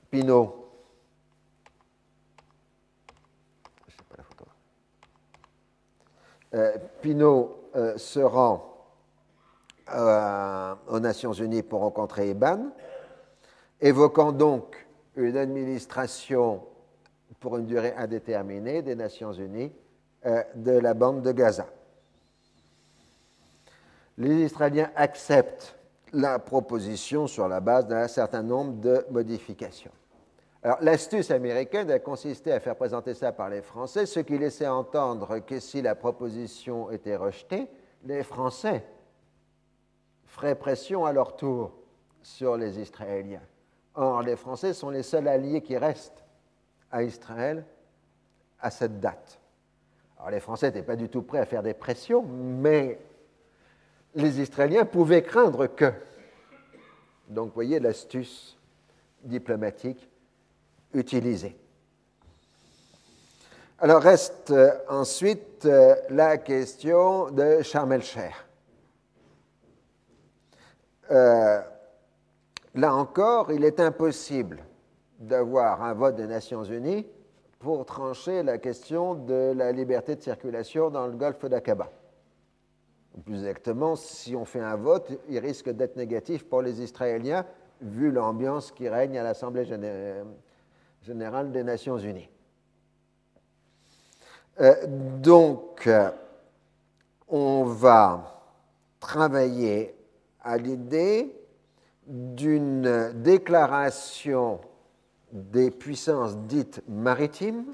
Pinault 0.10 0.72
euh, 6.56 6.78
Pinault 7.00 7.70
euh, 7.76 7.96
se 8.00 8.20
rend 8.20 8.88
euh, 9.94 10.74
aux 10.88 11.00
Nations 11.00 11.34
Unies 11.34 11.62
pour 11.62 11.82
rencontrer 11.82 12.30
Eban, 12.30 12.72
évoquant 13.80 14.32
donc 14.32 14.88
une 15.16 15.38
administration 15.38 16.66
pour 17.40 17.58
une 17.58 17.68
durée 17.68 17.94
indéterminée 17.96 18.82
des 18.82 18.96
Nations 18.96 19.32
Unies 19.32 19.72
de 20.56 20.72
la 20.72 20.96
bande 20.96 21.22
de 21.22 21.32
Gaza. 21.32 21.68
Les 24.18 24.44
Israéliens 24.44 24.90
acceptent 24.96 25.76
la 26.14 26.40
proposition 26.40 27.28
sur 27.28 27.48
la 27.48 27.60
base 27.60 27.88
d'un 27.88 28.08
certain 28.08 28.44
nombre 28.44 28.80
de 28.80 29.06
modifications. 29.10 29.92
Alors, 30.62 30.78
l'astuce 30.82 31.30
américaine 31.32 31.92
a 31.92 32.00
consisté 32.00 32.54
à 32.54 32.60
faire 32.60 32.78
présenter 32.78 33.14
ça 33.14 33.34
par 33.34 33.50
les 33.50 33.62
Français, 33.62 34.06
ce 34.06 34.22
qui 34.22 34.38
laissait 34.38 34.68
entendre 34.68 35.40
que 35.40 35.60
si 35.60 35.82
la 35.82 35.96
proposition 35.96 36.90
était 36.92 37.18
rejetée, 37.18 37.68
les 38.06 38.24
Français 38.24 38.86
feraient 40.26 40.56
pression 40.56 41.06
à 41.06 41.12
leur 41.12 41.36
tour 41.36 41.74
sur 42.22 42.56
les 42.56 42.80
Israéliens. 42.80 43.42
Or, 43.96 44.22
les 44.22 44.38
Français 44.38 44.74
sont 44.74 44.90
les 44.90 45.04
seuls 45.04 45.28
alliés 45.28 45.62
qui 45.62 45.78
restent 45.78 46.24
à 46.92 47.04
Israël 47.04 47.66
à 48.62 48.72
cette 48.72 49.00
date. 49.02 49.40
Alors, 50.18 50.32
les 50.32 50.40
Français 50.40 50.68
n'étaient 50.68 50.84
pas 50.84 50.96
du 50.96 51.10
tout 51.10 51.24
prêts 51.24 51.40
à 51.40 51.46
faire 51.46 51.64
des 51.64 51.74
pressions, 51.74 52.24
mais 52.24 53.00
les 54.16 54.42
Israéliens 54.42 54.86
pouvaient 54.86 55.24
craindre 55.24 55.68
que. 55.68 55.92
Donc, 57.30 57.48
vous 57.48 57.54
voyez 57.54 57.80
l'astuce 57.80 58.58
diplomatique 59.24 60.10
utilisée. 60.94 61.58
Alors 63.80 64.02
reste 64.02 64.52
euh, 64.52 64.72
ensuite 64.88 65.66
euh, 65.66 65.96
la 66.10 66.38
question 66.38 67.30
de 67.32 67.62
Sharm 67.62 67.92
el-Sheikh. 67.92 68.34
Euh, 71.12 71.60
là 72.76 72.96
encore, 72.96 73.52
il 73.52 73.66
est 73.66 73.82
impossible 73.82 74.64
d'avoir 75.20 75.84
un 75.84 75.94
vote 75.94 76.16
des 76.16 76.28
Nations 76.28 76.64
Unies 76.64 77.06
pour 77.60 77.86
trancher 77.86 78.42
la 78.44 78.58
question 78.58 79.16
de 79.16 79.54
la 79.56 79.72
liberté 79.72 80.16
de 80.16 80.22
circulation 80.22 80.90
dans 80.90 81.08
le 81.08 81.14
golfe 81.14 81.44
d'Aqaba. 81.44 81.90
Plus 83.22 83.36
exactement, 83.36 83.96
si 83.96 84.36
on 84.36 84.44
fait 84.44 84.60
un 84.60 84.76
vote, 84.76 85.12
il 85.30 85.38
risque 85.38 85.70
d'être 85.70 85.96
négatif 85.96 86.46
pour 86.46 86.62
les 86.62 86.82
Israéliens, 86.82 87.46
vu 87.80 88.12
l'ambiance 88.12 88.72
qui 88.72 88.90
règne 88.90 89.18
à 89.20 89.24
l'Assemblée 89.24 89.66
générale 91.02 91.52
des 91.52 91.64
Nations 91.64 91.98
Unies. 91.98 92.30
Euh, 94.60 94.76
donc, 95.20 95.88
on 97.28 97.64
va 97.64 98.42
travailler 99.00 99.96
à 100.42 100.58
l'idée 100.58 101.36
d'une 102.08 103.12
déclaration 103.16 104.60
des 105.32 105.72
puissances 105.72 106.38
dites 106.38 106.82
maritimes, 106.88 107.74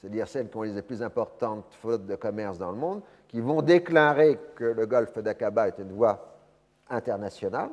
c'est-à-dire 0.00 0.28
celles 0.28 0.48
qui 0.48 0.56
ont 0.56 0.62
les 0.62 0.82
plus 0.82 1.02
importantes 1.02 1.74
flottes 1.80 2.06
de 2.06 2.14
commerce 2.14 2.58
dans 2.58 2.70
le 2.70 2.78
monde, 2.78 3.02
qui 3.28 3.40
vont 3.40 3.62
déclarer 3.62 4.38
que 4.54 4.64
le 4.64 4.86
golfe 4.86 5.18
d'Aqaba 5.18 5.68
est 5.68 5.78
une 5.78 5.92
voie 5.92 6.36
internationale, 6.88 7.70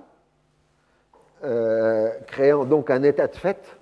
euh, 1.44 2.10
créant 2.28 2.66
donc 2.66 2.90
un 2.90 3.04
état 3.04 3.28
de 3.28 3.36
fait. 3.36 3.80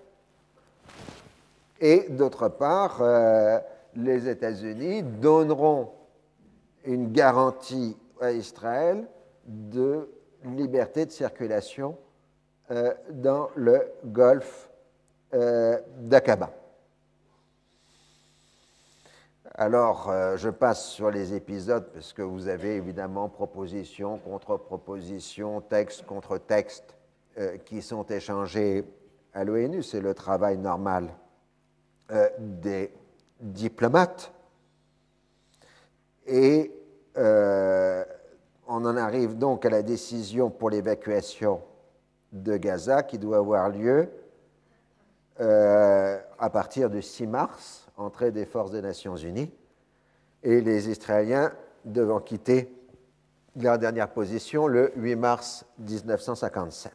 Et 1.80 2.08
d'autre 2.10 2.50
part, 2.50 3.02
euh, 3.02 3.60
les 3.96 4.28
États-Unis 4.28 5.04
donneront 5.04 5.92
une 6.86 7.12
garantie 7.12 7.98
à 8.20 8.32
Israël 8.32 9.06
de 9.46 10.10
liberté 10.44 11.06
de 11.06 11.12
circulation 11.12 11.98
euh, 12.72 12.94
dans 13.12 13.50
le 13.56 13.82
golfe 14.06 14.70
d'Aqaba. 15.98 16.50
Alors, 19.56 20.10
euh, 20.10 20.38
je 20.38 20.50
passe 20.50 20.86
sur 20.86 21.12
les 21.12 21.34
épisodes 21.34 21.86
parce 21.94 22.14
que 22.14 22.22
vous 22.22 22.48
avez 22.48 22.78
évidemment 22.78 23.28
proposition, 23.28 24.18
contre-proposition, 24.18 25.60
texte 25.60 26.06
contre 26.06 26.38
texte 26.38 26.96
euh, 27.38 27.58
qui 27.58 27.82
sont 27.82 28.06
échangés 28.06 28.86
à 29.34 29.44
l'ONU. 29.44 29.84
C'est 29.84 30.00
le 30.00 30.14
travail 30.14 30.58
normal 30.58 31.10
euh, 32.12 32.30
des 32.40 32.94
diplomates. 33.42 34.32
Et 36.28 36.72
on 37.18 38.86
en 38.86 38.96
arrive 38.96 39.38
donc 39.38 39.66
à 39.66 39.70
la 39.70 39.82
décision 39.82 40.50
pour 40.50 40.70
l'évacuation 40.70 41.62
de 42.32 42.56
Gaza 42.56 43.04
qui 43.04 43.20
doit 43.20 43.40
avoir 43.40 43.68
lieu 43.68 44.10
à 45.38 46.50
partir 46.54 46.90
du 46.90 47.02
6 47.02 47.28
mars 47.28 47.91
entrée 48.02 48.32
des 48.32 48.46
forces 48.46 48.72
des 48.72 48.82
Nations 48.82 49.16
Unies 49.16 49.52
et 50.44 50.62
les 50.62 50.90
Israéliens 50.90 51.52
devant 51.86 52.20
quitter 52.20 52.74
leur 53.56 53.78
dernière 53.78 54.10
position 54.10 54.68
le 54.68 54.92
8 54.96 55.16
mars 55.16 55.66
1957. 55.80 56.94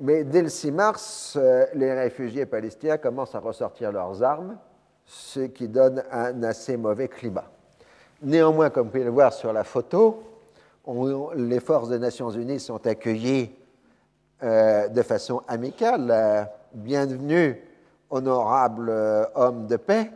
Mais 0.00 0.22
dès 0.22 0.42
le 0.42 0.48
6 0.48 0.70
mars, 0.70 1.36
euh, 1.36 1.66
les 1.74 1.92
réfugiés 1.92 2.46
palestiniens 2.46 2.98
commencent 2.98 3.34
à 3.34 3.40
ressortir 3.40 3.90
leurs 3.90 4.22
armes, 4.22 4.56
ce 5.04 5.40
qui 5.40 5.66
donne 5.66 6.04
un 6.12 6.42
assez 6.42 6.76
mauvais 6.76 7.08
climat. 7.08 7.50
Néanmoins, 8.22 8.70
comme 8.70 8.86
vous 8.86 8.92
pouvez 8.92 9.04
le 9.04 9.10
voir 9.10 9.32
sur 9.32 9.52
la 9.52 9.64
photo, 9.64 10.22
les 11.34 11.60
forces 11.60 11.88
des 11.88 11.98
Nations 11.98 12.30
Unies 12.30 12.60
sont 12.60 12.86
accueillies 12.86 13.50
euh, 14.42 14.88
de 14.88 15.02
façon 15.02 15.42
amicale. 15.48 16.10
Euh, 16.10 16.44
bienvenue 16.72 17.60
honorable 18.10 18.88
euh, 18.88 19.24
homme 19.34 19.66
de 19.66 19.76
paix, 19.76 20.10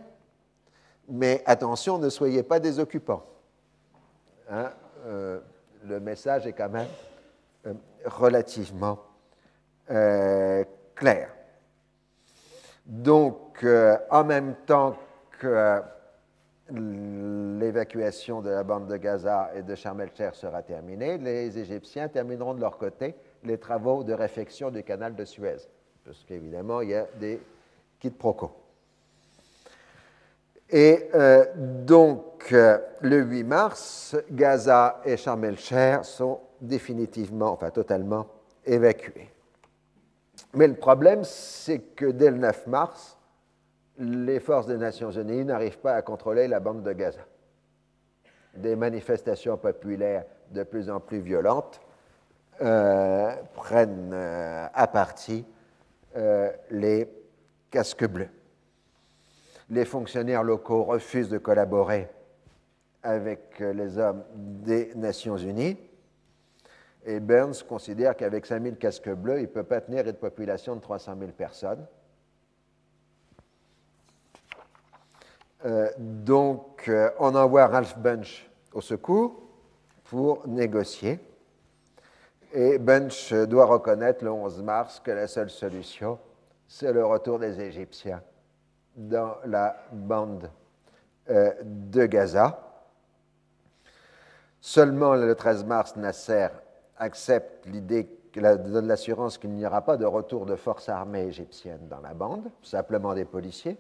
mais 1.09 1.43
attention, 1.47 1.99
ne 1.99 2.09
soyez 2.09 2.43
pas 2.43 2.61
des 2.61 2.79
occupants. 2.79 3.25
Hein, 4.51 4.71
euh, 5.07 5.41
le 5.85 6.01
message 6.01 6.47
est 6.47 6.53
quand 6.53 6.69
même 6.69 6.89
euh, 7.67 7.75
relativement 8.05 8.99
clair. 10.95 11.29
Donc, 12.87 13.67
en 14.11 14.25
même 14.25 14.55
temps 14.65 14.97
que 15.39 15.83
l'évacuation 16.71 18.41
de 18.41 18.49
la 18.49 18.63
bande 18.63 18.87
de 18.87 18.97
Gaza 18.97 19.51
et 19.55 19.63
de 19.63 19.75
Sharm 19.75 20.01
el-Sheikh 20.01 20.35
sera 20.35 20.63
terminée, 20.63 21.19
les 21.19 21.59
Égyptiens 21.59 22.09
termineront 22.09 22.55
de 22.55 22.61
leur 22.61 22.79
côté 22.79 23.15
les 23.45 23.59
travaux 23.59 24.03
de 24.03 24.15
réfection 24.15 24.71
du 24.71 24.83
canal 24.83 25.15
de 25.15 25.25
Suez. 25.27 25.69
Parce 26.07 26.25
qu'évidemment, 26.25 26.81
il 26.81 26.91
y 26.91 26.95
a 26.95 27.07
des 27.21 27.39
proco. 28.11 28.63
Et 30.73 31.11
euh, 31.15 31.45
donc, 31.55 32.49
euh, 32.53 32.79
le 33.03 33.21
8 33.21 33.45
mars, 33.45 34.17
Gaza 34.31 35.03
et 35.05 35.19
Sharm 35.19 35.45
el-Sheikh 35.45 36.03
sont 36.03 36.41
définitivement, 36.63 37.53
enfin 37.53 37.71
totalement, 37.71 38.27
évacués. 38.65 39.29
Mais 40.55 40.67
le 40.67 40.75
problème, 40.75 41.25
c'est 41.25 41.81
que 41.81 42.07
dès 42.07 42.31
le 42.31 42.39
9 42.39 42.67
mars, 42.69 43.19
les 43.99 44.41
forces 44.41 44.67
des 44.67 44.79
Nations 44.79 45.11
Unies 45.11 45.45
n'arrivent 45.45 45.79
pas 45.79 45.93
à 45.95 46.01
contrôler 46.01 46.49
la 46.49 46.59
bande 46.59 46.83
de 46.83 46.93
Gaza. 46.93 47.21
Des 48.55 48.75
manifestations 48.75 49.59
populaires 49.59 50.25
de 50.51 50.63
plus 50.63 50.89
en 50.89 51.01
plus 51.01 51.21
violentes 51.21 51.83
euh, 52.63 53.35
prennent 53.55 54.15
à 54.15 54.87
partie 54.87 55.45
les 56.71 57.09
casque 57.73 58.07
bleu. 58.07 58.29
Les 59.71 59.85
fonctionnaires 59.85 60.45
locaux 60.45 60.85
refusent 60.85 61.31
de 61.31 61.39
collaborer 61.39 62.09
avec 63.03 63.59
les 63.59 63.99
hommes 63.99 64.23
des 64.35 64.95
Nations 64.95 65.37
Unies. 65.37 65.77
Et 67.05 67.19
Burns 67.19 67.65
considère 67.69 68.17
qu'avec 68.17 68.47
5000 68.47 68.77
casques 68.77 69.11
bleus, 69.11 69.39
il 69.39 69.43
ne 69.43 69.47
peut 69.47 69.65
pas 69.65 69.81
tenir 69.81 70.07
une 70.07 70.15
population 70.15 70.77
de 70.77 70.81
300 70.81 71.17
000 71.19 71.33
personnes. 71.33 71.85
Euh, 75.65 75.89
donc, 75.99 76.89
euh, 76.89 77.11
on 77.19 77.35
envoie 77.35 77.67
Ralph 77.67 77.97
Bunch 77.99 78.49
au 78.73 78.81
secours 78.81 79.41
pour 80.05 80.47
négocier. 80.47 81.19
Et 82.53 82.79
Bunch 82.79 83.33
doit 83.33 83.67
reconnaître 83.67 84.23
le 84.25 84.31
11 84.31 84.63
mars 84.63 85.01
que 85.01 85.11
la 85.11 85.27
seule 85.27 85.51
solution, 85.51 86.19
c'est 86.73 86.91
le 86.91 87.05
retour 87.05 87.39
des 87.39 87.61
Égyptiens 87.61 88.23
dans 88.97 89.37
la 89.45 89.77
bande 89.93 90.51
euh, 91.29 91.53
de 91.63 92.07
Gaza. 92.07 92.59
Seulement 94.59 95.15
le 95.15 95.35
13 95.35 95.67
mars, 95.67 95.97
Nasser 95.97 96.49
accepte 96.97 97.67
l'idée, 97.67 98.09
donne 98.35 98.87
l'assurance 98.87 99.37
qu'il 99.37 99.51
n'y 99.51 99.67
aura 99.67 99.83
pas 99.83 99.99
de 99.99 100.07
retour 100.07 100.47
de 100.47 100.57
forces 100.57 100.89
armées 100.89 101.25
égyptiennes 101.25 101.89
dans 101.89 102.01
la 102.01 102.15
bande, 102.15 102.51
simplement 102.63 103.13
des 103.13 103.27
policiers. 103.27 103.77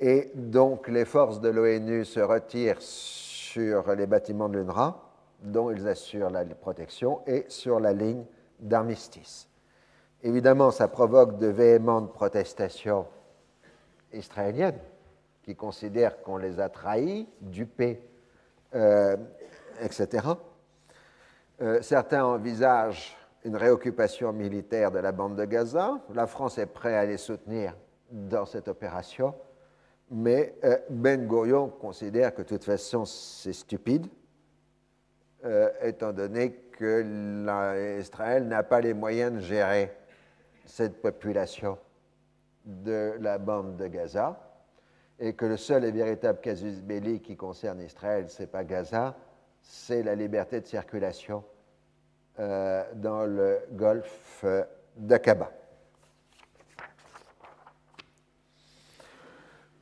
Et 0.00 0.32
donc 0.34 0.88
les 0.88 1.04
forces 1.04 1.40
de 1.40 1.50
l'ONU 1.50 2.04
se 2.04 2.18
retirent 2.18 2.82
sur 2.82 3.94
les 3.94 4.08
bâtiments 4.08 4.48
de 4.48 4.58
l'UNRWA, 4.58 5.00
dont 5.40 5.70
ils 5.70 5.86
assurent 5.86 6.30
la 6.30 6.44
protection, 6.46 7.20
et 7.28 7.44
sur 7.46 7.78
la 7.78 7.92
ligne 7.92 8.24
d'armistice. 8.58 9.48
Évidemment, 10.24 10.70
ça 10.70 10.86
provoque 10.86 11.38
de 11.38 11.48
véhémentes 11.48 12.12
protestations 12.12 13.06
israéliennes 14.12 14.78
qui 15.42 15.56
considèrent 15.56 16.22
qu'on 16.22 16.36
les 16.36 16.60
a 16.60 16.68
trahis, 16.68 17.28
dupés, 17.40 18.00
euh, 18.74 19.16
etc. 19.80 20.28
Euh, 21.60 21.82
certains 21.82 22.24
envisagent 22.24 23.16
une 23.44 23.56
réoccupation 23.56 24.32
militaire 24.32 24.92
de 24.92 25.00
la 25.00 25.10
bande 25.10 25.34
de 25.34 25.44
Gaza. 25.44 26.00
La 26.14 26.28
France 26.28 26.56
est 26.58 26.66
prête 26.66 26.94
à 26.94 27.04
les 27.04 27.16
soutenir 27.16 27.74
dans 28.12 28.46
cette 28.46 28.68
opération, 28.68 29.34
mais 30.08 30.54
euh, 30.62 30.78
Ben 30.88 31.26
Gurion 31.26 31.68
considère 31.68 32.32
que 32.32 32.42
de 32.42 32.46
toute 32.46 32.64
façon 32.64 33.04
c'est 33.04 33.52
stupide, 33.52 34.06
étant 35.82 36.12
donné 36.12 36.52
que 36.70 37.98
Israël 37.98 38.46
n'a 38.46 38.62
pas 38.62 38.80
les 38.80 38.94
moyens 38.94 39.32
de 39.32 39.40
gérer 39.40 39.92
cette 40.66 41.00
population 41.00 41.78
de 42.64 43.16
la 43.20 43.38
bande 43.38 43.76
de 43.76 43.86
Gaza 43.88 44.38
et 45.18 45.34
que 45.34 45.46
le 45.46 45.56
seul 45.56 45.84
et 45.84 45.92
véritable 45.92 46.40
casus 46.40 46.82
belli 46.82 47.20
qui 47.20 47.36
concerne 47.36 47.80
Israël, 47.80 48.28
ce 48.28 48.42
n'est 48.42 48.48
pas 48.48 48.64
Gaza, 48.64 49.14
c'est 49.60 50.02
la 50.02 50.14
liberté 50.14 50.60
de 50.60 50.66
circulation 50.66 51.44
euh, 52.38 52.84
dans 52.94 53.24
le 53.24 53.60
golfe 53.72 54.44
d'Aqaba. 54.96 55.50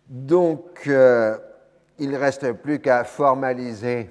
Donc, 0.09 0.87
euh, 0.89 1.39
il 1.99 2.11
ne 2.11 2.19
reste 2.19 2.53
plus 2.55 2.81
qu'à 2.81 3.05
formaliser 3.05 4.11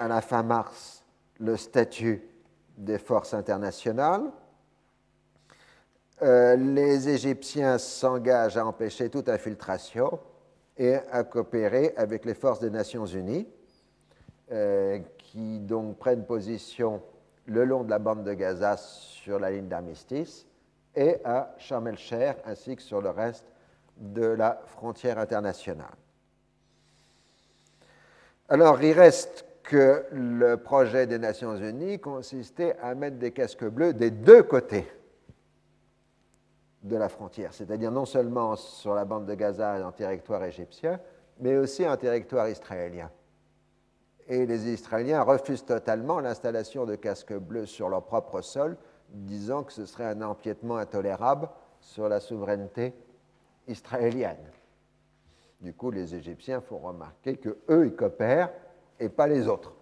à 0.00 0.08
la 0.08 0.20
fin 0.20 0.42
mars 0.42 1.04
le 1.38 1.56
statut 1.56 2.28
des 2.76 2.98
forces 2.98 3.34
internationales 3.34 4.32
euh, 6.22 6.56
les 6.56 7.08
Égyptiens 7.08 7.78
s'engagent 7.78 8.56
à 8.56 8.64
empêcher 8.64 9.10
toute 9.10 9.28
infiltration 9.28 10.20
et 10.76 10.94
à 11.10 11.24
coopérer 11.24 11.92
avec 11.96 12.24
les 12.24 12.34
forces 12.34 12.60
des 12.60 12.70
Nations 12.70 13.06
Unies, 13.06 13.48
euh, 14.52 15.00
qui 15.18 15.58
donc 15.58 15.98
prennent 15.98 16.24
position 16.24 17.02
le 17.46 17.64
long 17.64 17.82
de 17.82 17.90
la 17.90 17.98
bande 17.98 18.22
de 18.22 18.34
Gaza 18.34 18.76
sur 18.76 19.38
la 19.38 19.50
ligne 19.50 19.68
d'armistice 19.68 20.46
et 20.94 21.16
à 21.24 21.54
Sharm 21.58 21.88
el-Sheikh 21.88 22.36
ainsi 22.44 22.76
que 22.76 22.82
sur 22.82 23.00
le 23.00 23.10
reste 23.10 23.46
de 23.96 24.26
la 24.26 24.60
frontière 24.66 25.18
internationale. 25.18 25.94
Alors, 28.48 28.82
il 28.82 28.92
reste 28.92 29.44
que 29.62 30.04
le 30.12 30.56
projet 30.56 31.06
des 31.06 31.18
Nations 31.18 31.56
Unies 31.56 31.98
consistait 31.98 32.76
à 32.82 32.94
mettre 32.94 33.16
des 33.16 33.30
casques 33.30 33.64
bleus 33.64 33.94
des 33.94 34.10
deux 34.10 34.42
côtés 34.42 34.86
de 36.82 36.96
la 36.96 37.08
frontière, 37.08 37.54
c'est-à-dire 37.54 37.92
non 37.92 38.04
seulement 38.04 38.56
sur 38.56 38.94
la 38.94 39.04
bande 39.04 39.26
de 39.26 39.34
Gaza 39.34 39.86
en 39.86 39.92
territoire 39.92 40.42
égyptien, 40.44 41.00
mais 41.38 41.56
aussi 41.56 41.88
en 41.88 41.96
territoire 41.96 42.48
israélien. 42.48 43.10
Et 44.26 44.46
les 44.46 44.68
Israéliens 44.68 45.22
refusent 45.22 45.64
totalement 45.64 46.20
l'installation 46.20 46.84
de 46.84 46.94
casques 46.94 47.34
bleus 47.34 47.66
sur 47.66 47.88
leur 47.88 48.04
propre 48.04 48.40
sol, 48.40 48.76
disant 49.08 49.62
que 49.62 49.72
ce 49.72 49.86
serait 49.86 50.06
un 50.06 50.22
empiètement 50.22 50.76
intolérable 50.76 51.48
sur 51.80 52.08
la 52.08 52.20
souveraineté 52.20 52.94
israélienne. 53.68 54.50
Du 55.60 55.74
coup, 55.74 55.90
les 55.90 56.14
Égyptiens 56.14 56.60
font 56.60 56.78
remarquer 56.78 57.36
que 57.36 57.58
eux, 57.68 57.86
ils 57.86 57.94
coopèrent 57.94 58.52
et 58.98 59.08
pas 59.08 59.26
les 59.26 59.46
autres. 59.46 59.74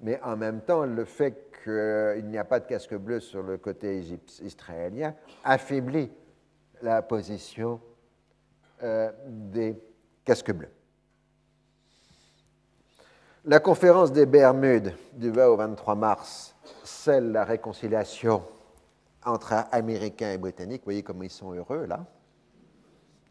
Mais 0.00 0.20
en 0.22 0.36
même 0.36 0.60
temps, 0.60 0.84
le 0.84 1.04
fait 1.04 1.50
qu'il 1.64 2.26
n'y 2.26 2.38
a 2.38 2.44
pas 2.44 2.60
de 2.60 2.66
casque 2.66 2.94
bleu 2.94 3.20
sur 3.20 3.42
le 3.42 3.58
côté 3.58 4.00
israélien 4.42 5.14
affaiblit 5.44 6.10
la 6.82 7.02
position 7.02 7.80
euh, 8.82 9.10
des 9.26 9.76
casques 10.24 10.52
bleus. 10.52 10.70
La 13.44 13.60
conférence 13.60 14.12
des 14.12 14.26
Bermudes 14.26 14.94
du 15.14 15.30
20 15.30 15.46
au 15.46 15.56
23 15.56 15.94
mars 15.94 16.54
scelle 16.84 17.32
la 17.32 17.44
réconciliation 17.44 18.42
entre 19.24 19.64
Américains 19.72 20.32
et 20.32 20.38
Britanniques. 20.38 20.82
Vous 20.82 20.86
voyez 20.86 21.02
comme 21.02 21.24
ils 21.24 21.30
sont 21.30 21.52
heureux 21.52 21.86
là. 21.86 22.04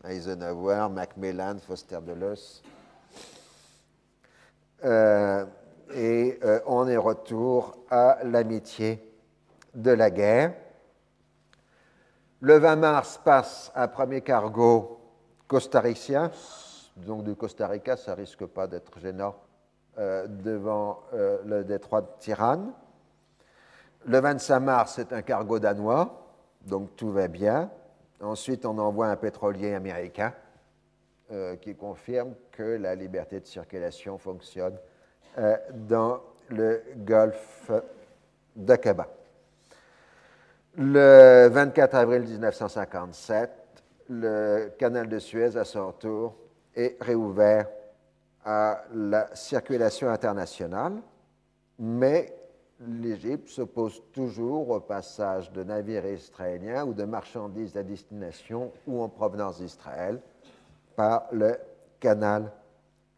Eisenhower, 0.03 0.87
Macmillan, 0.89 1.57
Foster 1.59 1.99
Dulles. 2.01 2.35
Et 5.93 6.39
euh, 6.43 6.59
on 6.65 6.87
est 6.87 6.97
retour 6.97 7.77
à 7.89 8.19
l'amitié 8.23 9.03
de 9.73 9.91
la 9.91 10.09
guerre. 10.09 10.53
Le 12.41 12.57
20 12.57 12.75
mars 12.75 13.19
passe 13.23 13.71
un 13.75 13.87
premier 13.87 14.21
cargo 14.21 14.99
costaricien, 15.47 16.31
donc 16.97 17.23
du 17.23 17.35
Costa 17.35 17.67
Rica, 17.67 17.97
ça 17.97 18.15
risque 18.15 18.45
pas 18.45 18.67
d'être 18.67 18.99
gênant 18.99 19.35
euh, 19.97 20.27
devant 20.27 21.03
euh, 21.13 21.39
le 21.45 21.63
détroit 21.63 22.01
de 22.01 22.09
Tirane. 22.19 22.71
Le 24.05 24.19
25 24.19 24.59
mars, 24.59 24.93
c'est 24.95 25.13
un 25.13 25.21
cargo 25.21 25.59
danois, 25.59 26.27
donc 26.65 26.95
tout 26.95 27.11
va 27.11 27.27
bien. 27.27 27.69
Ensuite, 28.21 28.65
on 28.65 28.77
envoie 28.77 29.07
un 29.07 29.15
pétrolier 29.15 29.73
américain 29.73 30.33
qui 31.61 31.75
confirme 31.75 32.35
que 32.53 32.63
la 32.63 32.95
liberté 32.95 33.41
de 33.41 33.45
circulation 33.45 34.17
fonctionne 34.17 34.75
euh, 34.75 34.96
dans 35.73 36.21
le 36.49 36.81
golfe 36.97 37.71
d'Aqaba. 38.55 39.07
Le 40.77 41.47
24 41.49 41.95
avril 41.95 42.21
1957, 42.23 43.49
le 44.09 44.71
canal 44.77 45.09
de 45.09 45.19
Suez, 45.19 45.57
à 45.57 45.63
son 45.63 45.91
tour, 45.91 46.35
est 46.75 46.97
réouvert 47.01 47.67
à 48.45 48.83
la 48.93 49.35
circulation 49.35 50.09
internationale, 50.09 50.93
mais 51.79 52.33
l'Égypte 52.79 53.49
s'oppose 53.49 54.03
toujours 54.13 54.69
au 54.69 54.79
passage 54.79 55.51
de 55.51 55.63
navires 55.63 56.05
israéliens 56.05 56.85
ou 56.85 56.93
de 56.93 57.03
marchandises 57.03 57.75
à 57.75 57.83
destination 57.83 58.71
ou 58.85 59.01
en 59.01 59.09
provenance 59.09 59.59
d'Israël 59.59 60.21
par 60.95 61.27
le 61.31 61.57
canal 61.99 62.51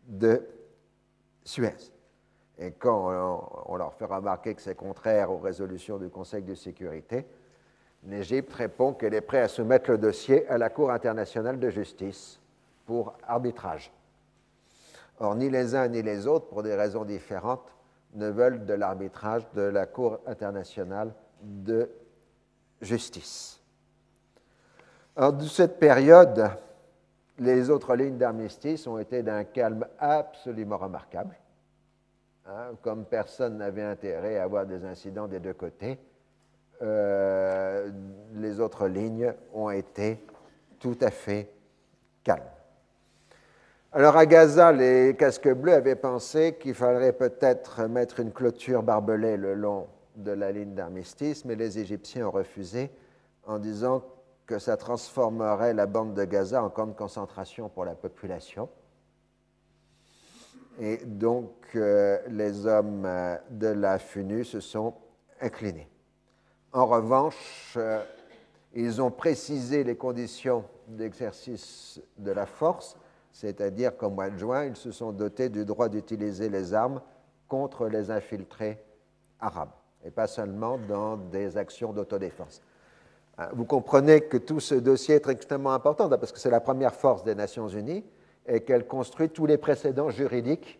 de 0.07 0.41
Suez. 1.43 1.75
Et 2.59 2.71
quand 2.71 3.47
on, 3.67 3.77
leur 3.77 3.93
fait 3.93 4.05
remarquer 4.05 4.53
que 4.53 4.61
c'est 4.61 4.75
contraire 4.75 5.31
aux 5.31 5.37
résolutions 5.37 5.97
du 5.97 6.09
Conseil 6.09 6.43
de 6.43 6.55
sécurité, 6.55 7.25
l'Égypte 8.03 8.51
répond 8.51 8.93
qu'elle 8.93 9.13
est 9.13 9.21
prête 9.21 9.45
à 9.45 9.47
soumettre 9.47 9.89
le 9.91 9.97
dossier 9.97 10.45
à 10.49 10.57
la 10.57 10.69
Cour 10.69 10.91
internationale 10.91 11.57
de 11.57 11.69
justice 11.69 12.39
pour 12.85 13.13
arbitrage. 13.25 13.93
Or, 15.19 15.35
ni 15.35 15.49
les 15.49 15.73
uns 15.73 15.87
ni 15.87 16.01
les 16.01 16.27
autres, 16.27 16.47
pour 16.47 16.61
des 16.61 16.75
raisons 16.75 17.05
différentes, 17.05 17.73
ne 18.15 18.29
veulent 18.29 18.65
de 18.65 18.73
l'arbitrage 18.73 19.49
de 19.53 19.61
la 19.61 19.85
Cour 19.85 20.19
internationale 20.25 21.13
de 21.41 21.89
justice. 22.81 23.61
Alors, 25.15 25.33
de 25.33 25.45
cette 25.45 25.79
période, 25.79 26.49
les 27.37 27.69
autres 27.69 27.95
lignes 27.95 28.17
d'armistice 28.17 28.85
ont 28.85 28.99
été 28.99 29.23
d'un 29.23 29.45
calme 29.45 29.85
absolument 29.97 30.77
remarquable. 30.77 31.35
Hein, 32.51 32.71
comme 32.81 33.05
personne 33.05 33.57
n'avait 33.57 33.83
intérêt 33.83 34.39
à 34.39 34.43
avoir 34.43 34.65
des 34.65 34.83
incidents 34.83 35.27
des 35.27 35.39
deux 35.39 35.53
côtés, 35.53 35.99
euh, 36.81 37.91
les 38.33 38.59
autres 38.59 38.87
lignes 38.87 39.31
ont 39.53 39.69
été 39.69 40.17
tout 40.79 40.97
à 40.99 41.11
fait 41.11 41.51
calmes. 42.23 42.41
Alors 43.91 44.17
à 44.17 44.25
Gaza, 44.25 44.71
les 44.71 45.15
casques 45.15 45.53
bleus 45.53 45.73
avaient 45.73 45.95
pensé 45.95 46.55
qu'il 46.59 46.73
faudrait 46.73 47.13
peut-être 47.13 47.83
mettre 47.83 48.19
une 48.19 48.31
clôture 48.31 48.81
barbelée 48.81 49.37
le 49.37 49.53
long 49.53 49.85
de 50.15 50.31
la 50.31 50.51
ligne 50.51 50.73
d'armistice, 50.73 51.45
mais 51.45 51.55
les 51.55 51.77
Égyptiens 51.77 52.29
ont 52.29 52.31
refusé 52.31 52.89
en 53.45 53.59
disant 53.59 54.03
que 54.47 54.57
ça 54.57 54.75
transformerait 54.75 55.75
la 55.75 55.85
bande 55.85 56.15
de 56.15 56.25
Gaza 56.25 56.63
en 56.63 56.71
camp 56.71 56.87
de 56.87 56.93
concentration 56.93 57.69
pour 57.69 57.85
la 57.85 57.93
population 57.93 58.69
et 60.79 60.97
donc 61.05 61.51
euh, 61.75 62.19
les 62.29 62.65
hommes 62.65 63.03
euh, 63.05 63.37
de 63.49 63.67
la 63.67 63.99
FUNU 63.99 64.45
se 64.45 64.61
sont 64.61 64.93
inclinés. 65.41 65.89
En 66.71 66.85
revanche, 66.85 67.73
euh, 67.77 68.01
ils 68.73 69.01
ont 69.01 69.11
précisé 69.11 69.83
les 69.83 69.95
conditions 69.95 70.63
d'exercice 70.87 72.01
de 72.17 72.31
la 72.31 72.45
force, 72.45 72.95
c'est-à-dire 73.31 73.97
qu'au 73.97 74.09
mois 74.09 74.29
de 74.29 74.37
juin, 74.37 74.65
ils 74.65 74.75
se 74.75 74.91
sont 74.91 75.11
dotés 75.11 75.49
du 75.49 75.65
droit 75.65 75.89
d'utiliser 75.89 76.49
les 76.49 76.73
armes 76.73 77.01
contre 77.47 77.87
les 77.87 78.09
infiltrés 78.09 78.81
arabes, 79.39 79.71
et 80.05 80.11
pas 80.11 80.27
seulement 80.27 80.77
dans 80.77 81.17
des 81.17 81.57
actions 81.57 81.91
d'autodéfense. 81.91 82.61
Vous 83.53 83.65
comprenez 83.65 84.21
que 84.21 84.35
tout 84.35 84.59
ce 84.59 84.75
dossier 84.75 85.15
est 85.15 85.29
extrêmement 85.29 85.71
important 85.71 86.09
parce 86.09 86.33
que 86.33 86.39
c'est 86.39 86.49
la 86.49 86.59
première 86.59 86.93
force 86.93 87.23
des 87.23 87.35
Nations 87.35 87.69
Unies 87.69 88.03
et 88.49 88.61
qu'elle 88.61 88.87
construit 88.87 89.29
tous 89.29 89.45
les 89.45 89.57
précédents 89.57 90.09
juridiques 90.09 90.79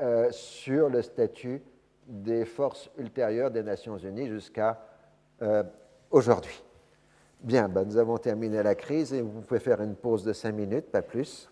euh, 0.00 0.28
sur 0.30 0.88
le 0.88 1.02
statut 1.02 1.62
des 2.06 2.46
forces 2.46 2.90
ultérieures 2.96 3.50
des 3.50 3.62
Nations 3.62 3.98
Unies 3.98 4.28
jusqu'à 4.28 4.80
euh, 5.42 5.62
aujourd'hui. 6.10 6.62
Bien, 7.40 7.68
ben, 7.68 7.84
nous 7.84 7.98
avons 7.98 8.16
terminé 8.16 8.62
la 8.62 8.74
crise 8.74 9.12
et 9.12 9.20
vous 9.20 9.42
pouvez 9.42 9.60
faire 9.60 9.82
une 9.82 9.94
pause 9.94 10.24
de 10.24 10.32
cinq 10.32 10.52
minutes, 10.52 10.90
pas 10.90 11.02
plus. 11.02 11.50